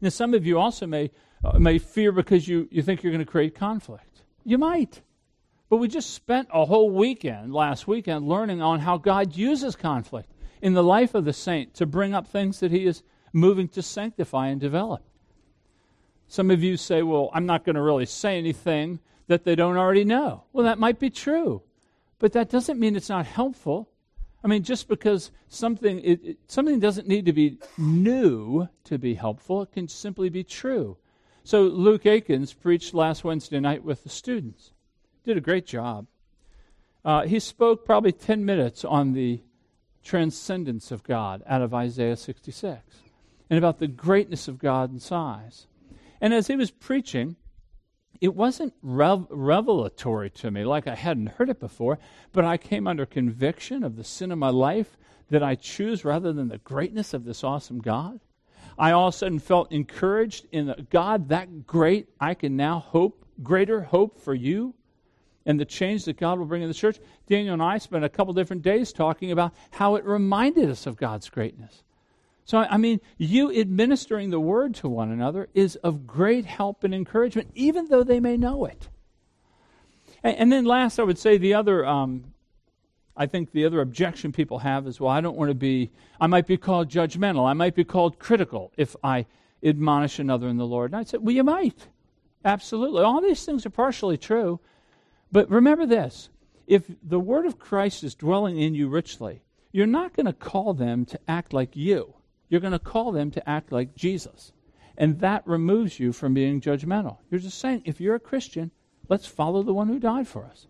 Now, 0.00 0.08
some 0.08 0.34
of 0.34 0.46
you 0.46 0.58
also 0.58 0.86
may, 0.86 1.10
uh, 1.44 1.58
may 1.58 1.78
fear 1.78 2.10
because 2.12 2.48
you, 2.48 2.68
you 2.70 2.82
think 2.82 3.02
you're 3.02 3.12
going 3.12 3.24
to 3.24 3.30
create 3.30 3.54
conflict. 3.54 4.22
You 4.44 4.58
might. 4.58 5.02
But 5.68 5.76
we 5.76 5.88
just 5.88 6.10
spent 6.10 6.48
a 6.52 6.64
whole 6.64 6.90
weekend, 6.90 7.54
last 7.54 7.86
weekend, 7.86 8.28
learning 8.28 8.60
on 8.60 8.80
how 8.80 8.98
God 8.98 9.36
uses 9.36 9.76
conflict 9.76 10.28
in 10.60 10.74
the 10.74 10.82
life 10.82 11.14
of 11.14 11.24
the 11.24 11.32
saint 11.32 11.74
to 11.74 11.86
bring 11.86 12.14
up 12.14 12.26
things 12.26 12.60
that 12.60 12.70
he 12.70 12.84
is 12.84 13.02
moving 13.32 13.68
to 13.68 13.82
sanctify 13.82 14.48
and 14.48 14.60
develop. 14.60 15.02
Some 16.28 16.50
of 16.50 16.62
you 16.62 16.76
say, 16.76 17.02
well, 17.02 17.30
I'm 17.32 17.46
not 17.46 17.64
going 17.64 17.76
to 17.76 17.82
really 17.82 18.06
say 18.06 18.38
anything 18.38 19.00
that 19.26 19.44
they 19.44 19.54
don't 19.54 19.76
already 19.76 20.04
know. 20.04 20.44
Well, 20.52 20.64
that 20.64 20.78
might 20.78 20.98
be 20.98 21.10
true, 21.10 21.62
but 22.18 22.32
that 22.32 22.50
doesn't 22.50 22.80
mean 22.80 22.96
it's 22.96 23.08
not 23.08 23.26
helpful. 23.26 23.88
I 24.44 24.48
mean, 24.48 24.62
just 24.62 24.88
because 24.88 25.30
something 25.48 26.00
it, 26.00 26.20
it, 26.24 26.38
something 26.48 26.80
doesn't 26.80 27.06
need 27.06 27.26
to 27.26 27.32
be 27.32 27.58
new 27.78 28.68
to 28.84 28.98
be 28.98 29.14
helpful, 29.14 29.62
it 29.62 29.72
can 29.72 29.88
simply 29.88 30.28
be 30.28 30.42
true. 30.42 30.96
So 31.44 31.62
Luke 31.62 32.04
Aikins 32.04 32.58
preached 32.58 32.94
last 32.94 33.24
Wednesday 33.24 33.60
night 33.60 33.84
with 33.84 34.02
the 34.02 34.08
students. 34.08 34.72
Did 35.24 35.36
a 35.36 35.40
great 35.40 35.66
job. 35.66 36.06
Uh, 37.04 37.22
he 37.22 37.40
spoke 37.40 37.84
probably 37.84 38.12
10 38.12 38.44
minutes 38.44 38.84
on 38.84 39.12
the 39.12 39.40
transcendence 40.04 40.90
of 40.90 41.02
God 41.02 41.42
out 41.46 41.62
of 41.62 41.74
Isaiah 41.74 42.16
66 42.16 42.80
and 43.50 43.58
about 43.58 43.78
the 43.78 43.88
greatness 43.88 44.48
of 44.48 44.58
God 44.58 44.90
and 44.90 45.02
size. 45.02 45.66
And 46.20 46.32
as 46.32 46.46
he 46.46 46.56
was 46.56 46.70
preaching, 46.70 47.36
it 48.22 48.36
wasn't 48.36 48.72
rev- 48.82 49.26
revelatory 49.30 50.30
to 50.30 50.48
me, 50.52 50.64
like 50.64 50.86
I 50.86 50.94
hadn't 50.94 51.26
heard 51.26 51.50
it 51.50 51.58
before, 51.58 51.98
but 52.32 52.44
I 52.44 52.56
came 52.56 52.86
under 52.86 53.04
conviction 53.04 53.82
of 53.82 53.96
the 53.96 54.04
sin 54.04 54.30
of 54.30 54.38
my 54.38 54.48
life 54.48 54.96
that 55.30 55.42
I 55.42 55.56
choose 55.56 56.04
rather 56.04 56.32
than 56.32 56.46
the 56.46 56.58
greatness 56.58 57.14
of 57.14 57.24
this 57.24 57.42
awesome 57.42 57.80
God. 57.80 58.20
I 58.78 58.92
all 58.92 59.08
of 59.08 59.14
a 59.14 59.16
sudden 59.16 59.40
felt 59.40 59.72
encouraged 59.72 60.46
in 60.52 60.70
a 60.70 60.82
God 60.82 61.30
that 61.30 61.66
great, 61.66 62.10
I 62.20 62.34
can 62.34 62.56
now 62.56 62.78
hope, 62.78 63.26
greater 63.42 63.82
hope 63.82 64.20
for 64.20 64.34
you 64.34 64.74
and 65.44 65.58
the 65.58 65.64
change 65.64 66.04
that 66.04 66.16
God 66.16 66.38
will 66.38 66.46
bring 66.46 66.62
in 66.62 66.68
the 66.68 66.74
church. 66.74 67.00
Daniel 67.26 67.54
and 67.54 67.62
I 67.62 67.78
spent 67.78 68.04
a 68.04 68.08
couple 68.08 68.34
different 68.34 68.62
days 68.62 68.92
talking 68.92 69.32
about 69.32 69.52
how 69.72 69.96
it 69.96 70.04
reminded 70.04 70.70
us 70.70 70.86
of 70.86 70.96
God's 70.96 71.28
greatness. 71.28 71.82
So, 72.44 72.58
I 72.58 72.76
mean, 72.76 73.00
you 73.18 73.52
administering 73.52 74.30
the 74.30 74.40
word 74.40 74.74
to 74.76 74.88
one 74.88 75.10
another 75.10 75.48
is 75.54 75.76
of 75.76 76.06
great 76.06 76.44
help 76.44 76.84
and 76.84 76.94
encouragement, 76.94 77.50
even 77.54 77.86
though 77.86 78.02
they 78.02 78.20
may 78.20 78.36
know 78.36 78.64
it. 78.64 78.88
And, 80.22 80.36
and 80.36 80.52
then, 80.52 80.64
last, 80.64 80.98
I 80.98 81.04
would 81.04 81.18
say 81.18 81.38
the 81.38 81.54
other, 81.54 81.86
um, 81.86 82.32
I 83.16 83.26
think 83.26 83.52
the 83.52 83.64
other 83.64 83.80
objection 83.80 84.32
people 84.32 84.58
have 84.58 84.86
is, 84.86 85.00
well, 85.00 85.10
I 85.10 85.20
don't 85.20 85.36
want 85.36 85.50
to 85.50 85.54
be, 85.54 85.90
I 86.20 86.26
might 86.26 86.46
be 86.46 86.56
called 86.56 86.88
judgmental. 86.88 87.48
I 87.48 87.52
might 87.52 87.74
be 87.74 87.84
called 87.84 88.18
critical 88.18 88.72
if 88.76 88.96
I 89.04 89.26
admonish 89.62 90.18
another 90.18 90.48
in 90.48 90.56
the 90.56 90.66
Lord. 90.66 90.90
And 90.90 91.00
I'd 91.00 91.08
say, 91.08 91.18
well, 91.18 91.34
you 91.34 91.44
might. 91.44 91.86
Absolutely. 92.44 93.02
All 93.02 93.20
these 93.20 93.44
things 93.44 93.64
are 93.64 93.70
partially 93.70 94.18
true. 94.18 94.58
But 95.30 95.48
remember 95.48 95.86
this 95.86 96.28
if 96.66 96.84
the 97.02 97.20
word 97.20 97.46
of 97.46 97.58
Christ 97.58 98.02
is 98.02 98.14
dwelling 98.14 98.58
in 98.58 98.74
you 98.74 98.88
richly, 98.88 99.42
you're 99.70 99.86
not 99.86 100.14
going 100.14 100.26
to 100.26 100.32
call 100.32 100.74
them 100.74 101.04
to 101.06 101.20
act 101.28 101.52
like 101.52 101.76
you 101.76 102.14
you're 102.52 102.60
going 102.60 102.72
to 102.74 102.78
call 102.78 103.12
them 103.12 103.30
to 103.30 103.48
act 103.48 103.72
like 103.72 103.94
Jesus. 103.94 104.52
And 104.98 105.20
that 105.20 105.42
removes 105.46 105.98
you 105.98 106.12
from 106.12 106.34
being 106.34 106.60
judgmental. 106.60 107.16
You're 107.30 107.40
just 107.40 107.58
saying, 107.58 107.80
if 107.86 107.98
you're 107.98 108.14
a 108.14 108.20
Christian, 108.20 108.70
let's 109.08 109.24
follow 109.26 109.62
the 109.62 109.72
one 109.72 109.88
who 109.88 109.98
died 109.98 110.28
for 110.28 110.44
us. 110.44 110.66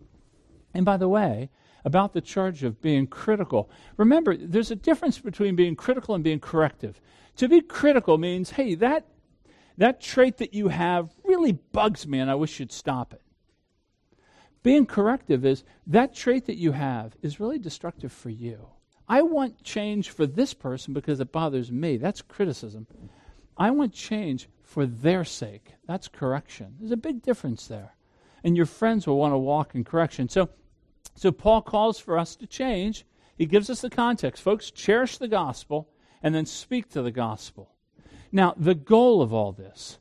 And 0.72 0.84
by 0.84 0.96
the 0.96 1.08
way, 1.08 1.50
about 1.84 2.12
the 2.12 2.20
charge 2.20 2.62
of 2.62 2.80
being 2.80 3.08
critical, 3.08 3.68
remember, 3.96 4.36
there's 4.36 4.70
a 4.70 4.76
difference 4.76 5.18
between 5.18 5.56
being 5.56 5.74
critical 5.74 6.14
and 6.14 6.22
being 6.22 6.38
corrective. 6.38 7.00
To 7.38 7.48
be 7.48 7.60
critical 7.60 8.16
means, 8.16 8.50
hey, 8.50 8.76
that, 8.76 9.08
that 9.76 10.00
trait 10.00 10.36
that 10.36 10.54
you 10.54 10.68
have 10.68 11.10
really 11.24 11.50
bugs 11.50 12.06
me 12.06 12.20
and 12.20 12.30
I 12.30 12.36
wish 12.36 12.60
you'd 12.60 12.70
stop 12.70 13.12
it. 13.12 13.22
Being 14.62 14.86
corrective 14.86 15.44
is 15.44 15.64
that 15.88 16.14
trait 16.14 16.46
that 16.46 16.58
you 16.58 16.70
have 16.70 17.16
is 17.22 17.40
really 17.40 17.58
destructive 17.58 18.12
for 18.12 18.30
you. 18.30 18.68
I 19.08 19.22
want 19.22 19.62
change 19.62 20.10
for 20.10 20.26
this 20.26 20.54
person 20.54 20.94
because 20.94 21.20
it 21.20 21.32
bothers 21.32 21.70
me. 21.70 21.96
That's 21.96 22.22
criticism. 22.22 22.86
I 23.56 23.70
want 23.70 23.92
change 23.92 24.48
for 24.62 24.86
their 24.86 25.24
sake. 25.24 25.74
That's 25.86 26.08
correction. 26.08 26.76
There's 26.78 26.92
a 26.92 26.96
big 26.96 27.22
difference 27.22 27.66
there. 27.66 27.94
And 28.44 28.56
your 28.56 28.66
friends 28.66 29.06
will 29.06 29.18
want 29.18 29.32
to 29.32 29.38
walk 29.38 29.74
in 29.74 29.84
correction. 29.84 30.28
So, 30.28 30.48
so 31.14 31.30
Paul 31.30 31.62
calls 31.62 31.98
for 31.98 32.18
us 32.18 32.34
to 32.36 32.46
change. 32.46 33.04
He 33.36 33.46
gives 33.46 33.68
us 33.70 33.80
the 33.80 33.90
context. 33.90 34.42
Folks, 34.42 34.70
cherish 34.70 35.18
the 35.18 35.28
gospel 35.28 35.88
and 36.22 36.34
then 36.34 36.46
speak 36.46 36.88
to 36.90 37.02
the 37.02 37.10
gospel. 37.10 37.70
Now, 38.30 38.54
the 38.56 38.74
goal 38.74 39.20
of 39.20 39.34
all 39.34 39.52
this 39.52 39.98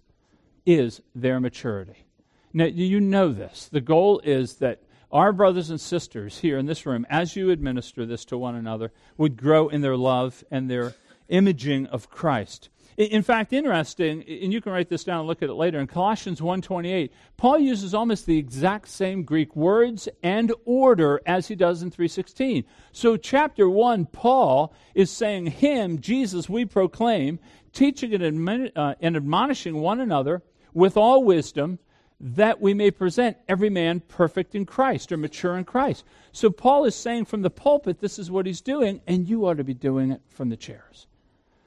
is 0.65 1.01
their 1.13 1.39
maturity. 1.39 2.05
Now, 2.53 2.65
you 2.65 2.99
know 2.99 3.29
this. 3.29 3.67
The 3.71 3.81
goal 3.81 4.21
is 4.23 4.55
that 4.55 4.81
our 5.11 5.33
brothers 5.33 5.69
and 5.69 5.79
sisters 5.79 6.39
here 6.39 6.57
in 6.57 6.65
this 6.65 6.85
room, 6.85 7.05
as 7.09 7.35
you 7.35 7.49
administer 7.49 8.05
this 8.05 8.25
to 8.25 8.37
one 8.37 8.55
another, 8.55 8.91
would 9.17 9.37
grow 9.37 9.67
in 9.67 9.81
their 9.81 9.97
love 9.97 10.43
and 10.49 10.69
their 10.69 10.95
imaging 11.29 11.87
of 11.87 12.09
Christ. 12.09 12.69
In 12.97 13.23
fact, 13.23 13.53
interesting, 13.53 14.21
and 14.23 14.51
you 14.51 14.61
can 14.61 14.73
write 14.73 14.89
this 14.89 15.05
down 15.05 15.19
and 15.19 15.27
look 15.27 15.41
at 15.41 15.49
it 15.49 15.53
later, 15.53 15.79
in 15.79 15.87
Colossians 15.87 16.41
1.28, 16.41 17.09
Paul 17.37 17.57
uses 17.57 17.93
almost 17.93 18.25
the 18.25 18.37
exact 18.37 18.89
same 18.89 19.23
Greek 19.23 19.55
words 19.55 20.09
and 20.21 20.53
order 20.65 21.21
as 21.25 21.47
he 21.47 21.55
does 21.55 21.81
in 21.81 21.89
3.16. 21.89 22.65
So 22.91 23.15
chapter 23.15 23.69
1, 23.69 24.07
Paul 24.07 24.73
is 24.93 25.09
saying, 25.09 25.47
Him, 25.47 25.99
Jesus, 25.99 26.49
we 26.49 26.65
proclaim, 26.65 27.39
teaching 27.71 28.13
and, 28.13 28.23
admon- 28.23 28.71
uh, 28.75 28.95
and 28.99 29.15
admonishing 29.15 29.79
one 29.79 30.01
another 30.01 30.43
with 30.73 30.97
all 30.97 31.23
wisdom, 31.23 31.79
that 32.23 32.61
we 32.61 32.75
may 32.75 32.91
present 32.91 33.35
every 33.49 33.69
man 33.69 33.99
perfect 33.99 34.53
in 34.53 34.65
Christ 34.65 35.11
or 35.11 35.17
mature 35.17 35.57
in 35.57 35.65
Christ. 35.65 36.05
So 36.31 36.51
Paul 36.51 36.85
is 36.85 36.95
saying 36.95 37.25
from 37.25 37.41
the 37.41 37.49
pulpit, 37.49 37.99
this 37.99 38.19
is 38.19 38.29
what 38.29 38.45
he's 38.45 38.61
doing, 38.61 39.01
and 39.07 39.27
you 39.27 39.47
ought 39.47 39.57
to 39.57 39.63
be 39.63 39.73
doing 39.73 40.11
it 40.11 40.21
from 40.29 40.49
the 40.49 40.57
chairs. 40.57 41.07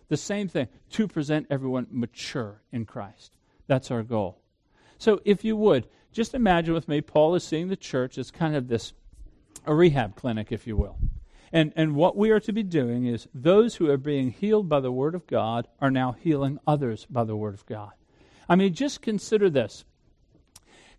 The 0.09 0.17
same 0.17 0.47
thing, 0.47 0.69
to 0.91 1.09
present 1.09 1.49
everyone 1.51 1.89
mature 1.91 2.63
in 2.71 2.87
Christ. 2.87 3.37
That's 3.67 3.91
our 3.91 4.05
goal. 4.05 4.39
So 4.99 5.21
if 5.25 5.45
you 5.45 5.57
would, 5.57 5.89
just 6.13 6.35
imagine 6.35 6.73
with 6.73 6.87
me, 6.87 7.01
Paul 7.01 7.35
is 7.35 7.43
seeing 7.43 7.67
the 7.67 7.77
church 7.77 8.17
as 8.17 8.31
kind 8.31 8.55
of 8.55 8.69
this, 8.69 8.93
a 9.67 9.75
rehab 9.75 10.15
clinic, 10.15 10.53
if 10.53 10.69
you 10.69 10.77
will. 10.77 10.99
And, 11.53 11.73
and 11.75 11.97
what 11.97 12.17
we 12.17 12.31
are 12.31 12.41
to 12.41 12.53
be 12.53 12.63
doing 12.63 13.07
is 13.07 13.27
those 13.35 13.77
who 13.77 13.91
are 13.91 13.97
being 13.97 14.31
healed 14.31 14.69
by 14.69 14.79
the 14.79 14.93
Word 14.93 15.17
of 15.17 15.27
God 15.27 15.67
are 15.81 15.91
now 15.91 16.13
healing 16.13 16.61
others 16.65 17.07
by 17.11 17.25
the 17.25 17.37
Word 17.37 17.55
of 17.55 17.67
God. 17.67 17.91
I 18.49 18.55
mean, 18.55 18.73
just 18.73 19.03
consider 19.03 19.51
this. 19.51 19.85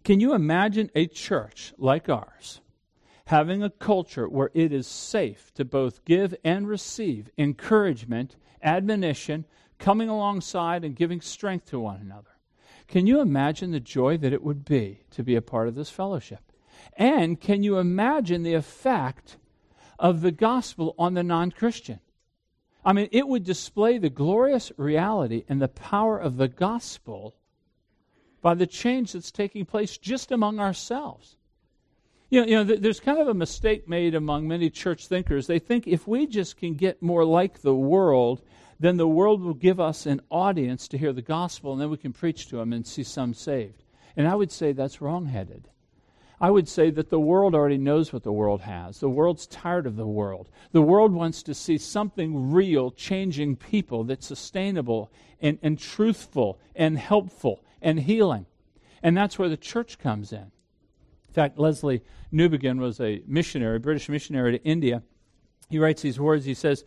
Can 0.06 0.20
you 0.20 0.36
imagine 0.36 0.92
a 0.94 1.08
church 1.08 1.74
like 1.80 2.10
ours 2.10 2.62
having 3.26 3.64
a 3.64 3.72
culture 3.72 4.30
where 4.30 4.52
it 4.54 4.72
is 4.72 4.86
safe 4.86 5.52
to 5.56 5.66
both 5.66 6.06
give 6.06 6.36
and 6.44 6.68
receive 6.68 7.32
encouragement, 7.40 8.36
admonition, 8.62 9.46
coming 9.80 10.08
alongside 10.08 10.86
and 10.86 10.96
giving 10.96 11.22
strength 11.22 11.66
to 11.72 11.80
one 11.80 12.00
another? 12.00 12.38
Can 12.88 13.08
you 13.08 13.20
imagine 13.20 13.72
the 13.72 13.80
joy 13.80 14.16
that 14.18 14.32
it 14.32 14.44
would 14.44 14.64
be 14.64 15.00
to 15.10 15.24
be 15.24 15.36
a 15.36 15.42
part 15.42 15.68
of 15.68 15.74
this 15.74 15.90
fellowship? 15.90 16.52
And 16.96 17.42
can 17.42 17.64
you 17.64 17.80
imagine 17.80 18.44
the 18.44 18.54
effect 18.54 19.38
of 19.98 20.22
the 20.22 20.32
gospel 20.32 20.94
on 21.00 21.16
the 21.16 21.24
non 21.24 21.50
Christian? 21.50 22.00
I 22.86 22.94
mean, 22.94 23.10
it 23.12 23.28
would 23.28 23.44
display 23.44 23.98
the 23.98 24.12
glorious 24.12 24.72
reality 24.78 25.46
and 25.50 25.60
the 25.60 25.68
power 25.68 26.20
of 26.20 26.38
the 26.38 26.48
gospel 26.48 27.34
by 28.46 28.54
the 28.54 28.68
change 28.68 29.14
that's 29.14 29.32
taking 29.32 29.66
place 29.66 29.98
just 29.98 30.32
among 30.32 30.60
ourselves. 30.60 31.36
You 32.30 32.42
know, 32.42 32.48
you 32.48 32.56
know, 32.56 32.76
there's 32.76 33.00
kind 33.00 33.18
of 33.18 33.28
a 33.28 33.34
mistake 33.34 33.90
made 33.90 34.14
among 34.14 34.48
many 34.48 34.70
church 34.70 35.08
thinkers. 35.08 35.48
They 35.48 35.58
think 35.58 35.88
if 35.88 36.08
we 36.08 36.28
just 36.28 36.56
can 36.56 36.76
get 36.76 37.02
more 37.02 37.26
like 37.26 37.64
the 37.64 37.74
world, 37.74 38.44
then 38.80 38.98
the 38.98 39.08
world 39.08 39.42
will 39.42 39.56
give 39.56 39.80
us 39.80 40.06
an 40.06 40.22
audience 40.30 40.88
to 40.90 40.98
hear 41.00 41.12
the 41.12 41.24
gospel, 41.24 41.72
and 41.72 41.82
then 41.82 41.90
we 41.90 41.98
can 41.98 42.14
preach 42.14 42.48
to 42.50 42.58
them 42.58 42.72
and 42.72 42.86
see 42.86 43.02
some 43.02 43.34
saved. 43.34 43.84
And 44.16 44.28
I 44.28 44.36
would 44.36 44.52
say 44.52 44.74
that's 44.74 45.02
wrongheaded. 45.02 45.68
I 46.40 46.52
would 46.52 46.68
say 46.68 46.92
that 46.92 47.10
the 47.10 47.20
world 47.20 47.56
already 47.56 47.80
knows 47.80 48.14
what 48.14 48.22
the 48.22 48.32
world 48.32 48.62
has. 48.62 49.00
The 49.00 49.10
world's 49.10 49.48
tired 49.48 49.88
of 49.88 49.96
the 49.96 50.06
world. 50.06 50.50
The 50.72 50.84
world 50.84 51.14
wants 51.14 51.42
to 51.44 51.56
see 51.56 51.80
something 51.80 52.52
real, 52.52 52.92
changing 52.92 53.56
people 53.56 54.04
that's 54.04 54.28
sustainable 54.28 55.12
and, 55.42 55.58
and 55.64 55.80
truthful 55.80 56.60
and 56.76 57.00
helpful 57.00 57.64
and 57.86 58.00
healing. 58.00 58.48
And 59.02 59.16
that's 59.16 59.40
where 59.40 59.48
the 59.48 59.56
church 59.56 59.98
comes 60.00 60.34
in. 60.34 60.52
In 61.28 61.34
fact, 61.34 61.58
Lesslie 61.58 62.02
Newbigin 62.34 62.80
was 62.80 63.00
a 63.00 63.22
missionary, 63.28 63.80
British 63.80 64.10
missionary 64.10 64.58
to 64.58 64.66
India. 64.66 65.04
He 65.70 65.80
writes 65.80 66.02
these 66.02 66.20
words. 66.20 66.44
He 66.44 66.56
says, 66.56 66.84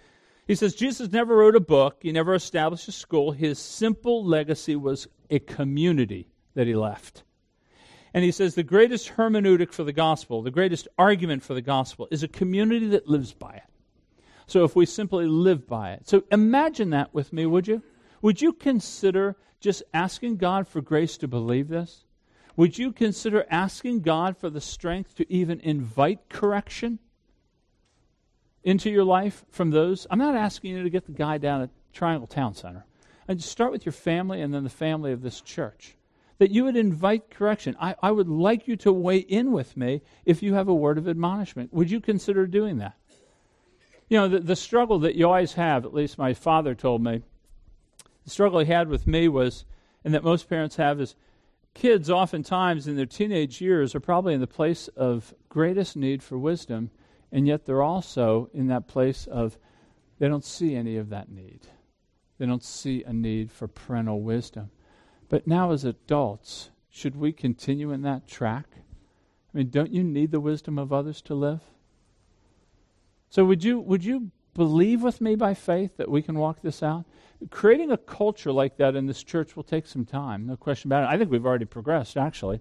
he 0.46 0.55
says, 0.55 0.74
Jesus 0.74 1.12
never 1.12 1.36
wrote 1.36 1.57
a 1.57 1.61
book. 1.61 1.99
He 2.03 2.11
never 2.11 2.34
established 2.34 2.88
a 2.88 2.92
school. 2.92 3.30
His 3.32 3.59
simple 3.59 4.24
legacy 4.24 4.74
was 4.76 5.07
a 5.30 5.38
community 5.38 6.28
that 6.55 6.66
he 6.66 6.74
left. 6.74 7.22
And 8.14 8.24
he 8.24 8.32
says, 8.32 8.55
the 8.55 8.62
greatest 8.62 9.11
hermeneutic 9.11 9.72
for 9.72 9.84
the 9.84 9.92
gospel, 9.92 10.42
the 10.42 10.51
greatest 10.51 10.88
argument 10.99 11.42
for 11.42 11.55
the 11.55 11.62
gospel, 11.62 12.09
is 12.11 12.22
a 12.22 12.28
community 12.28 12.88
that 12.88 13.07
lives 13.07 13.32
by 13.34 13.53
it. 13.53 13.62
So 14.46 14.64
if 14.64 14.74
we 14.74 14.86
simply 14.86 15.26
live 15.26 15.68
by 15.68 15.92
it. 15.92 16.09
So 16.09 16.24
imagine 16.32 16.90
that 16.90 17.12
with 17.12 17.32
me, 17.32 17.44
would 17.46 17.68
you? 17.68 17.82
Would 18.22 18.42
you 18.42 18.52
consider 18.52 19.36
just 19.60 19.82
asking 19.92 20.36
God 20.36 20.66
for 20.66 20.80
grace 20.80 21.16
to 21.18 21.28
believe 21.28 21.68
this? 21.68 22.04
Would 22.56 22.76
you 22.76 22.92
consider 22.92 23.46
asking 23.50 24.00
God 24.00 24.36
for 24.36 24.50
the 24.50 24.60
strength 24.60 25.14
to 25.16 25.32
even 25.32 25.60
invite 25.60 26.28
correction 26.28 26.98
into 28.64 28.90
your 28.90 29.04
life 29.04 29.44
from 29.50 29.70
those? 29.70 30.06
I'm 30.10 30.18
not 30.18 30.34
asking 30.34 30.72
you 30.72 30.82
to 30.82 30.90
get 30.90 31.06
the 31.06 31.12
guy 31.12 31.38
down 31.38 31.62
at 31.62 31.70
Triangle 31.92 32.26
Town 32.26 32.54
Center. 32.54 32.84
I 33.28 33.34
just 33.34 33.50
start 33.50 33.70
with 33.70 33.86
your 33.86 33.92
family 33.92 34.40
and 34.40 34.52
then 34.52 34.64
the 34.64 34.70
family 34.70 35.12
of 35.12 35.22
this 35.22 35.40
church. 35.40 35.94
That 36.38 36.50
you 36.50 36.64
would 36.64 36.76
invite 36.76 37.30
correction. 37.30 37.76
I, 37.80 37.94
I 38.02 38.10
would 38.10 38.28
like 38.28 38.66
you 38.66 38.76
to 38.76 38.92
weigh 38.92 39.18
in 39.18 39.52
with 39.52 39.76
me 39.76 40.02
if 40.24 40.42
you 40.42 40.54
have 40.54 40.68
a 40.68 40.74
word 40.74 40.98
of 40.98 41.08
admonishment. 41.08 41.72
Would 41.72 41.90
you 41.90 42.00
consider 42.00 42.46
doing 42.46 42.78
that? 42.78 42.94
You 44.08 44.18
know, 44.18 44.28
the, 44.28 44.40
the 44.40 44.56
struggle 44.56 45.00
that 45.00 45.14
you 45.14 45.26
always 45.26 45.54
have, 45.54 45.84
at 45.84 45.92
least 45.92 46.16
my 46.16 46.34
father 46.34 46.74
told 46.74 47.02
me, 47.02 47.22
the 48.28 48.32
struggle 48.32 48.58
he 48.58 48.70
had 48.70 48.88
with 48.88 49.06
me 49.06 49.26
was, 49.26 49.64
and 50.04 50.12
that 50.12 50.22
most 50.22 50.50
parents 50.50 50.76
have, 50.76 51.00
is 51.00 51.14
kids 51.72 52.10
oftentimes 52.10 52.86
in 52.86 52.94
their 52.94 53.06
teenage 53.06 53.62
years 53.62 53.94
are 53.94 54.00
probably 54.00 54.34
in 54.34 54.40
the 54.40 54.46
place 54.46 54.88
of 54.88 55.32
greatest 55.48 55.96
need 55.96 56.22
for 56.22 56.38
wisdom, 56.38 56.90
and 57.32 57.46
yet 57.46 57.64
they're 57.64 57.82
also 57.82 58.50
in 58.52 58.66
that 58.66 58.86
place 58.86 59.26
of 59.26 59.56
they 60.18 60.28
don't 60.28 60.44
see 60.44 60.74
any 60.74 60.98
of 60.98 61.08
that 61.08 61.30
need. 61.30 61.68
They 62.36 62.44
don't 62.44 62.62
see 62.62 63.02
a 63.02 63.14
need 63.14 63.50
for 63.50 63.66
parental 63.66 64.20
wisdom. 64.20 64.70
But 65.30 65.46
now, 65.46 65.72
as 65.72 65.86
adults, 65.86 66.68
should 66.90 67.16
we 67.16 67.32
continue 67.32 67.92
in 67.92 68.02
that 68.02 68.28
track? 68.28 68.66
I 69.54 69.56
mean, 69.56 69.70
don't 69.70 69.90
you 69.90 70.04
need 70.04 70.32
the 70.32 70.40
wisdom 70.40 70.78
of 70.78 70.92
others 70.92 71.22
to 71.22 71.34
live? 71.34 71.62
So, 73.30 73.46
would 73.46 73.64
you, 73.64 73.80
would 73.80 74.04
you 74.04 74.32
believe 74.52 75.02
with 75.02 75.22
me 75.22 75.34
by 75.34 75.54
faith 75.54 75.96
that 75.96 76.10
we 76.10 76.20
can 76.20 76.38
walk 76.38 76.60
this 76.60 76.82
out? 76.82 77.06
Creating 77.51 77.91
a 77.91 77.97
culture 77.97 78.53
like 78.53 78.76
that 78.76 78.97
in 78.97 79.07
this 79.07 79.22
church 79.22 79.57
will 79.57 79.62
take 79.62 79.86
some 79.86 80.05
time, 80.05 80.47
no 80.47 80.57
question 80.57 80.89
about 80.89 81.05
it. 81.05 81.14
I 81.14 81.18
think 81.18 81.30
we've 81.30 81.47
already 81.47 81.64
progressed, 81.64 82.16
actually. 82.16 82.61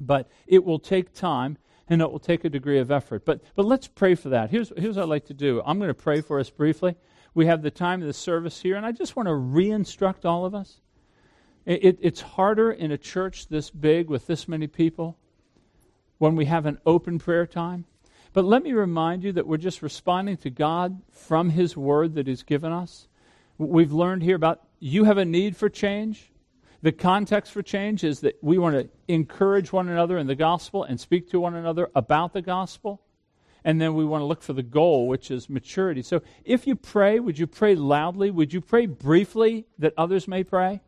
But 0.00 0.28
it 0.46 0.64
will 0.64 0.78
take 0.78 1.12
time 1.12 1.58
and 1.88 2.02
it 2.02 2.10
will 2.10 2.18
take 2.18 2.44
a 2.44 2.50
degree 2.50 2.78
of 2.78 2.90
effort. 2.90 3.24
But, 3.24 3.42
but 3.54 3.64
let's 3.64 3.86
pray 3.86 4.14
for 4.14 4.28
that. 4.30 4.50
Here's, 4.50 4.72
here's 4.76 4.96
what 4.96 5.04
I'd 5.04 5.08
like 5.08 5.26
to 5.26 5.34
do 5.34 5.62
I'm 5.64 5.78
going 5.78 5.88
to 5.88 5.94
pray 5.94 6.20
for 6.20 6.38
us 6.38 6.50
briefly. 6.50 6.96
We 7.34 7.46
have 7.46 7.62
the 7.62 7.70
time 7.70 8.00
of 8.00 8.06
the 8.06 8.12
service 8.12 8.60
here, 8.60 8.76
and 8.76 8.84
I 8.84 8.92
just 8.92 9.16
want 9.16 9.28
to 9.28 9.34
re 9.34 9.70
instruct 9.70 10.24
all 10.24 10.44
of 10.44 10.54
us. 10.54 10.80
It, 11.64 11.84
it, 11.84 11.98
it's 12.00 12.20
harder 12.20 12.70
in 12.70 12.90
a 12.90 12.98
church 12.98 13.48
this 13.48 13.70
big 13.70 14.08
with 14.08 14.26
this 14.26 14.48
many 14.48 14.66
people 14.66 15.18
when 16.18 16.34
we 16.34 16.46
have 16.46 16.66
an 16.66 16.78
open 16.84 17.18
prayer 17.18 17.46
time. 17.46 17.84
But 18.32 18.44
let 18.44 18.62
me 18.62 18.72
remind 18.72 19.22
you 19.22 19.32
that 19.32 19.46
we're 19.46 19.56
just 19.56 19.82
responding 19.82 20.36
to 20.38 20.50
God 20.50 21.00
from 21.10 21.50
His 21.50 21.76
Word 21.76 22.14
that 22.14 22.26
He's 22.26 22.42
given 22.42 22.72
us. 22.72 23.07
We've 23.58 23.92
learned 23.92 24.22
here 24.22 24.36
about 24.36 24.62
you 24.78 25.04
have 25.04 25.18
a 25.18 25.24
need 25.24 25.56
for 25.56 25.68
change. 25.68 26.30
The 26.80 26.92
context 26.92 27.52
for 27.52 27.60
change 27.60 28.04
is 28.04 28.20
that 28.20 28.38
we 28.40 28.56
want 28.56 28.76
to 28.76 28.88
encourage 29.08 29.72
one 29.72 29.88
another 29.88 30.16
in 30.16 30.28
the 30.28 30.36
gospel 30.36 30.84
and 30.84 30.98
speak 30.98 31.28
to 31.30 31.40
one 31.40 31.56
another 31.56 31.90
about 31.96 32.32
the 32.32 32.42
gospel. 32.42 33.02
And 33.64 33.80
then 33.80 33.94
we 33.94 34.04
want 34.04 34.22
to 34.22 34.26
look 34.26 34.42
for 34.42 34.52
the 34.52 34.62
goal, 34.62 35.08
which 35.08 35.32
is 35.32 35.50
maturity. 35.50 36.02
So 36.02 36.22
if 36.44 36.68
you 36.68 36.76
pray, 36.76 37.18
would 37.18 37.36
you 37.36 37.48
pray 37.48 37.74
loudly? 37.74 38.30
Would 38.30 38.52
you 38.52 38.60
pray 38.60 38.86
briefly 38.86 39.66
that 39.78 39.92
others 39.98 40.28
may 40.28 40.44
pray? 40.44 40.80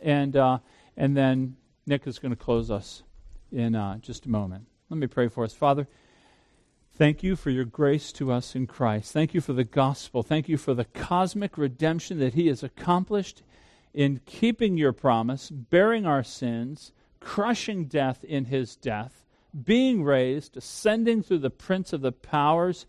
And, 0.00 0.36
uh, 0.36 0.58
and 0.96 1.16
then 1.16 1.56
Nick 1.86 2.06
is 2.06 2.20
going 2.20 2.30
to 2.30 2.36
close 2.36 2.70
us 2.70 3.02
in 3.50 3.74
uh, 3.74 3.98
just 3.98 4.26
a 4.26 4.28
moment. 4.28 4.66
Let 4.90 4.98
me 4.98 5.08
pray 5.08 5.26
for 5.26 5.42
us. 5.42 5.52
Father, 5.52 5.88
Thank 6.98 7.22
you 7.22 7.36
for 7.36 7.50
your 7.50 7.64
grace 7.64 8.10
to 8.14 8.32
us 8.32 8.56
in 8.56 8.66
Christ. 8.66 9.12
Thank 9.12 9.32
you 9.32 9.40
for 9.40 9.52
the 9.52 9.62
gospel. 9.62 10.24
Thank 10.24 10.48
you 10.48 10.56
for 10.56 10.74
the 10.74 10.84
cosmic 10.84 11.56
redemption 11.56 12.18
that 12.18 12.34
He 12.34 12.48
has 12.48 12.64
accomplished 12.64 13.44
in 13.94 14.20
keeping 14.26 14.76
your 14.76 14.92
promise, 14.92 15.48
bearing 15.48 16.06
our 16.06 16.24
sins, 16.24 16.90
crushing 17.20 17.84
death 17.84 18.24
in 18.24 18.46
His 18.46 18.74
death, 18.74 19.24
being 19.64 20.02
raised, 20.02 20.56
ascending 20.56 21.22
through 21.22 21.38
the 21.38 21.50
prince 21.50 21.92
of 21.92 22.00
the 22.00 22.10
powers, 22.10 22.84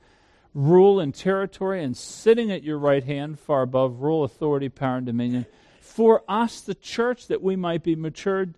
rule 0.55 0.99
and 0.99 1.13
territory, 1.13 1.83
and 1.83 1.95
sitting 1.95 2.51
at 2.51 2.63
your 2.63 2.79
right 2.79 3.03
hand, 3.03 3.39
far 3.39 3.61
above 3.61 4.01
rule, 4.01 4.23
authority, 4.23 4.69
power, 4.69 4.97
and 4.97 5.05
dominion. 5.05 5.45
For 5.81 6.23
us, 6.27 6.61
the 6.61 6.73
church, 6.73 7.27
that 7.27 7.43
we 7.43 7.55
might 7.55 7.83
be 7.83 7.95
matured, 7.95 8.55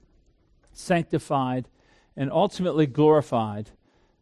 sanctified, 0.72 1.68
and 2.16 2.32
ultimately 2.32 2.86
glorified 2.86 3.72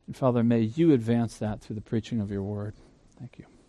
And 0.10 0.18
Father, 0.18 0.43
may 0.43 0.62
you 0.62 0.91
advance 0.91 1.38
that 1.38 1.62
through 1.62 1.76
the 1.76 1.84
preaching 1.84 2.20
of 2.20 2.32
your 2.32 2.41
word. 2.41 2.74
Thank 3.20 3.38
you. 3.38 3.45